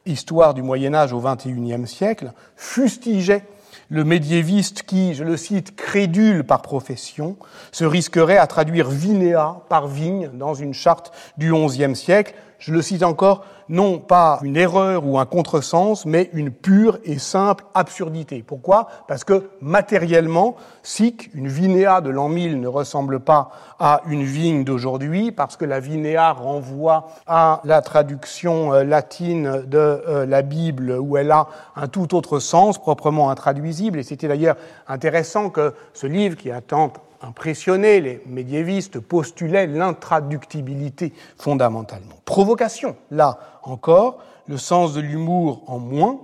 histoire 0.06 0.54
du 0.54 0.62
Moyen 0.62 0.94
Âge 0.94 1.12
au 1.12 1.20
XXIe 1.20 1.86
siècle, 1.86 2.32
fustigeait 2.56 3.44
le 3.90 4.04
médiéviste 4.04 4.82
qui, 4.82 5.14
je 5.14 5.24
le 5.24 5.36
cite, 5.36 5.76
crédule 5.76 6.44
par 6.44 6.62
profession, 6.62 7.36
se 7.72 7.84
risquerait 7.84 8.36
à 8.36 8.46
traduire 8.46 8.88
vinéa 8.88 9.60
par 9.68 9.86
vigne 9.86 10.30
dans 10.34 10.54
une 10.54 10.74
charte 10.74 11.12
du 11.36 11.52
XIe 11.52 11.96
siècle. 11.96 12.34
Je 12.58 12.72
le 12.72 12.82
cite 12.82 13.04
encore, 13.04 13.44
non 13.68 13.98
pas 14.00 14.40
une 14.42 14.56
erreur 14.56 15.06
ou 15.06 15.18
un 15.18 15.26
contresens, 15.26 16.06
mais 16.06 16.28
une 16.32 16.50
pure 16.50 16.98
et 17.04 17.18
simple 17.18 17.64
absurdité. 17.72 18.42
Pourquoi? 18.44 18.88
Parce 19.06 19.22
que 19.22 19.50
matériellement, 19.60 20.56
sic, 20.82 21.30
une 21.34 21.46
vinéa 21.46 22.00
de 22.00 22.10
l'an 22.10 22.28
1000 22.28 22.60
ne 22.60 22.66
ressemble 22.66 23.20
pas 23.20 23.50
à 23.78 24.00
une 24.08 24.24
vigne 24.24 24.64
d'aujourd'hui, 24.64 25.30
parce 25.30 25.56
que 25.56 25.64
la 25.64 25.78
vinéa 25.78 26.32
renvoie 26.32 27.08
à 27.28 27.60
la 27.62 27.80
traduction 27.80 28.74
euh, 28.74 28.82
latine 28.82 29.62
de 29.66 29.78
euh, 29.78 30.26
la 30.26 30.42
Bible, 30.42 30.98
où 30.98 31.16
elle 31.16 31.30
a 31.30 31.46
un 31.76 31.86
tout 31.86 32.16
autre 32.16 32.40
sens, 32.40 32.78
proprement 32.78 33.30
intraduisible. 33.30 34.00
Et 34.00 34.02
c'était 34.02 34.26
d'ailleurs 34.26 34.56
intéressant 34.88 35.50
que 35.50 35.74
ce 35.92 36.08
livre, 36.08 36.36
qui 36.36 36.50
a 36.50 36.60
tant 36.60 36.92
impressionné 37.22 38.00
les 38.00 38.22
médiévistes, 38.26 39.00
postulaient 39.00 39.66
l'intraductibilité 39.66 41.12
fondamentalement. 41.36 42.20
Provocation, 42.24 42.96
là, 43.10 43.38
encore, 43.62 44.18
le 44.46 44.56
sens 44.56 44.94
de 44.94 45.00
l'humour 45.00 45.62
en 45.66 45.78
moins. 45.78 46.20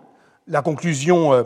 La 0.49 0.63
conclusion 0.63 1.33
euh, 1.33 1.45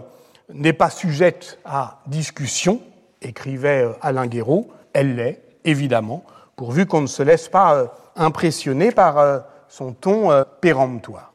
n'est 0.52 0.72
pas 0.72 0.90
sujette 0.90 1.58
à 1.64 2.00
discussion, 2.06 2.80
écrivait 3.20 3.84
euh, 3.84 3.92
Alain 4.00 4.26
Guéraud. 4.26 4.68
Elle 4.92 5.16
l'est, 5.16 5.42
évidemment, 5.64 6.24
pourvu 6.56 6.86
qu'on 6.86 7.02
ne 7.02 7.06
se 7.06 7.22
laisse 7.22 7.48
pas 7.48 7.74
euh, 7.74 7.86
impressionner 8.16 8.90
par 8.90 9.44
son 9.68 9.92
ton 9.92 10.44
péremptoire. 10.60 11.32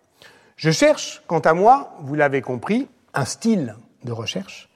Je 0.57 0.69
cherche, 0.69 1.23
quant 1.27 1.39
à 1.39 1.53
moi, 1.53 1.93
vous 2.01 2.15
l'avez 2.15 2.41
compris, 2.41 2.89
un 3.13 3.23
style 3.23 3.75
de 4.03 4.11
recherche 4.11 4.69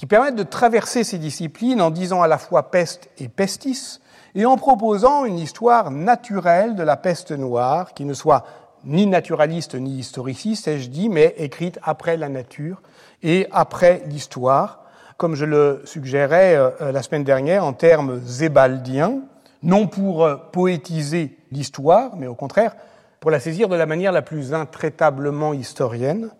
qui 0.00 0.06
permette 0.06 0.34
de 0.34 0.44
traverser 0.44 1.04
ces 1.04 1.18
disciplines 1.18 1.82
en 1.82 1.90
disant 1.90 2.22
à 2.22 2.26
la 2.26 2.38
fois 2.38 2.70
peste 2.70 3.10
et 3.18 3.28
pestis, 3.28 4.00
et 4.34 4.46
en 4.46 4.56
proposant 4.56 5.26
une 5.26 5.38
histoire 5.38 5.90
naturelle 5.90 6.74
de 6.74 6.82
la 6.82 6.96
peste 6.96 7.32
noire 7.32 7.92
qui 7.92 8.06
ne 8.06 8.14
soit 8.14 8.46
ni 8.86 9.06
naturaliste 9.06 9.74
ni 9.74 9.98
historiciste, 9.98 10.68
ai-je 10.68 10.88
dit, 10.88 11.10
mais 11.10 11.34
écrite 11.36 11.78
après 11.82 12.16
la 12.16 12.30
nature 12.30 12.80
et 13.22 13.46
après 13.52 14.02
l'histoire, 14.06 14.84
comme 15.18 15.34
je 15.34 15.44
le 15.44 15.82
suggérais 15.84 16.56
euh, 16.56 16.70
euh, 16.80 16.92
la 16.92 17.02
semaine 17.02 17.24
dernière 17.24 17.66
en 17.66 17.74
termes 17.74 18.22
zébaldiens, 18.24 19.20
non 19.62 19.86
pour 19.86 20.24
euh, 20.24 20.36
poétiser 20.50 21.36
l'histoire, 21.52 22.16
mais 22.16 22.26
au 22.26 22.34
contraire 22.34 22.74
pour 23.20 23.30
la 23.30 23.38
saisir 23.38 23.68
de 23.68 23.76
la 23.76 23.84
manière 23.84 24.12
la 24.12 24.22
plus 24.22 24.54
intraitablement 24.54 25.52
historienne, 25.52 26.30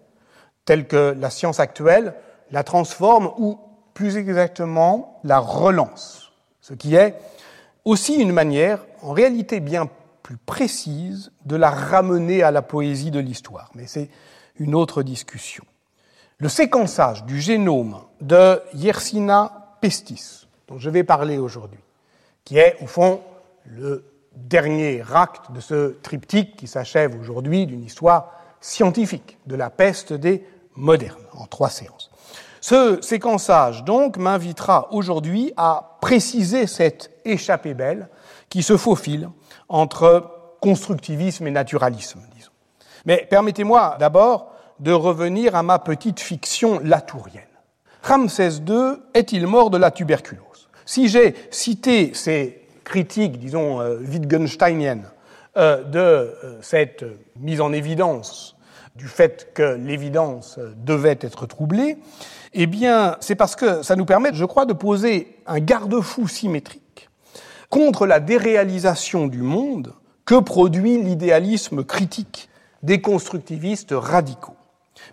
telle 0.64 0.86
que 0.86 1.14
la 1.20 1.28
science 1.28 1.60
actuelle 1.60 2.14
la 2.50 2.64
transforme 2.64 3.32
ou 3.38 3.58
plus 3.94 4.16
exactement 4.16 5.20
la 5.24 5.38
relance, 5.38 6.32
ce 6.60 6.74
qui 6.74 6.94
est 6.94 7.16
aussi 7.84 8.14
une 8.14 8.32
manière, 8.32 8.84
en 9.02 9.12
réalité 9.12 9.60
bien 9.60 9.88
plus 10.22 10.36
précise 10.36 11.32
de 11.44 11.56
la 11.56 11.70
ramener 11.70 12.42
à 12.42 12.50
la 12.50 12.62
poésie 12.62 13.10
de 13.10 13.18
l'histoire. 13.18 13.70
Mais 13.74 13.86
c'est 13.86 14.10
une 14.58 14.74
autre 14.74 15.02
discussion. 15.02 15.64
Le 16.38 16.48
séquençage 16.48 17.24
du 17.24 17.40
génome 17.40 18.02
de 18.20 18.60
Yersina 18.74 19.76
pestis, 19.80 20.46
dont 20.68 20.78
je 20.78 20.90
vais 20.90 21.04
parler 21.04 21.38
aujourd'hui, 21.38 21.80
qui 22.44 22.58
est 22.58 22.76
au 22.80 22.86
fond 22.86 23.20
le 23.66 24.04
dernier 24.34 25.02
acte 25.12 25.52
de 25.52 25.60
ce 25.60 25.96
triptyque 26.02 26.56
qui 26.56 26.66
s'achève 26.66 27.18
aujourd'hui 27.18 27.66
d'une 27.66 27.84
histoire 27.84 28.32
scientifique 28.60 29.38
de 29.46 29.56
la 29.56 29.70
peste 29.70 30.12
des 30.12 30.44
modernes, 30.76 31.26
en 31.32 31.46
trois 31.46 31.70
séances. 31.70 32.09
Ce 32.60 32.98
séquençage, 33.00 33.84
donc, 33.84 34.16
m'invitera 34.16 34.88
aujourd'hui 34.92 35.52
à 35.56 35.96
préciser 36.00 36.66
cette 36.66 37.10
échappée 37.24 37.74
belle 37.74 38.08
qui 38.48 38.62
se 38.62 38.76
faufile 38.76 39.30
entre 39.68 40.30
constructivisme 40.60 41.46
et 41.46 41.50
naturalisme, 41.50 42.20
disons. 42.34 42.50
Mais 43.06 43.26
permettez-moi 43.28 43.96
d'abord 43.98 44.52
de 44.78 44.92
revenir 44.92 45.54
à 45.54 45.62
ma 45.62 45.78
petite 45.78 46.20
fiction 46.20 46.80
latourienne. 46.82 47.44
Ramsès 48.02 48.58
II 48.66 48.96
est-il 49.14 49.46
mort 49.46 49.70
de 49.70 49.78
la 49.78 49.90
tuberculose? 49.90 50.68
Si 50.84 51.08
j'ai 51.08 51.34
cité 51.50 52.12
ces 52.14 52.62
critiques, 52.84 53.38
disons, 53.38 53.80
euh, 53.80 53.98
Wittgensteiniennes, 53.98 55.08
euh, 55.56 55.84
de 55.84 55.98
euh, 55.98 56.58
cette 56.62 57.04
mise 57.38 57.60
en 57.60 57.72
évidence 57.72 58.56
du 58.96 59.06
fait 59.06 59.52
que 59.54 59.76
l'évidence 59.76 60.58
devait 60.76 61.18
être 61.20 61.46
troublée, 61.46 61.98
eh 62.52 62.66
bien, 62.66 63.16
c'est 63.20 63.36
parce 63.36 63.56
que 63.56 63.82
ça 63.82 63.96
nous 63.96 64.04
permet, 64.04 64.30
je 64.32 64.44
crois, 64.44 64.66
de 64.66 64.72
poser 64.72 65.36
un 65.46 65.60
garde-fou 65.60 66.26
symétrique 66.26 67.08
contre 67.68 68.06
la 68.06 68.18
déréalisation 68.18 69.28
du 69.28 69.42
monde 69.42 69.94
que 70.24 70.40
produit 70.40 71.00
l'idéalisme 71.00 71.84
critique 71.84 72.48
des 72.82 73.00
constructivistes 73.00 73.94
radicaux. 73.96 74.56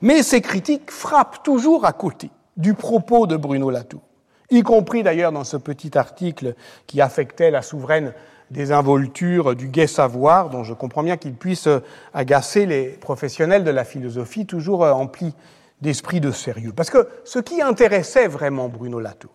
Mais 0.01 0.23
ces 0.23 0.41
critiques 0.41 0.91
frappent 0.91 1.43
toujours 1.43 1.85
à 1.85 1.93
côté 1.93 2.31
du 2.55 2.73
propos 2.73 3.27
de 3.27 3.37
Bruno 3.37 3.69
Latour, 3.69 4.01
y 4.49 4.63
compris 4.63 5.03
d'ailleurs 5.03 5.31
dans 5.31 5.43
ce 5.43 5.57
petit 5.57 5.97
article 5.97 6.55
qui 6.87 7.01
affectait 7.01 7.51
la 7.51 7.61
souveraine 7.61 8.13
des 8.49 8.71
involtures 8.71 9.55
du 9.55 9.67
gai 9.67 9.87
savoir, 9.87 10.49
dont 10.49 10.63
je 10.63 10.73
comprends 10.73 11.03
bien 11.03 11.17
qu'il 11.17 11.33
puisse 11.33 11.67
agacer 12.13 12.65
les 12.65 12.87
professionnels 12.87 13.63
de 13.63 13.71
la 13.71 13.83
philosophie, 13.83 14.45
toujours 14.45 14.83
emplis 14.83 15.35
d'esprit 15.81 16.19
de 16.19 16.31
sérieux. 16.31 16.73
Parce 16.75 16.89
que 16.89 17.07
ce 17.23 17.39
qui 17.39 17.61
intéressait 17.61 18.27
vraiment 18.27 18.69
Bruno 18.69 18.99
Latour, 18.99 19.31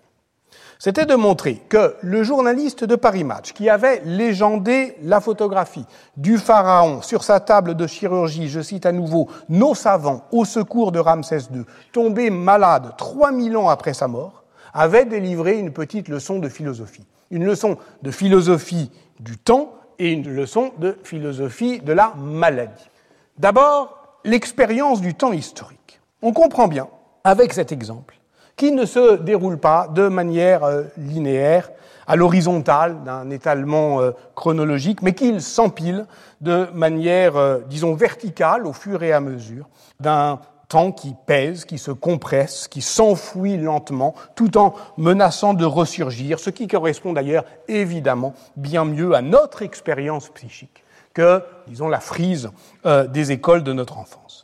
c'était 0.79 1.07
de 1.07 1.15
montrer 1.15 1.63
que 1.69 1.95
le 2.03 2.25
journaliste 2.25 2.83
de 2.83 2.97
Paris 2.97 3.23
Match, 3.23 3.53
qui 3.53 3.71
avait 3.71 4.03
légendé 4.05 4.97
la 5.03 5.21
photographie 5.21 5.85
du 6.17 6.39
pharaon 6.39 7.03
sur 7.03 7.23
sa 7.23 7.39
table 7.39 7.77
de 7.77 7.87
chirurgie, 7.87 8.49
je 8.49 8.61
cite 8.61 8.85
à 8.85 8.91
nouveau, 8.91 9.29
nos 9.49 9.77
savants 9.77 10.25
au 10.33 10.45
secours 10.45 10.91
de 10.91 10.99
Ramsès 10.99 11.43
II, 11.55 11.63
tombé 11.93 12.31
malade 12.31 12.95
3000 12.99 13.57
ans 13.57 13.69
après 13.69 13.95
sa 13.95 14.09
mort, 14.09 14.43
avait 14.75 15.05
délivré 15.05 15.57
une 15.57 15.73
petite 15.73 16.09
leçon 16.09 16.41
de 16.41 16.49
philosophie. 16.49 17.07
Une 17.31 17.45
leçon 17.45 17.79
de 18.03 18.11
philosophie 18.11 18.91
du 19.21 19.39
temps 19.39 19.75
et 20.01 20.11
une 20.11 20.29
leçon 20.35 20.73
de 20.79 20.99
philosophie 21.05 21.81
de 21.81 21.93
la 21.93 22.13
maladie. 22.19 22.91
D'abord, 23.39 24.19
l'expérience 24.25 25.01
du 25.01 25.15
temps 25.15 25.33
historique. 25.33 25.79
On 26.25 26.33
comprend 26.33 26.69
bien, 26.69 26.87
avec 27.25 27.53
cet 27.53 27.73
exemple, 27.73 28.17
qui 28.55 28.71
ne 28.71 28.87
se 28.87 29.17
déroule 29.17 29.59
pas 29.59 29.89
de 29.89 30.07
manière 30.07 30.63
euh, 30.63 30.85
linéaire, 30.97 31.73
à 32.07 32.15
l'horizontale 32.15 33.03
d'un 33.03 33.29
étalement 33.31 34.01
euh, 34.01 34.13
chronologique, 34.37 35.03
mais 35.03 35.15
qu'il 35.15 35.43
s'empile 35.43 36.07
de 36.41 36.69
manière, 36.75 37.37
euh, 37.37 37.59
disons, 37.67 37.95
verticale 37.95 38.69
au 38.69 38.73
fur 38.73 39.03
et 39.03 39.13
à 39.13 39.19
mesure 39.19 39.69
d'un 39.99 40.39
temps 40.69 40.93
qui 40.93 41.17
pèse, 41.27 41.65
qui 41.65 41.79
se 41.79 41.91
compresse, 41.91 42.69
qui 42.69 42.83
s'enfouit 42.83 43.57
lentement, 43.57 44.15
tout 44.37 44.57
en 44.57 44.75
menaçant 44.97 45.55
de 45.55 45.65
ressurgir, 45.65 46.39
ce 46.39 46.51
qui 46.51 46.69
correspond 46.69 47.13
d'ailleurs 47.13 47.45
évidemment 47.67 48.33
bien 48.55 48.85
mieux 48.85 49.15
à 49.15 49.23
notre 49.23 49.63
expérience 49.63 50.29
psychique 50.29 50.85
que, 51.15 51.43
disons, 51.67 51.89
la 51.89 52.01
frise 52.01 52.51
des 52.85 53.33
écoles 53.33 53.65
de 53.65 53.75
notre 53.75 53.99
enfance. 53.99 54.42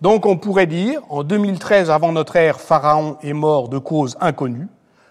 Donc 0.00 0.24
on 0.24 0.38
pourrait 0.38 0.66
dire, 0.66 1.02
en 1.10 1.24
2013 1.24 1.90
avant 1.90 2.12
notre 2.12 2.36
ère, 2.36 2.58
Pharaon 2.58 3.18
est 3.22 3.34
mort 3.34 3.68
de 3.68 3.76
cause 3.76 4.16
inconnue. 4.20 4.68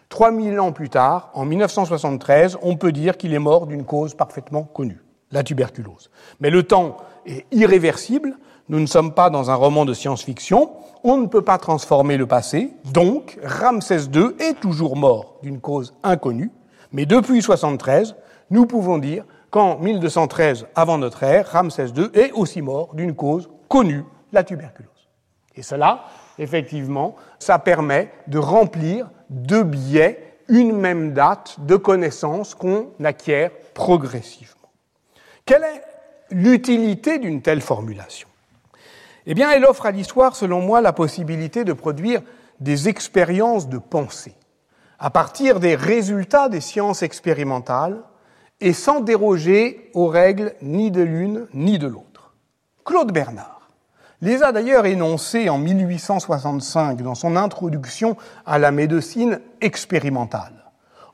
3000 0.09 0.59
ans 0.59 0.71
plus 0.71 0.89
tard, 0.89 1.29
en 1.35 1.45
1973, 1.45 2.57
on 2.63 2.75
peut 2.75 2.91
dire 2.91 3.15
qu'il 3.15 3.35
est 3.35 3.39
mort 3.39 3.67
d'une 3.67 3.85
cause 3.85 4.15
parfaitement 4.15 4.63
connue, 4.63 5.03
la 5.31 5.43
tuberculose. 5.43 6.09
Mais 6.39 6.49
le 6.49 6.63
temps 6.63 6.97
est 7.27 7.45
irréversible, 7.51 8.35
nous 8.69 8.79
ne 8.79 8.87
sommes 8.87 9.13
pas 9.13 9.29
dans 9.29 9.51
un 9.51 9.55
roman 9.55 9.85
de 9.85 9.93
science-fiction, 9.93 10.71
on 11.03 11.17
ne 11.17 11.27
peut 11.27 11.43
pas 11.43 11.59
transformer 11.59 12.17
le 12.17 12.25
passé, 12.25 12.73
donc 12.91 13.37
Ramsès 13.43 14.05
II 14.11 14.31
est 14.39 14.59
toujours 14.59 14.95
mort 14.95 15.35
d'une 15.43 15.59
cause 15.59 15.93
inconnue, 16.01 16.51
mais 16.91 17.05
depuis 17.05 17.33
1973, 17.33 18.15
nous 18.49 18.65
pouvons 18.65 18.97
dire 18.97 19.25
qu'en 19.51 19.77
1213 19.77 20.65
avant 20.73 20.97
notre 20.97 21.21
ère, 21.21 21.51
Ramsès 21.51 21.89
II 21.95 22.09
est 22.15 22.31
aussi 22.31 22.63
mort 22.63 22.95
d'une 22.95 23.13
cause 23.13 23.47
connue 23.67 24.03
la 24.31 24.43
tuberculose. 24.43 24.89
Et 25.55 25.61
cela, 25.61 26.05
effectivement, 26.37 27.15
ça 27.39 27.59
permet 27.59 28.11
de 28.27 28.37
remplir 28.37 29.09
de 29.29 29.61
biais 29.61 30.37
une 30.47 30.75
même 30.75 31.13
date 31.13 31.57
de 31.59 31.75
connaissance 31.75 32.55
qu'on 32.55 32.89
acquiert 33.03 33.51
progressivement. 33.73 34.55
Quelle 35.45 35.63
est 35.63 35.83
l'utilité 36.31 37.19
d'une 37.19 37.41
telle 37.41 37.61
formulation? 37.61 38.27
Eh 39.25 39.33
bien, 39.33 39.51
elle 39.51 39.65
offre 39.65 39.85
à 39.85 39.91
l'histoire, 39.91 40.35
selon 40.35 40.61
moi, 40.61 40.81
la 40.81 40.93
possibilité 40.93 41.63
de 41.63 41.73
produire 41.73 42.21
des 42.59 42.89
expériences 42.89 43.69
de 43.69 43.77
pensée 43.77 44.35
à 44.99 45.09
partir 45.09 45.59
des 45.59 45.75
résultats 45.75 46.49
des 46.49 46.61
sciences 46.61 47.03
expérimentales 47.03 48.01
et 48.59 48.73
sans 48.73 48.99
déroger 48.99 49.89
aux 49.93 50.07
règles 50.07 50.53
ni 50.61 50.91
de 50.91 51.01
l'une 51.01 51.47
ni 51.53 51.79
de 51.79 51.87
l'autre. 51.87 52.33
Claude 52.83 53.11
Bernard 53.11 53.58
les 54.21 54.43
a 54.43 54.51
d'ailleurs 54.51 54.85
énoncés 54.85 55.49
en 55.49 55.57
1865 55.57 57.01
dans 57.01 57.15
son 57.15 57.35
introduction 57.35 58.17
à 58.45 58.59
la 58.59 58.71
médecine 58.71 59.39
expérimentale. 59.61 60.53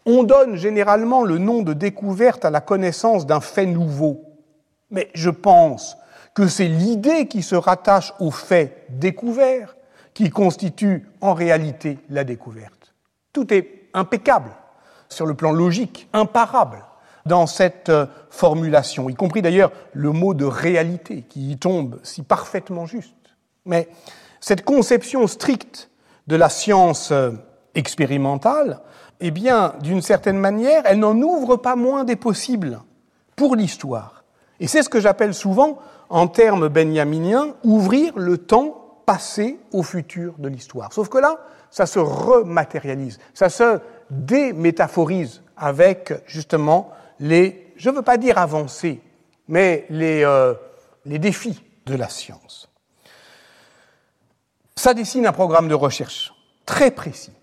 On 0.05 0.23
donne 0.23 0.55
généralement 0.55 1.23
le 1.23 1.37
nom 1.37 1.61
de 1.61 1.73
découverte 1.73 2.45
à 2.45 2.49
la 2.49 2.61
connaissance 2.61 3.25
d'un 3.25 3.41
fait 3.41 3.65
nouveau. 3.65 4.21
Mais 4.91 5.09
je 5.13 5.29
pense 5.29 5.97
que 6.33 6.47
c'est 6.47 6.67
l'idée 6.67 7.27
qui 7.27 7.41
se 7.41 7.55
rattache 7.55 8.13
au 8.19 8.31
fait 8.31 8.85
découvert 8.89 9.75
qui 10.13 10.29
constitue 10.29 11.07
en 11.21 11.33
réalité 11.33 11.97
la 12.09 12.23
découverte. 12.23 12.93
Tout 13.33 13.53
est 13.53 13.89
impeccable 13.93 14.51
sur 15.09 15.25
le 15.25 15.33
plan 15.33 15.51
logique, 15.51 16.07
imparable 16.13 16.83
dans 17.25 17.47
cette 17.47 17.89
euh, 17.89 18.05
formulation, 18.29 19.09
y 19.09 19.15
compris 19.15 19.41
d'ailleurs 19.41 19.71
le 19.93 20.11
mot 20.11 20.33
de 20.33 20.45
réalité 20.45 21.23
qui 21.27 21.51
y 21.51 21.57
tombe 21.57 21.99
si 22.03 22.21
parfaitement 22.21 22.85
juste. 22.85 23.15
Mais 23.65 23.89
cette 24.39 24.63
conception 24.63 25.25
stricte 25.27 25.89
de 26.27 26.35
la 26.35 26.49
science 26.49 27.11
euh, 27.11 27.31
expérimentale, 27.73 28.81
eh 29.19 29.31
bien, 29.31 29.73
d'une 29.81 30.01
certaine 30.01 30.37
manière, 30.37 30.83
elle 30.85 30.99
n'en 30.99 31.19
ouvre 31.19 31.55
pas 31.55 31.75
moins 31.75 32.03
des 32.03 32.15
possibles 32.15 32.79
pour 33.35 33.55
l'histoire. 33.55 34.23
Et 34.59 34.67
c'est 34.67 34.83
ce 34.83 34.89
que 34.89 34.99
j'appelle 34.99 35.33
souvent, 35.33 35.79
en 36.09 36.27
termes 36.27 36.67
benjaminiens, 36.67 37.55
ouvrir 37.63 38.17
le 38.17 38.37
temps 38.37 39.01
passé 39.05 39.59
au 39.71 39.83
futur 39.83 40.35
de 40.37 40.47
l'histoire. 40.47 40.93
Sauf 40.93 41.09
que 41.09 41.17
là, 41.17 41.39
ça 41.69 41.85
se 41.85 41.99
rematérialise, 41.99 43.19
ça 43.33 43.49
se 43.49 43.79
démétaphorise 44.09 45.41
avec 45.57 46.13
justement 46.25 46.91
les, 47.19 47.73
je 47.75 47.89
ne 47.89 47.95
veux 47.95 48.01
pas 48.01 48.17
dire 48.17 48.37
avancées, 48.37 49.01
mais 49.47 49.85
les, 49.89 50.23
euh, 50.23 50.53
les 51.05 51.19
défis 51.19 51.61
de 51.85 51.95
la 51.95 52.09
science. 52.09 52.69
Ça 54.75 54.93
dessine 54.93 55.25
un 55.25 55.31
programme 55.31 55.67
de 55.67 55.75
recherche 55.75 56.33
très 56.65 56.91
précis 56.91 57.33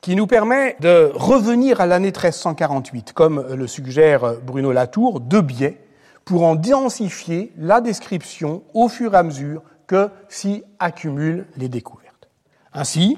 qui 0.00 0.16
nous 0.16 0.26
permet 0.26 0.76
de 0.80 1.12
revenir 1.14 1.80
à 1.80 1.86
l'année 1.86 2.08
1348, 2.08 3.12
comme 3.12 3.54
le 3.54 3.66
suggère 3.68 4.40
Bruno 4.42 4.72
Latour, 4.72 5.20
de 5.20 5.40
biais 5.40 5.80
pour 6.24 6.42
en 6.42 6.56
densifier 6.56 7.52
la 7.56 7.80
description 7.80 8.62
au 8.74 8.88
fur 8.88 9.14
et 9.14 9.18
à 9.18 9.22
mesure 9.22 9.62
que 9.86 10.10
s'y 10.28 10.64
accumulent 10.80 11.46
les 11.56 11.68
découvertes. 11.68 12.28
Ainsi, 12.72 13.16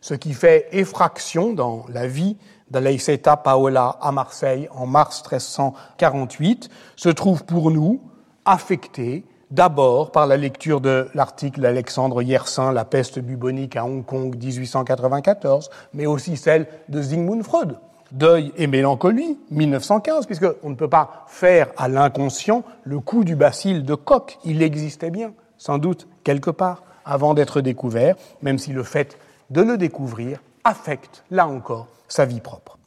ce 0.00 0.14
qui 0.14 0.34
fait 0.34 0.68
effraction 0.72 1.52
dans 1.52 1.86
la 1.88 2.06
vie 2.06 2.36
d'Aleiceta 2.70 3.36
Paola 3.36 3.96
à 4.00 4.12
Marseille 4.12 4.68
en 4.74 4.86
mars 4.86 5.22
1348 5.30 6.70
se 6.96 7.08
trouve 7.08 7.44
pour 7.44 7.70
nous 7.70 8.00
affecté 8.44 9.24
d'abord 9.50 10.10
par 10.10 10.26
la 10.26 10.36
lecture 10.36 10.80
de 10.80 11.08
l'article 11.14 11.60
d'Alexandre 11.60 12.22
Yersin, 12.22 12.72
La 12.72 12.84
peste 12.84 13.18
bubonique 13.18 13.76
à 13.76 13.84
Hong 13.84 14.04
Kong 14.04 14.36
1894, 14.36 15.70
mais 15.92 16.06
aussi 16.06 16.36
celle 16.36 16.66
de 16.88 17.00
Sigmund 17.00 17.42
Freud, 17.42 17.76
Deuil 18.12 18.52
et 18.56 18.66
mélancolie 18.66 19.38
1915, 19.50 20.26
puisqu'on 20.26 20.70
ne 20.70 20.74
peut 20.74 20.88
pas 20.88 21.24
faire 21.26 21.70
à 21.76 21.88
l'inconscient 21.88 22.62
le 22.84 23.00
coup 23.00 23.24
du 23.24 23.36
bacille 23.36 23.82
de 23.82 23.94
Koch. 23.94 24.38
Il 24.44 24.62
existait 24.62 25.10
bien, 25.10 25.32
sans 25.56 25.78
doute, 25.78 26.06
quelque 26.22 26.50
part, 26.50 26.82
avant 27.04 27.34
d'être 27.34 27.60
découvert, 27.60 28.16
même 28.42 28.58
si 28.58 28.72
le 28.72 28.82
fait 28.82 29.18
de 29.50 29.62
le 29.62 29.76
découvrir 29.76 30.40
affecte, 30.64 31.24
là 31.30 31.46
encore, 31.46 31.88
sa 32.08 32.24
vie 32.24 32.40
propre. 32.40 32.78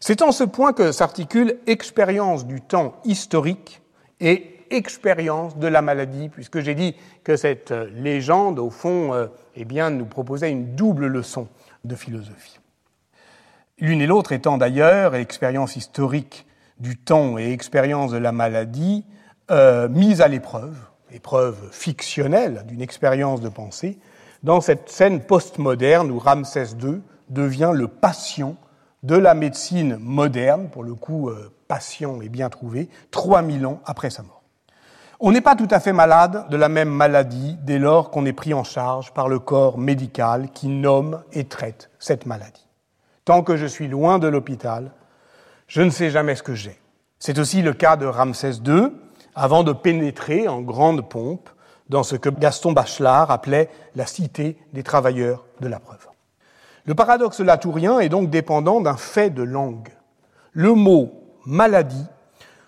C'est 0.00 0.22
en 0.22 0.32
ce 0.32 0.44
point 0.44 0.72
que 0.72 0.92
s'articule 0.92 1.58
expérience 1.66 2.46
du 2.46 2.60
temps 2.60 2.94
historique 3.04 3.80
et 4.20 4.54
expérience 4.70 5.56
de 5.56 5.66
la 5.66 5.82
maladie, 5.82 6.28
puisque 6.28 6.60
j'ai 6.60 6.74
dit 6.74 6.94
que 7.22 7.36
cette 7.36 7.70
euh, 7.70 7.88
légende, 7.94 8.58
au 8.58 8.70
fond, 8.70 9.14
euh, 9.14 9.26
eh 9.56 9.64
nous 9.64 10.04
proposait 10.06 10.50
une 10.50 10.74
double 10.74 11.06
leçon 11.06 11.48
de 11.84 11.94
philosophie. 11.94 12.58
L'une 13.78 14.00
et 14.00 14.06
l'autre 14.06 14.32
étant 14.32 14.58
d'ailleurs 14.58 15.14
expérience 15.14 15.76
historique 15.76 16.46
du 16.78 16.96
temps 16.96 17.38
et 17.38 17.52
expérience 17.52 18.10
de 18.12 18.18
la 18.18 18.32
maladie 18.32 19.04
euh, 19.50 19.88
mise 19.88 20.20
à 20.20 20.28
l'épreuve, 20.28 20.76
épreuve 21.12 21.56
fictionnelle 21.70 22.64
d'une 22.66 22.82
expérience 22.82 23.40
de 23.40 23.48
pensée, 23.48 23.98
dans 24.42 24.60
cette 24.60 24.90
scène 24.90 25.20
postmoderne 25.20 26.10
où 26.10 26.18
Ramsès 26.18 26.74
II 26.82 27.00
devient 27.28 27.72
le 27.74 27.88
patient 27.88 28.56
de 29.02 29.16
la 29.16 29.34
médecine 29.34 29.98
moderne, 30.00 30.70
pour 30.70 30.82
le 30.82 30.94
coup, 30.94 31.28
euh, 31.28 31.52
patient 31.68 32.20
et 32.20 32.28
bien 32.28 32.48
trouvé, 32.48 32.88
3000 33.10 33.66
ans 33.66 33.80
après 33.84 34.10
sa 34.10 34.22
mort. 34.22 34.42
On 35.20 35.32
n'est 35.32 35.40
pas 35.40 35.56
tout 35.56 35.68
à 35.70 35.80
fait 35.80 35.92
malade 35.92 36.46
de 36.50 36.56
la 36.56 36.68
même 36.68 36.88
maladie 36.88 37.56
dès 37.62 37.78
lors 37.78 38.10
qu'on 38.10 38.26
est 38.26 38.32
pris 38.32 38.52
en 38.52 38.64
charge 38.64 39.12
par 39.12 39.28
le 39.28 39.38
corps 39.38 39.78
médical 39.78 40.50
qui 40.52 40.68
nomme 40.68 41.22
et 41.32 41.44
traite 41.44 41.90
cette 41.98 42.26
maladie. 42.26 42.66
Tant 43.24 43.42
que 43.42 43.56
je 43.56 43.66
suis 43.66 43.88
loin 43.88 44.18
de 44.18 44.26
l'hôpital, 44.26 44.90
je 45.66 45.82
ne 45.82 45.90
sais 45.90 46.10
jamais 46.10 46.34
ce 46.34 46.42
que 46.42 46.54
j'ai. 46.54 46.78
C'est 47.18 47.38
aussi 47.38 47.62
le 47.62 47.72
cas 47.72 47.96
de 47.96 48.06
Ramsès 48.06 48.56
II, 48.66 48.90
avant 49.34 49.64
de 49.64 49.72
pénétrer 49.72 50.48
en 50.48 50.60
grande 50.60 51.08
pompe 51.08 51.48
dans 51.88 52.02
ce 52.02 52.16
que 52.16 52.28
Gaston 52.28 52.72
Bachelard 52.72 53.30
appelait 53.30 53.70
la 53.94 54.06
cité 54.06 54.58
des 54.72 54.82
travailleurs 54.82 55.44
de 55.60 55.68
la 55.68 55.78
preuve. 55.78 56.06
Le 56.86 56.94
paradoxe 56.94 57.40
latourien 57.40 57.98
est 57.98 58.10
donc 58.10 58.28
dépendant 58.28 58.82
d'un 58.82 58.96
fait 58.96 59.30
de 59.30 59.42
langue. 59.42 59.88
Le 60.52 60.74
mot 60.74 61.12
maladie 61.46 62.04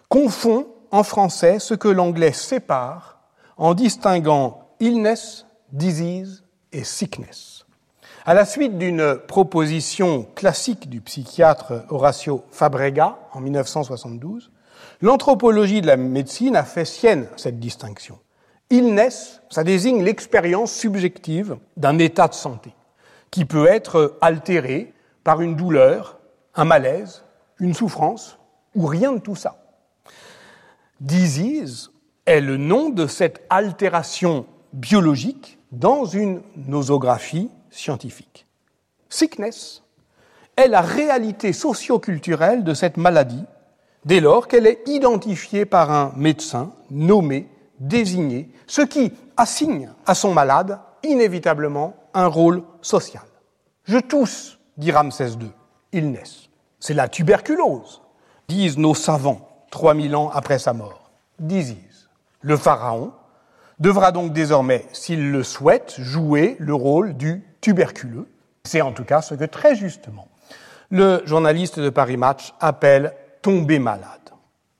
confond 0.09 0.67
en 0.91 1.03
français 1.03 1.59
ce 1.59 1.75
que 1.75 1.89
l'anglais 1.89 2.33
sépare 2.33 3.19
en 3.59 3.75
distinguant 3.75 4.71
illness, 4.81 5.47
disease 5.73 6.45
et 6.73 6.83
sickness. 6.83 7.67
À 8.25 8.33
la 8.33 8.47
suite 8.47 8.79
d'une 8.79 9.17
proposition 9.29 10.27
classique 10.35 10.89
du 10.89 11.03
psychiatre 11.03 11.85
Horacio 11.91 12.43
Fabrega 12.51 13.19
en 13.35 13.41
1972, 13.41 14.51
l'anthropologie 15.03 15.83
de 15.83 15.87
la 15.87 15.99
médecine 15.99 16.57
a 16.57 16.65
fait 16.65 16.87
sienne 16.87 17.29
cette 17.37 17.61
distinction. 17.61 18.19
Illness, 18.71 19.43
ça 19.51 19.63
désigne 19.63 20.03
l'expérience 20.03 20.73
subjective 20.73 21.59
d'un 21.77 21.99
état 21.99 22.29
de 22.29 22.35
santé 22.35 22.73
qui 23.31 23.45
peut 23.45 23.67
être 23.67 24.17
altéré 24.21 24.93
par 25.25 25.41
une 25.41 25.57
douleur, 25.57 26.19
un 26.55 26.65
malaise, 26.65 27.25
une 27.59 27.75
souffrance 27.75 28.39
ou 28.75 28.87
rien 28.87 29.13
de 29.13 29.19
tout 29.19 29.37
ça. 29.37 29.57
Disease 31.01 31.91
est 32.27 32.41
le 32.41 32.57
nom 32.57 32.91
de 32.91 33.07
cette 33.07 33.45
altération 33.51 34.47
biologique 34.73 35.59
dans 35.73 36.05
une 36.05 36.43
nosographie 36.57 37.51
scientifique. 37.71 38.47
Sickness 39.09 39.83
est 40.57 40.69
la 40.69 40.81
réalité 40.81 41.53
socioculturelle 41.53 42.65
de 42.65 42.75
cette 42.75 42.97
maladie 42.97 43.45
dès 44.05 44.21
lors 44.21 44.49
qu'elle 44.49 44.67
est 44.67 44.83
identifiée 44.87 45.67
par 45.67 45.91
un 45.91 46.13
médecin 46.17 46.73
nommé, 46.91 47.49
désigné, 47.81 48.49
ce 48.67 48.83
qui 48.83 49.13
assigne 49.37 49.91
à 50.07 50.15
son 50.15 50.33
malade 50.33 50.79
inévitablement 51.03 51.95
un 52.15 52.27
rôle 52.27 52.63
social. 52.87 53.25
Je 53.85 53.99
tousse, 53.99 54.59
dit 54.77 54.93
Ramsès 54.93 55.31
II, 55.31 55.51
illness. 55.93 56.49
C'est 56.79 56.95
la 56.95 57.09
tuberculose, 57.09 58.03
disent 58.49 58.79
nos 58.79 58.95
savants 58.95 59.49
3000 59.71 60.15
ans 60.15 60.31
après 60.33 60.59
sa 60.59 60.73
mort. 60.73 61.11
Disease. 61.39 62.09
Le 62.41 62.57
pharaon 62.57 63.13
devra 63.79 64.13
donc 64.13 64.33
désormais, 64.33 64.87
s'il 64.93 65.33
le 65.33 65.43
souhaite, 65.43 65.97
jouer 65.99 66.57
le 66.59 66.75
rôle 66.75 67.15
du 67.17 67.45
tuberculeux. 67.61 68.29
C'est 68.65 68.81
en 68.81 68.93
tout 68.93 69.05
cas 69.05 69.21
ce 69.21 69.35
que 69.35 69.45
très 69.45 69.75
justement 69.75 70.29
le 70.91 71.23
journaliste 71.25 71.81
de 71.81 71.91
Paris 71.91 72.17
Match 72.17 72.55
appelle 72.61 73.13
tomber 73.43 73.79
malade. 73.79 74.11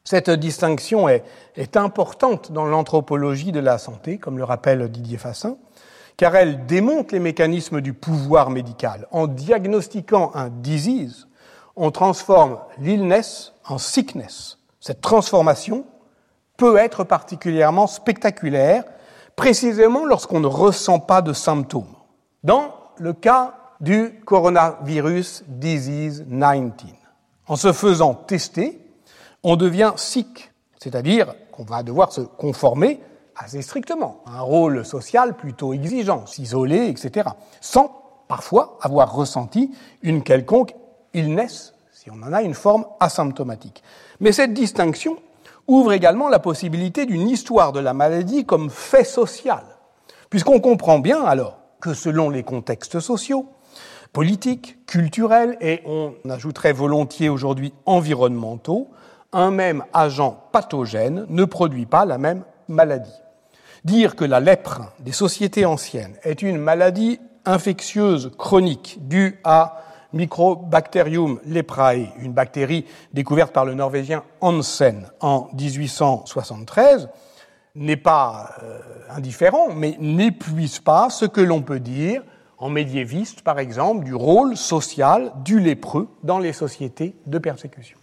Cette 0.05 0.31
distinction 0.31 1.09
est 1.09 1.77
importante 1.77 2.53
dans 2.53 2.65
l'anthropologie 2.65 3.51
de 3.51 3.59
la 3.59 3.77
santé, 3.77 4.19
comme 4.19 4.39
le 4.39 4.45
rappelle 4.45 4.89
Didier 4.89 5.19
Fassin, 5.19 5.57
car 6.17 6.35
elle 6.35 6.67
démonte 6.67 7.13
les 7.13 7.19
mécanismes 7.19 7.81
du 7.81 7.93
pouvoir 7.93 8.51
médical. 8.51 9.07
En 9.11 9.27
diagnostiquant 9.27 10.31
un 10.35 10.49
disease, 10.49 11.29
on 11.77 11.91
transforme 11.91 12.59
l'illness 12.79 13.53
en 13.69 13.79
sickness. 13.79 14.59
Cette 14.81 15.01
transformation 15.01 15.85
peut 16.57 16.79
être 16.79 17.05
particulièrement 17.05 17.87
spectaculaire, 17.87 18.85
précisément 19.37 20.07
lorsqu'on 20.07 20.41
ne 20.41 20.47
ressent 20.47 21.01
pas 21.01 21.21
de 21.21 21.35
symptômes. 21.35 21.95
Dans 22.43 22.75
le 22.99 23.13
cas 23.13 23.55
du 23.81 24.21
coronavirus 24.25 25.45
disease 25.47 26.25
19, 26.27 26.73
en 27.49 27.57
se 27.57 27.73
faisant 27.73 28.15
tester, 28.15 28.81
on 29.43 29.57
devient 29.57 29.93
sick, 29.97 30.51
c'est-à-dire 30.79 31.35
qu'on 31.53 31.65
va 31.65 31.83
devoir 31.83 32.11
se 32.11 32.23
conformer 32.23 33.01
assez 33.37 33.63
strictement 33.63 34.23
un 34.27 34.41
rôle 34.41 34.85
social 34.85 35.35
plutôt 35.35 35.73
exigeant, 35.73 36.27
s'isoler, 36.27 36.89
etc., 36.89 37.29
sans 37.61 38.03
parfois 38.29 38.79
avoir 38.81 39.15
ressenti 39.15 39.71
une 40.03 40.23
quelconque 40.23 40.75
illness, 41.15 41.75
si 41.93 42.11
on 42.11 42.23
en 42.23 42.33
a 42.33 42.43
une 42.43 42.55
forme 42.55 42.87
asymptomatique. 43.01 43.83
Mais 44.21 44.33
cette 44.33 44.55
distinction 44.55 45.17
ouvre 45.67 45.93
également 45.93 46.29
la 46.29 46.39
possibilité 46.39 47.07
d'une 47.07 47.29
histoire 47.29 47.73
de 47.73 47.81
la 47.81 47.95
maladie 47.95 48.45
comme 48.45 48.71
fait 48.71 49.05
social, 49.05 49.65
puisqu'on 50.31 50.61
comprend 50.61 50.99
bien 50.99 51.25
alors 51.25 51.59
que 51.81 51.95
selon 51.95 52.31
les 52.31 52.43
contextes 52.43 53.01
sociaux, 53.01 53.47
politiques, 54.13 54.79
culturels 54.87 55.59
et 55.61 55.83
on 55.85 56.15
ajouterait 56.31 56.73
volontiers 56.73 57.29
aujourd'hui 57.29 57.75
environnementaux, 57.85 58.89
un 59.33 59.51
même 59.51 59.85
agent 59.93 60.43
pathogène 60.53 61.27
ne 61.29 61.45
produit 61.45 61.87
pas 61.87 62.05
la 62.05 62.17
même 62.17 62.45
maladie. 62.69 63.13
Dire 63.87 64.17
que 64.17 64.25
la 64.25 64.41
lèpre 64.41 64.93
des 64.99 65.13
sociétés 65.13 65.65
anciennes 65.65 66.17
est 66.25 66.43
une 66.43 66.59
maladie 66.59 67.21
infectieuse 67.45 68.33
chronique 68.37 68.99
due 69.07 69.39
à 69.45 69.81
Microbacterium 70.13 71.39
leprae, 71.47 72.13
une 72.19 72.33
bactérie 72.33 72.85
découverte 73.13 73.53
par 73.53 73.65
le 73.65 73.75
Norvégien 73.75 74.25
Hansen 74.41 75.07
en 75.21 75.49
1873, 75.53 77.09
n'est 77.77 77.97
pas 77.97 78.57
euh, 78.65 78.81
indifférent, 79.09 79.69
mais 79.73 79.97
n'épuise 80.01 80.81
pas 80.81 81.09
ce 81.09 81.25
que 81.25 81.41
l'on 81.41 81.63
peut 81.63 81.79
dire 81.79 82.25
en 82.59 82.69
médiéviste, 82.69 83.43
par 83.43 83.61
exemple, 83.61 84.03
du 84.03 84.17
rôle 84.17 84.57
social 84.57 85.33
du 85.45 85.61
lépreux 85.61 86.09
dans 86.25 86.41
les 86.41 86.53
sociétés 86.53 87.15
de 87.27 87.39
persécution. 87.39 87.99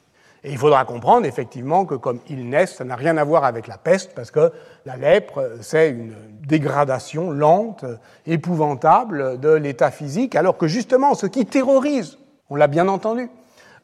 Il 0.45 0.57
faudra 0.57 0.83
comprendre 0.83 1.25
effectivement 1.25 1.85
que 1.85 1.95
comme 1.95 2.19
illness, 2.29 2.75
ça 2.75 2.83
n'a 2.83 2.97
rien 2.97 3.15
à 3.15 3.23
voir 3.23 3.45
avec 3.45 3.67
la 3.67 3.77
peste, 3.77 4.13
parce 4.13 4.29
que 4.29 4.51
la 4.85 4.97
lèpre, 4.97 5.51
c'est 5.61 5.89
une 5.89 6.15
dégradation 6.45 7.31
lente, 7.31 7.85
épouvantable 8.27 9.39
de 9.39 9.49
l'état 9.49 9.89
physique, 9.89 10.35
alors 10.35 10.57
que 10.57 10.67
justement, 10.67 11.15
ce 11.15 11.27
qui 11.27 11.45
terrorise, 11.45 12.17
on 12.49 12.57
l'a 12.57 12.67
bien 12.67 12.89
entendu, 12.89 13.29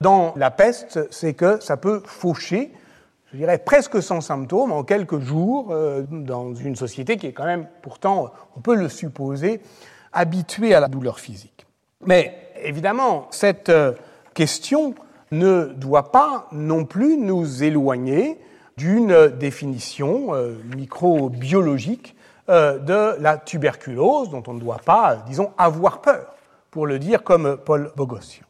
dans 0.01 0.33
la 0.35 0.51
peste, 0.51 1.07
c'est 1.11 1.33
que 1.33 1.61
ça 1.61 1.77
peut 1.77 2.01
faucher, 2.05 2.73
je 3.31 3.37
dirais 3.37 3.57
presque 3.57 4.01
sans 4.01 4.19
symptômes, 4.19 4.73
en 4.73 4.83
quelques 4.83 5.19
jours, 5.19 5.69
euh, 5.71 6.03
dans 6.09 6.53
une 6.53 6.75
société 6.75 7.15
qui 7.17 7.27
est 7.27 7.33
quand 7.33 7.45
même, 7.45 7.67
pourtant, 7.81 8.31
on 8.57 8.59
peut 8.59 8.75
le 8.75 8.89
supposer, 8.89 9.61
habituée 10.11 10.73
à 10.73 10.79
la 10.79 10.87
douleur 10.87 11.19
physique. 11.19 11.65
Mais 12.05 12.51
évidemment, 12.63 13.27
cette 13.29 13.69
euh, 13.69 13.93
question 14.33 14.95
ne 15.31 15.65
doit 15.75 16.11
pas 16.11 16.47
non 16.51 16.85
plus 16.85 17.17
nous 17.17 17.63
éloigner 17.63 18.39
d'une 18.77 19.27
définition 19.27 20.33
euh, 20.33 20.53
microbiologique 20.75 22.15
euh, 22.49 22.79
de 22.79 23.21
la 23.21 23.37
tuberculose 23.37 24.29
dont 24.29 24.43
on 24.47 24.53
ne 24.53 24.59
doit 24.59 24.79
pas, 24.83 25.17
disons, 25.27 25.51
avoir 25.57 26.01
peur, 26.01 26.33
pour 26.71 26.87
le 26.87 26.97
dire 26.97 27.23
comme 27.23 27.57
Paul 27.57 27.91
Bogossian. 27.95 28.45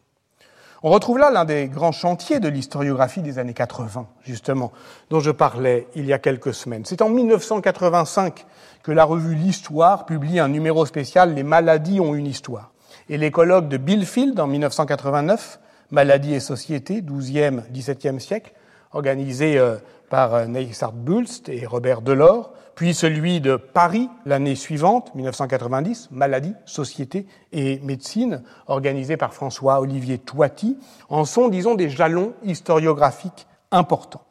On 0.81 0.91
retrouve 0.91 1.17
là 1.17 1.29
l'un 1.29 1.43
des 1.43 1.67
grands 1.67 1.91
chantiers 1.91 2.39
de 2.39 2.47
l'historiographie 2.47 3.21
des 3.21 3.37
années 3.37 3.53
80, 3.53 4.07
justement, 4.23 4.71
dont 5.09 5.19
je 5.19 5.31
parlais 5.31 5.87
il 5.95 6.05
y 6.05 6.13
a 6.13 6.19
quelques 6.19 6.53
semaines. 6.53 6.85
C'est 6.85 7.01
en 7.01 7.09
1985 7.09 8.45
que 8.83 8.93
la 8.93 9.03
revue 9.03 9.35
L'Histoire 9.35 10.05
publie 10.05 10.39
un 10.39 10.47
numéro 10.47 10.85
spécial 10.85 11.33
Les 11.33 11.43
maladies 11.43 11.99
ont 11.99 12.15
une 12.15 12.27
histoire. 12.27 12.71
Et 13.09 13.17
les 13.17 13.31
colloques 13.31 13.67
de 13.67 13.75
Billfield 13.75 14.39
en 14.39 14.47
1989 14.47 15.59
Maladie 15.91 16.33
et 16.33 16.39
société, 16.39 17.01
12e, 17.01 17.63
17e 17.73 18.19
siècle, 18.19 18.53
organisé 18.91 19.57
euh, 19.57 19.77
par 20.09 20.33
euh, 20.33 20.45
Neissart 20.45 20.91
Bulst 20.93 21.49
et 21.49 21.65
Robert 21.65 22.01
Delors, 22.01 22.53
puis 22.75 22.93
celui 22.93 23.41
de 23.41 23.55
Paris 23.55 24.09
l'année 24.25 24.55
suivante, 24.55 25.13
1990, 25.15 26.09
Maladie, 26.11 26.53
Société 26.65 27.27
et 27.51 27.79
Médecine, 27.79 28.41
organisé 28.67 29.17
par 29.17 29.33
François-Olivier 29.33 30.17
Toiti, 30.17 30.77
en 31.09 31.25
sont, 31.25 31.49
disons, 31.49 31.75
des 31.75 31.89
jalons 31.89 32.33
historiographiques 32.43 33.47
importants. 33.71 34.23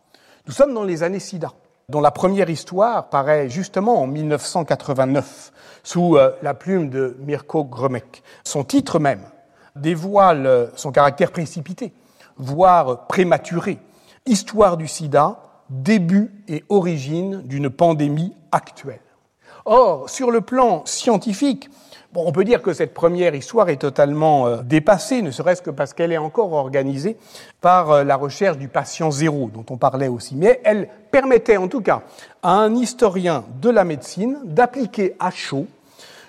Nous 0.46 0.52
sommes 0.52 0.72
dans 0.72 0.84
les 0.84 1.02
années 1.02 1.20
SIDA, 1.20 1.52
dont 1.90 2.00
la 2.00 2.10
première 2.10 2.48
histoire 2.48 3.10
paraît 3.10 3.48
justement 3.48 4.00
en 4.00 4.06
1989, 4.06 5.52
sous 5.82 6.16
euh, 6.16 6.32
la 6.42 6.54
plume 6.54 6.88
de 6.88 7.16
Mirko 7.20 7.64
Gromek. 7.64 8.22
Son 8.44 8.64
titre 8.64 8.98
même, 8.98 9.20
dévoile 9.80 10.70
son 10.74 10.92
caractère 10.92 11.30
précipité, 11.30 11.92
voire 12.36 13.06
prématuré. 13.06 13.78
Histoire 14.26 14.76
du 14.76 14.86
sida, 14.86 15.38
début 15.70 16.30
et 16.48 16.64
origine 16.68 17.42
d'une 17.42 17.70
pandémie 17.70 18.34
actuelle. 18.52 19.00
Or, 19.64 20.08
sur 20.08 20.30
le 20.30 20.40
plan 20.40 20.82
scientifique, 20.86 21.68
on 22.14 22.32
peut 22.32 22.44
dire 22.44 22.62
que 22.62 22.72
cette 22.72 22.94
première 22.94 23.34
histoire 23.34 23.68
est 23.68 23.76
totalement 23.76 24.46
euh, 24.46 24.62
dépassée, 24.62 25.22
ne 25.22 25.30
serait-ce 25.30 25.62
que 25.62 25.70
parce 25.70 25.92
qu'elle 25.92 26.12
est 26.12 26.18
encore 26.18 26.52
organisée 26.52 27.16
par 27.60 27.90
euh, 27.90 28.04
la 28.04 28.16
recherche 28.16 28.56
du 28.56 28.68
patient 28.68 29.10
zéro, 29.10 29.50
dont 29.52 29.64
on 29.70 29.76
parlait 29.76 30.08
aussi. 30.08 30.34
Mais 30.34 30.60
elle 30.64 30.88
permettait 31.10 31.58
en 31.58 31.68
tout 31.68 31.82
cas 31.82 32.02
à 32.42 32.52
un 32.52 32.74
historien 32.74 33.44
de 33.60 33.70
la 33.70 33.84
médecine 33.84 34.38
d'appliquer 34.44 35.14
à 35.20 35.30
chaud 35.30 35.66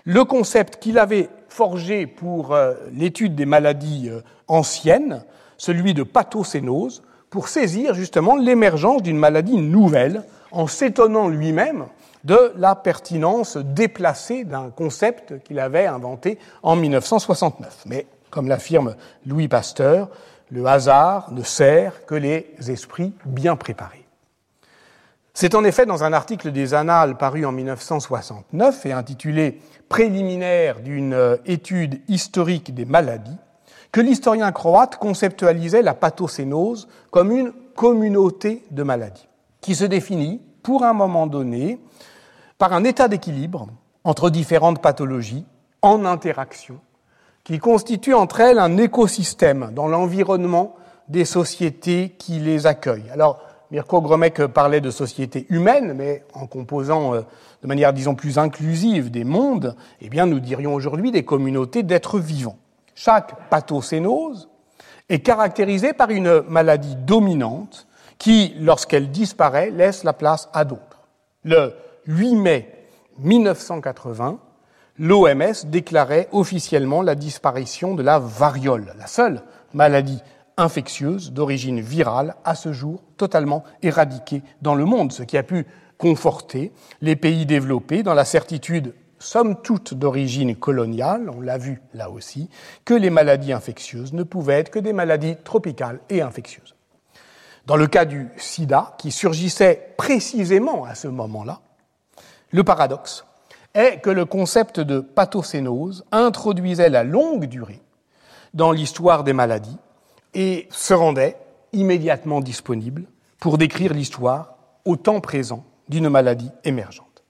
le 0.05 0.23
concept 0.25 0.77
qu'il 0.77 0.97
avait 0.97 1.29
forgé 1.59 2.07
pour 2.07 2.53
euh, 2.53 2.73
l'étude 2.93 3.35
des 3.35 3.45
maladies 3.45 4.09
anciennes, 4.47 5.25
celui 5.57 5.93
de 5.93 6.03
pathocénose, 6.03 7.03
pour 7.29 7.49
saisir 7.49 7.93
justement 7.93 8.37
l'émergence 8.37 9.03
d'une 9.03 9.17
maladie 9.17 9.57
nouvelle, 9.57 10.23
en 10.53 10.67
s'étonnant 10.67 11.27
lui-même 11.27 11.87
de 12.23 12.53
la 12.55 12.75
pertinence 12.75 13.57
déplacée 13.57 14.45
d'un 14.45 14.69
concept 14.69 15.43
qu'il 15.43 15.59
avait 15.59 15.85
inventé 15.85 16.39
en 16.63 16.77
1969. 16.77 17.83
Mais, 17.87 18.07
comme 18.29 18.47
l'affirme 18.47 18.95
Louis 19.25 19.49
Pasteur, 19.49 20.07
le 20.51 20.65
hasard 20.65 21.29
ne 21.33 21.43
sert 21.43 22.05
que 22.05 22.15
les 22.15 22.55
esprits 22.69 23.11
bien 23.25 23.57
préparés. 23.57 23.98
C'est 25.41 25.55
en 25.55 25.63
effet 25.63 25.85
dans 25.85 26.03
un 26.03 26.11
article 26.11 26.51
des 26.51 26.73
Annales 26.73 27.15
paru 27.15 27.45
en 27.45 27.53
1969 27.53 28.85
et 28.85 28.91
intitulé 28.91 29.61
Préliminaire 29.87 30.81
d'une 30.81 31.37
étude 31.45 32.01
historique 32.09 32.75
des 32.75 32.83
maladies 32.83 33.37
que 33.93 34.01
l'historien 34.01 34.51
croate 34.51 34.97
conceptualisait 34.97 35.81
la 35.81 35.93
pathocénose 35.93 36.89
comme 37.09 37.31
une 37.31 37.53
communauté 37.73 38.65
de 38.71 38.83
maladies 38.83 39.29
qui 39.61 39.75
se 39.75 39.85
définit 39.85 40.41
pour 40.61 40.83
un 40.83 40.91
moment 40.91 41.25
donné 41.25 41.79
par 42.57 42.73
un 42.73 42.83
état 42.83 43.07
d'équilibre 43.07 43.69
entre 44.03 44.29
différentes 44.29 44.81
pathologies 44.81 45.45
en 45.81 46.03
interaction, 46.03 46.81
qui 47.45 47.59
constitue 47.59 48.13
entre 48.13 48.41
elles 48.41 48.59
un 48.59 48.75
écosystème 48.75 49.71
dans 49.73 49.87
l'environnement 49.87 50.75
des 51.07 51.23
sociétés 51.23 52.13
qui 52.19 52.39
les 52.39 52.67
accueillent. 52.67 53.09
Alors, 53.13 53.39
Mirko 53.71 54.01
Gromek 54.01 54.47
parlait 54.47 54.81
de 54.81 54.89
sociétés 54.89 55.45
humaines, 55.49 55.93
mais 55.93 56.23
en 56.33 56.47
composant 56.47 57.13
euh, 57.13 57.21
de 57.61 57.67
manière, 57.67 57.93
disons, 57.93 58.15
plus 58.15 58.37
inclusive 58.39 59.11
des 59.11 59.23
mondes, 59.23 59.75
eh 60.01 60.09
bien, 60.09 60.25
nous 60.25 60.39
dirions 60.39 60.73
aujourd'hui 60.73 61.11
des 61.11 61.23
communautés 61.23 61.83
d'êtres 61.83 62.19
vivants. 62.19 62.57
Chaque 62.95 63.49
pathocénose 63.49 64.49
est 65.09 65.19
caractérisée 65.19 65.93
par 65.93 66.09
une 66.09 66.41
maladie 66.41 66.95
dominante 66.95 67.87
qui, 68.17 68.55
lorsqu'elle 68.59 69.11
disparaît, 69.11 69.69
laisse 69.69 70.03
la 70.03 70.13
place 70.13 70.49
à 70.53 70.65
d'autres. 70.65 71.07
Le 71.43 71.73
8 72.07 72.35
mai 72.35 72.73
1980, 73.19 74.39
l'OMS 74.97 75.65
déclarait 75.65 76.27
officiellement 76.31 77.01
la 77.01 77.15
disparition 77.15 77.95
de 77.95 78.03
la 78.03 78.19
variole, 78.19 78.93
la 78.97 79.07
seule 79.07 79.43
maladie 79.73 80.21
infectieuse 80.59 81.31
d'origine 81.31 81.79
virale 81.79 82.35
à 82.43 82.53
ce 82.53 82.73
jour 82.73 83.01
totalement 83.17 83.63
éradiquée 83.81 84.43
dans 84.61 84.75
le 84.75 84.85
monde, 84.85 85.11
ce 85.11 85.23
qui 85.23 85.37
a 85.37 85.43
pu 85.43 85.65
conforter 85.97 86.71
les 87.01 87.15
pays 87.15 87.45
développés 87.45 88.03
dans 88.03 88.13
la 88.13 88.25
certitude, 88.25 88.93
somme 89.19 89.61
toute 89.61 89.93
d'origine 89.93 90.55
coloniale, 90.55 91.29
on 91.29 91.41
l'a 91.41 91.57
vu 91.57 91.81
là 91.93 92.09
aussi, 92.09 92.49
que 92.85 92.93
les 92.93 93.09
maladies 93.09 93.53
infectieuses 93.53 94.13
ne 94.13 94.23
pouvaient 94.23 94.59
être 94.59 94.69
que 94.69 94.79
des 94.79 94.93
maladies 94.93 95.35
tropicales 95.43 95.99
et 96.09 96.21
infectieuses. 96.21 96.75
Dans 97.65 97.75
le 97.75 97.87
cas 97.87 98.05
du 98.05 98.29
sida, 98.37 98.95
qui 98.97 99.11
surgissait 99.11 99.93
précisément 99.97 100.85
à 100.85 100.95
ce 100.95 101.07
moment-là, 101.07 101.59
le 102.51 102.63
paradoxe 102.63 103.25
est 103.73 103.99
que 103.99 104.09
le 104.09 104.25
concept 104.25 104.79
de 104.79 104.99
pathocénose 104.99 106.05
introduisait 106.11 106.89
la 106.89 107.03
longue 107.03 107.45
durée 107.45 107.81
dans 108.53 108.71
l'histoire 108.71 109.23
des 109.23 109.33
maladies 109.33 109.77
et 110.33 110.67
se 110.71 110.93
rendait 110.93 111.37
immédiatement 111.73 112.41
disponible 112.41 113.03
pour 113.39 113.57
décrire 113.57 113.93
l'histoire 113.93 114.55
au 114.85 114.95
temps 114.95 115.19
présent 115.19 115.63
d'une 115.87 116.09
maladie 116.09 116.51
émergente. 116.63 117.23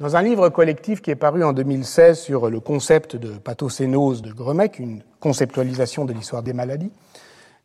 Dans 0.00 0.16
un 0.16 0.22
livre 0.22 0.48
collectif 0.48 1.00
qui 1.00 1.10
est 1.10 1.16
paru 1.16 1.44
en 1.44 1.52
2016 1.52 2.18
sur 2.18 2.50
le 2.50 2.60
concept 2.60 3.16
de 3.16 3.38
pathocénose 3.38 4.22
de 4.22 4.32
Gromec, 4.32 4.78
une 4.78 5.02
conceptualisation 5.20 6.04
de 6.04 6.12
l'histoire 6.12 6.42
des 6.42 6.52
maladies, 6.52 6.90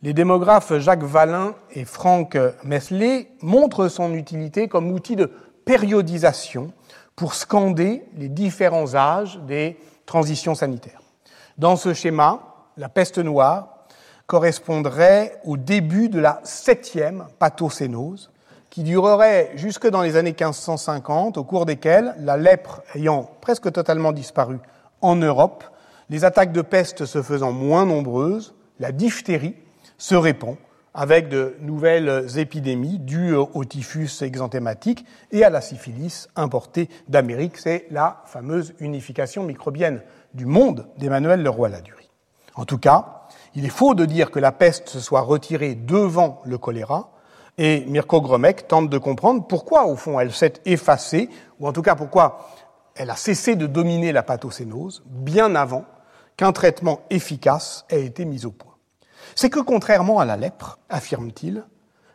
les 0.03 0.13
démographes 0.13 0.77
Jacques 0.77 1.03
Vallin 1.03 1.55
et 1.71 1.83
Franck 1.83 2.37
Mesley 2.63 3.31
montrent 3.41 3.87
son 3.87 4.13
utilité 4.13 4.67
comme 4.67 4.91
outil 4.91 5.15
de 5.15 5.31
périodisation 5.65 6.71
pour 7.15 7.33
scander 7.33 8.03
les 8.15 8.29
différents 8.29 8.93
âges 8.93 9.39
des 9.47 9.77
transitions 10.05 10.53
sanitaires. 10.53 11.01
Dans 11.57 11.75
ce 11.75 11.95
schéma, 11.95 12.67
la 12.77 12.89
peste 12.89 13.17
noire 13.17 13.76
correspondrait 14.27 15.39
au 15.45 15.57
début 15.57 16.09
de 16.09 16.19
la 16.19 16.41
septième 16.43 17.25
pathocénose, 17.39 18.29
qui 18.69 18.83
durerait 18.83 19.51
jusque 19.55 19.87
dans 19.87 20.01
les 20.01 20.17
années 20.17 20.35
1550, 20.39 21.37
au 21.37 21.43
cours 21.43 21.65
desquelles, 21.65 22.13
la 22.19 22.37
lèpre 22.37 22.81
ayant 22.93 23.29
presque 23.41 23.71
totalement 23.71 24.11
disparu 24.11 24.59
en 25.01 25.15
Europe, 25.15 25.63
les 26.09 26.25
attaques 26.25 26.51
de 26.51 26.61
peste 26.61 27.05
se 27.05 27.21
faisant 27.21 27.51
moins 27.51 27.85
nombreuses, 27.85 28.53
la 28.79 28.91
diphtérie 28.91 29.55
se 29.97 30.15
répand 30.15 30.57
avec 30.93 31.29
de 31.29 31.55
nouvelles 31.61 32.25
épidémies 32.37 32.97
dues 32.97 33.35
au 33.35 33.65
typhus 33.65 34.21
exanthématique 34.21 35.05
et 35.31 35.43
à 35.43 35.49
la 35.49 35.61
syphilis 35.61 36.27
importée 36.35 36.89
d'Amérique. 37.07 37.57
C'est 37.57 37.85
la 37.91 38.23
fameuse 38.25 38.73
unification 38.79 39.43
microbienne 39.43 40.01
du 40.33 40.45
monde 40.45 40.87
d'Emmanuel 40.97 41.43
Leroy-Ladurie. 41.43 42.09
En 42.55 42.65
tout 42.65 42.79
cas, 42.79 43.16
il 43.57 43.65
est 43.65 43.69
faux 43.69 43.93
de 43.93 44.05
dire 44.05 44.31
que 44.31 44.39
la 44.39 44.53
peste 44.53 44.87
se 44.87 45.01
soit 45.01 45.21
retirée 45.21 45.75
devant 45.75 46.41
le 46.45 46.57
choléra, 46.57 47.11
et 47.57 47.83
Mirko 47.87 48.21
Gromek 48.21 48.67
tente 48.67 48.89
de 48.89 48.97
comprendre 48.97 49.45
pourquoi, 49.45 49.87
au 49.87 49.97
fond, 49.97 50.19
elle 50.19 50.31
s'est 50.31 50.53
effacée, 50.65 51.29
ou 51.59 51.67
en 51.67 51.73
tout 51.73 51.81
cas 51.81 51.95
pourquoi 51.95 52.47
elle 52.95 53.09
a 53.09 53.15
cessé 53.15 53.55
de 53.55 53.67
dominer 53.67 54.13
la 54.13 54.23
pathocénose 54.23 55.03
bien 55.05 55.55
avant 55.55 55.83
qu'un 56.37 56.53
traitement 56.53 57.01
efficace 57.09 57.85
ait 57.89 58.05
été 58.05 58.23
mis 58.23 58.45
au 58.45 58.51
point 58.51 58.67
c'est 59.35 59.49
que 59.49 59.59
contrairement 59.59 60.19
à 60.19 60.25
la 60.25 60.37
lèpre, 60.37 60.79
affirme-t-il, 60.89 61.63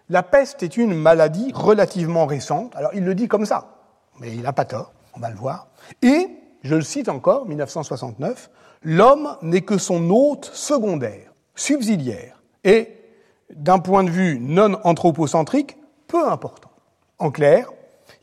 la 0.09 0.22
peste 0.22 0.62
est 0.62 0.76
une 0.76 0.95
maladie 0.95 1.53
relativement 1.55 2.26
récente. 2.26 2.74
Alors 2.76 2.90
il 2.95 3.05
le 3.05 3.14
dit 3.14 3.28
comme 3.28 3.47
ça, 3.47 3.76
mais 4.18 4.32
il 4.32 4.43
n'a 4.43 4.53
pas 4.53 4.64
tort, 4.64 4.93
on 5.14 5.20
va 5.20 5.30
le 5.30 5.36
voir. 5.36 5.68
Et, 6.03 6.28
je 6.62 6.74
le 6.74 6.82
cite 6.82 7.09
encore, 7.09 7.47
1969, 7.47 8.51
l'homme 8.82 9.36
n'est 9.43 9.62
que 9.62 9.78
son 9.78 10.11
hôte 10.11 10.51
secondaire, 10.53 11.31
subsidiaire, 11.55 12.42
et, 12.64 12.88
d'un 13.50 13.78
point 13.78 14.05
de 14.05 14.11
vue 14.11 14.38
non 14.40 14.78
anthropocentrique, 14.84 15.76
peu 16.07 16.28
important. 16.28 16.70
En 17.18 17.30
clair, 17.30 17.68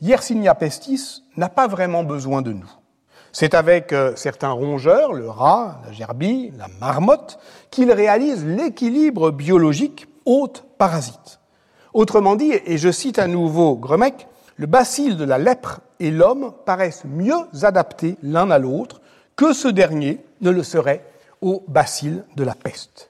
Yersinia 0.00 0.54
pestis 0.54 1.22
n'a 1.36 1.48
pas 1.48 1.68
vraiment 1.68 2.04
besoin 2.04 2.42
de 2.42 2.52
nous. 2.52 2.70
C'est 3.32 3.54
avec 3.54 3.92
euh, 3.92 4.12
certains 4.16 4.50
rongeurs, 4.50 5.12
le 5.12 5.28
rat, 5.28 5.80
la 5.84 5.92
gerbille, 5.92 6.52
la 6.58 6.66
marmotte, 6.80 7.38
qu'il 7.70 7.92
réalise 7.92 8.44
l'équilibre 8.44 9.30
biologique 9.30 10.08
hôte-parasite. 10.24 11.40
Autrement 11.92 12.36
dit, 12.36 12.52
et 12.64 12.78
je 12.78 12.90
cite 12.90 13.18
à 13.18 13.26
nouveau 13.26 13.76
Gremec, 13.76 14.26
le 14.56 14.66
bacille 14.66 15.16
de 15.16 15.24
la 15.24 15.38
lèpre 15.38 15.80
et 16.00 16.10
l'homme 16.10 16.52
paraissent 16.66 17.04
mieux 17.04 17.46
adaptés 17.62 18.16
l'un 18.22 18.50
à 18.50 18.58
l'autre 18.58 19.00
que 19.36 19.52
ce 19.52 19.68
dernier 19.68 20.18
ne 20.40 20.50
le 20.50 20.62
serait 20.62 21.04
au 21.40 21.64
bacille 21.66 22.22
de 22.36 22.44
la 22.44 22.54
peste. 22.54 23.09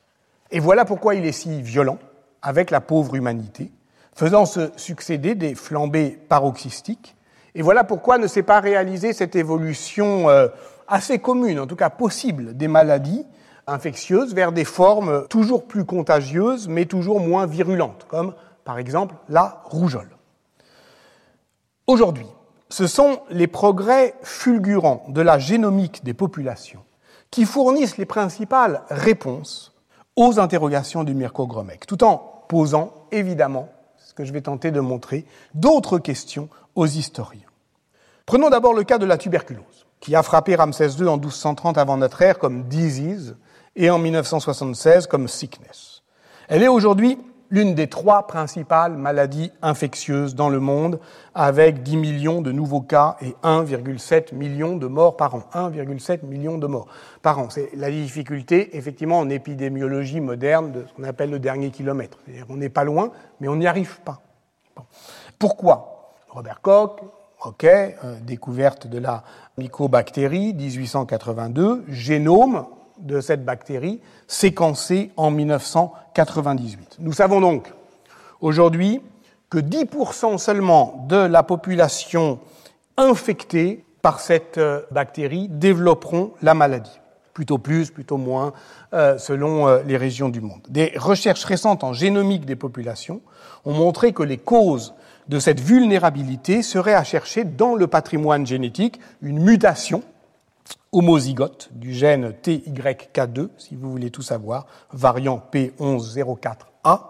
Et 0.51 0.61
voilà 0.61 0.85
pourquoi 0.85 1.15
il 1.15 1.25
est 1.27 1.33
si 1.33 1.63
violent 1.63 1.99
avec 2.43 2.71
la 2.71 2.81
pauvre 2.81 3.15
humanité, 3.15 3.71
faisant 4.15 4.47
se 4.47 4.71
succéder 4.77 5.35
des 5.35 5.55
flambées 5.55 6.19
paroxystiques 6.29 7.17
et 7.55 7.63
voilà 7.63 7.85
pourquoi 7.85 8.19
ne 8.19 8.27
s'est 8.27 8.43
pas 8.43 8.61
réalisée 8.61 9.13
cette 9.13 9.37
évolution 9.37 10.29
euh, 10.29 10.49
assez 10.89 11.19
commune, 11.19 11.59
en 11.59 11.67
tout 11.67 11.77
cas 11.77 11.91
possible, 11.91 12.57
des 12.57 12.69
maladies 12.69 13.27
infectieuses 13.67 14.35
vers 14.35 14.53
des 14.53 14.65
formes 14.65 15.27
toujours 15.29 15.67
plus 15.67 15.85
contagieuses, 15.85 16.69
mais 16.69 16.87
toujours 16.87 17.21
moins 17.21 17.47
virulentes, 17.47 18.07
comme 18.09 18.35
par 18.65 18.79
exemple 18.79 19.15
la 19.29 19.63
rougeole. 19.65 20.11
Aujourd'hui, 21.87 22.27
ce 22.69 22.87
sont 22.87 23.21
les 23.31 23.49
progrès 23.49 24.15
fulgurants 24.23 25.05
de 25.09 25.21
la 25.21 25.39
génomique 25.39 26.05
des 26.05 26.15
populations 26.15 26.85
qui 27.31 27.45
fournissent 27.45 27.97
les 27.97 28.07
principales 28.07 28.83
réponses 28.91 29.73
aux 30.17 30.39
interrogations 30.39 31.05
du 31.05 31.15
Mirko 31.15 31.47
Gromek, 31.47 31.87
tout 31.87 32.03
en 32.05 32.45
posant 32.49 33.07
évidemment, 33.13 33.69
ce 33.97 34.15
que 34.15 34.25
je 34.25 34.33
vais 34.33 34.41
tenter 34.41 34.71
de 34.71 34.81
montrer, 34.81 35.25
d'autres 35.55 35.99
questions 35.99 36.49
aux 36.75 36.87
historiens. 36.87 37.47
Prenons 38.27 38.51
d'abord 38.51 38.75
le 38.75 38.85
cas 38.85 38.99
de 38.99 39.07
la 39.07 39.19
tuberculose, 39.19 39.87
qui 40.01 40.15
a 40.15 40.23
frappé 40.23 40.55
Ramsès 40.55 40.91
II 40.99 41.09
en 41.09 41.17
1230 41.17 41.79
avant 41.79 41.97
notre 41.97 42.23
ère 42.23 42.39
comme 42.39 42.65
disease 42.65 43.37
et 43.77 43.91
en 43.91 43.99
1976 43.99 45.07
comme 45.07 45.29
sickness. 45.29 46.03
Elle 46.49 46.63
est 46.63 46.69
aujourd'hui 46.69 47.19
l'une 47.51 47.75
des 47.75 47.89
trois 47.89 48.27
principales 48.27 48.97
maladies 48.97 49.53
infectieuses 49.63 50.35
dans 50.35 50.49
le 50.49 50.61
monde, 50.61 51.01
avec 51.35 51.83
10 51.83 51.97
millions 51.97 52.41
de 52.43 52.53
nouveaux 52.53 52.81
cas 52.81 53.17
et 53.21 53.35
1,7 53.43 54.35
million 54.35 54.77
de 54.77 54.87
morts 54.87 55.17
par 55.17 55.35
an. 55.35 55.43
1,7 55.55 56.25
million 56.25 56.59
de 56.59 56.67
morts 56.67 56.87
par 57.23 57.39
an. 57.39 57.51
C'est 57.51 57.71
la 57.75 57.91
difficulté, 57.91 58.77
effectivement, 58.77 59.19
en 59.19 59.29
épidémiologie 59.29 60.21
moderne 60.21 60.73
de 60.73 60.85
ce 60.87 60.95
qu'on 60.95 61.05
appelle 61.05 61.31
le 61.31 61.39
dernier 61.39 61.71
kilomètre. 61.71 62.19
on 62.49 62.57
n'est 62.57 62.69
pas 62.69 62.85
loin, 62.85 63.11
mais 63.41 63.49
on 63.49 63.57
n'y 63.57 63.67
arrive 63.67 64.01
pas. 64.01 64.21
Pourquoi? 65.39 66.15
Robert 66.29 66.61
Koch, 66.61 67.01
ok, 67.45 67.65
euh, 67.65 67.95
découverte 68.23 68.87
de 68.87 68.99
la 68.99 69.25
mycobactérie, 69.59 70.55
1882, 70.55 71.85
génome 71.89 72.67
de 73.03 73.21
cette 73.21 73.45
bactérie, 73.45 74.01
séquencé 74.27 75.11
en 75.17 75.31
1998. 75.31 76.97
Nous 77.01 77.13
savons 77.13 77.41
donc 77.41 77.73
aujourd'hui 78.41 79.01
que 79.49 79.59
10% 79.59 80.39
seulement 80.39 81.05
de 81.09 81.17
la 81.17 81.43
population 81.43 82.39
infectée 82.97 83.85
par 84.03 84.21
cette 84.21 84.59
euh, 84.59 84.83
bactérie 84.91 85.49
développeront 85.49 86.33
la 86.43 86.55
maladie. 86.55 87.01
Plutôt 87.35 87.59
plus, 87.59 87.91
plutôt 87.91 88.17
moins, 88.17 88.53
euh, 88.93 89.19
selon 89.19 89.69
euh, 89.69 89.83
les 89.87 89.97
régions 89.97 90.29
du 90.29 90.41
monde. 90.41 90.61
Des 90.69 90.93
recherches 90.97 91.45
récentes 91.45 91.85
en 91.85 91.93
génomique 91.93 92.45
des 92.45 92.57
populations 92.57 93.21
ont 93.65 93.75
montré 93.75 94.13
que 94.13 94.23
les 94.23 94.39
causes 94.39 94.95
de 95.29 95.39
cette 95.39 95.61
vulnérabilité 95.61 96.63
seraient 96.63 96.95
à 96.95 97.05
chercher 97.05 97.45
dans 97.45 97.75
le 97.75 97.87
patrimoine 97.87 98.47
génétique, 98.47 99.01
une 99.23 99.41
mutation 99.41 100.03
homozygote 100.93 101.71
du 101.73 101.93
gène 101.93 102.33
TYK2, 102.43 103.49
si 103.59 103.77
vous 103.77 103.91
voulez 103.91 104.11
tout 104.11 104.23
savoir, 104.23 104.67
variant 104.93 105.43
P1104A, 105.53 107.01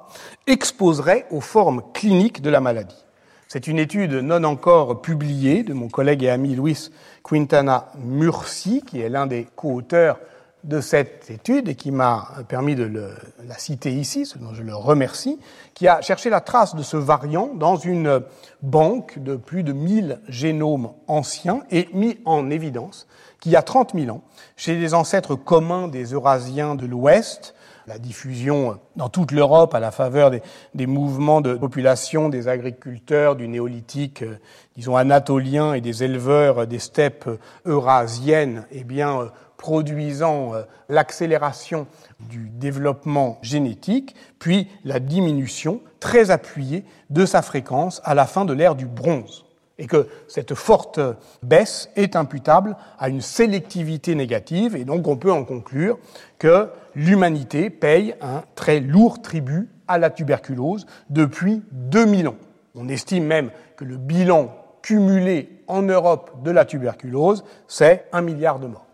exposerait 0.46 1.26
aux 1.30 1.40
formes 1.40 1.82
cliniques 1.94 2.42
de 2.42 2.50
la 2.50 2.60
maladie. 2.60 3.04
C'est 3.48 3.66
une 3.66 3.78
étude 3.78 4.12
non 4.12 4.44
encore 4.44 5.02
publiée 5.02 5.64
de 5.64 5.72
mon 5.72 5.88
collègue 5.88 6.22
et 6.22 6.30
ami 6.30 6.54
Luis 6.54 6.90
Quintana 7.24 7.88
Murci, 7.98 8.82
qui 8.86 9.00
est 9.00 9.08
l'un 9.08 9.26
des 9.26 9.48
co-auteurs 9.56 10.20
de 10.64 10.80
cette 10.80 11.30
étude 11.30 11.68
et 11.68 11.74
qui 11.74 11.90
m'a 11.90 12.28
permis 12.48 12.74
de 12.74 13.10
la 13.46 13.58
citer 13.58 13.92
ici, 13.92 14.26
ce 14.26 14.38
dont 14.38 14.52
je 14.52 14.62
le 14.62 14.74
remercie, 14.74 15.38
qui 15.74 15.88
a 15.88 16.00
cherché 16.00 16.30
la 16.30 16.40
trace 16.40 16.74
de 16.74 16.82
ce 16.82 16.96
variant 16.96 17.50
dans 17.54 17.76
une 17.76 18.22
banque 18.62 19.18
de 19.18 19.36
plus 19.36 19.62
de 19.62 19.72
1000 19.72 20.20
génomes 20.28 20.92
anciens 21.06 21.62
et 21.70 21.88
mis 21.92 22.18
en 22.24 22.50
évidence 22.50 23.06
qu'il 23.40 23.52
y 23.52 23.56
a 23.56 23.62
30 23.62 23.92
000 23.94 24.14
ans, 24.14 24.22
chez 24.56 24.76
les 24.76 24.92
ancêtres 24.92 25.34
communs 25.34 25.88
des 25.88 26.12
Eurasiens 26.12 26.74
de 26.74 26.86
l'Ouest, 26.86 27.54
la 27.86 27.98
diffusion 27.98 28.78
dans 28.96 29.08
toute 29.08 29.32
l'Europe 29.32 29.74
à 29.74 29.80
la 29.80 29.90
faveur 29.90 30.30
des, 30.30 30.42
des, 30.74 30.86
mouvements 30.86 31.40
de 31.40 31.54
population 31.54 32.28
des 32.28 32.46
agriculteurs 32.46 33.34
du 33.34 33.48
néolithique, 33.48 34.22
euh, 34.22 34.38
disons 34.76 34.96
anatolien 34.96 35.72
et 35.72 35.80
des 35.80 36.04
éleveurs 36.04 36.66
des 36.66 36.78
steppes 36.78 37.28
eurasiennes, 37.64 38.66
eh 38.70 38.84
bien, 38.84 39.22
euh, 39.22 39.26
produisant 39.60 40.54
euh, 40.54 40.62
l'accélération 40.88 41.86
du 42.18 42.48
développement 42.48 43.38
génétique, 43.42 44.16
puis 44.38 44.66
la 44.84 45.00
diminution 45.00 45.82
très 46.00 46.30
appuyée 46.30 46.82
de 47.10 47.26
sa 47.26 47.42
fréquence 47.42 48.00
à 48.04 48.14
la 48.14 48.24
fin 48.24 48.46
de 48.46 48.54
l'ère 48.54 48.74
du 48.74 48.86
bronze 48.86 49.44
et 49.78 49.86
que 49.86 50.08
cette 50.28 50.54
forte 50.54 50.98
baisse 51.42 51.90
est 51.94 52.16
imputable 52.16 52.74
à 52.98 53.10
une 53.10 53.20
sélectivité 53.20 54.14
négative, 54.14 54.76
et 54.76 54.84
donc 54.84 55.06
on 55.06 55.18
peut 55.18 55.32
en 55.32 55.44
conclure 55.44 55.98
que 56.38 56.70
l'humanité 56.94 57.68
paye 57.68 58.14
un 58.22 58.42
très 58.54 58.80
lourd 58.80 59.20
tribut 59.20 59.68
à 59.88 59.98
la 59.98 60.08
tuberculose 60.08 60.86
depuis 61.10 61.62
2000 61.72 62.28
ans. 62.28 62.36
On 62.74 62.88
estime 62.88 63.26
même 63.26 63.50
que 63.76 63.84
le 63.84 63.98
bilan 63.98 64.54
cumulé 64.80 65.62
en 65.66 65.82
Europe 65.82 66.42
de 66.42 66.50
la 66.50 66.64
tuberculose, 66.64 67.44
c'est 67.68 68.06
un 68.12 68.22
milliard 68.22 68.58
de 68.58 68.66
morts. 68.66 68.89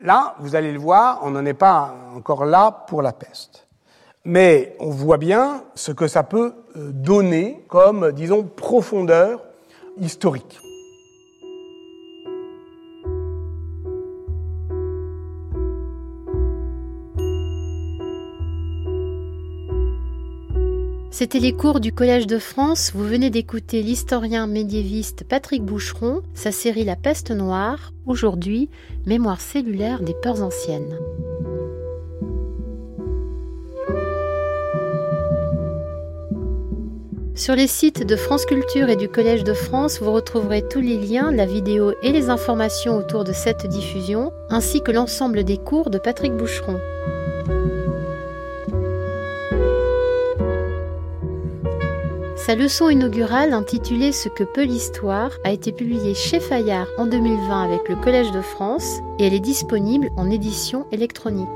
Là, 0.00 0.36
vous 0.38 0.54
allez 0.54 0.72
le 0.72 0.78
voir, 0.78 1.20
on 1.22 1.30
n'en 1.30 1.44
est 1.44 1.54
pas 1.54 1.94
encore 2.14 2.44
là 2.44 2.70
pour 2.86 3.02
la 3.02 3.12
peste. 3.12 3.66
Mais 4.24 4.76
on 4.78 4.90
voit 4.90 5.18
bien 5.18 5.64
ce 5.74 5.90
que 5.90 6.06
ça 6.06 6.22
peut 6.22 6.52
euh, 6.76 6.90
donner 6.92 7.64
comme, 7.68 8.12
disons, 8.12 8.44
profondeur 8.44 9.42
historique. 9.98 10.60
C'était 21.18 21.40
les 21.40 21.52
cours 21.52 21.80
du 21.80 21.90
Collège 21.92 22.28
de 22.28 22.38
France. 22.38 22.92
Vous 22.94 23.02
venez 23.02 23.28
d'écouter 23.28 23.82
l'historien 23.82 24.46
médiéviste 24.46 25.24
Patrick 25.28 25.64
Boucheron, 25.64 26.22
sa 26.32 26.52
série 26.52 26.84
La 26.84 26.94
peste 26.94 27.32
noire, 27.32 27.92
aujourd'hui 28.06 28.70
Mémoire 29.04 29.40
cellulaire 29.40 30.00
des 30.00 30.14
peurs 30.14 30.42
anciennes. 30.42 30.96
Sur 37.34 37.56
les 37.56 37.66
sites 37.66 38.06
de 38.06 38.14
France 38.14 38.46
Culture 38.46 38.88
et 38.88 38.94
du 38.94 39.08
Collège 39.08 39.42
de 39.42 39.54
France, 39.54 40.00
vous 40.00 40.12
retrouverez 40.12 40.62
tous 40.68 40.80
les 40.80 40.98
liens, 40.98 41.32
la 41.32 41.46
vidéo 41.46 41.94
et 42.04 42.12
les 42.12 42.30
informations 42.30 42.96
autour 42.96 43.24
de 43.24 43.32
cette 43.32 43.66
diffusion, 43.66 44.30
ainsi 44.50 44.82
que 44.82 44.92
l'ensemble 44.92 45.42
des 45.42 45.58
cours 45.58 45.90
de 45.90 45.98
Patrick 45.98 46.36
Boucheron. 46.36 46.78
Sa 52.48 52.54
leçon 52.54 52.88
inaugurale 52.88 53.52
intitulée 53.52 54.10
Ce 54.10 54.30
que 54.30 54.42
peut 54.42 54.64
l'histoire 54.64 55.32
a 55.44 55.52
été 55.52 55.70
publiée 55.70 56.14
chez 56.14 56.40
Fayard 56.40 56.86
en 56.96 57.04
2020 57.04 57.62
avec 57.62 57.86
le 57.90 57.96
Collège 57.96 58.32
de 58.32 58.40
France 58.40 59.00
et 59.18 59.26
elle 59.26 59.34
est 59.34 59.38
disponible 59.38 60.08
en 60.16 60.30
édition 60.30 60.86
électronique. 60.90 61.46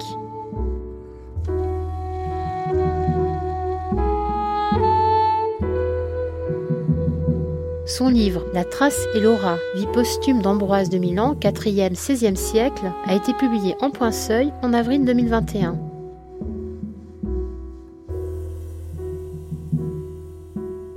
Son 7.87 8.09
livre 8.11 8.45
La 8.53 8.65
trace 8.65 9.01
et 9.15 9.21
l'aura, 9.21 9.57
vie 9.77 9.87
posthume 9.95 10.43
d'Ambroise 10.43 10.91
de 10.91 10.99
Milan, 10.99 11.35
4e, 11.41 11.95
16e 11.97 12.37
siècle, 12.37 12.93
a 13.07 13.15
été 13.15 13.33
publié 13.33 13.77
en 13.81 13.89
point 13.89 14.13
seuil 14.13 14.53
en 14.63 14.75
avril 14.75 15.07
2021. 15.07 15.92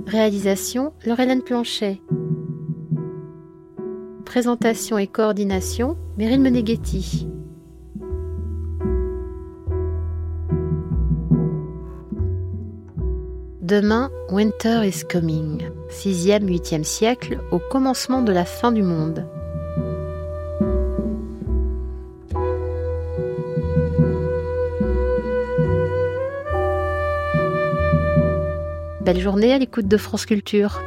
Réalisation 0.06 0.92
Laurelène 1.04 1.42
Planchet. 1.42 2.00
Présentation 4.24 4.98
et 4.98 5.08
coordination 5.08 5.96
Meryl 6.16 6.40
Meneghetti. 6.40 7.26
Demain, 13.60 14.12
Winter 14.30 14.86
is 14.86 15.02
coming, 15.02 15.68
6e, 15.90 16.44
8e 16.44 16.84
siècle, 16.84 17.40
au 17.50 17.58
commencement 17.58 18.22
de 18.22 18.30
la 18.30 18.44
fin 18.44 18.70
du 18.70 18.84
monde. 18.84 19.26
Belle 29.06 29.20
journée 29.20 29.52
à 29.52 29.58
l'écoute 29.58 29.86
de 29.86 29.98
France 29.98 30.26
Culture. 30.26 30.82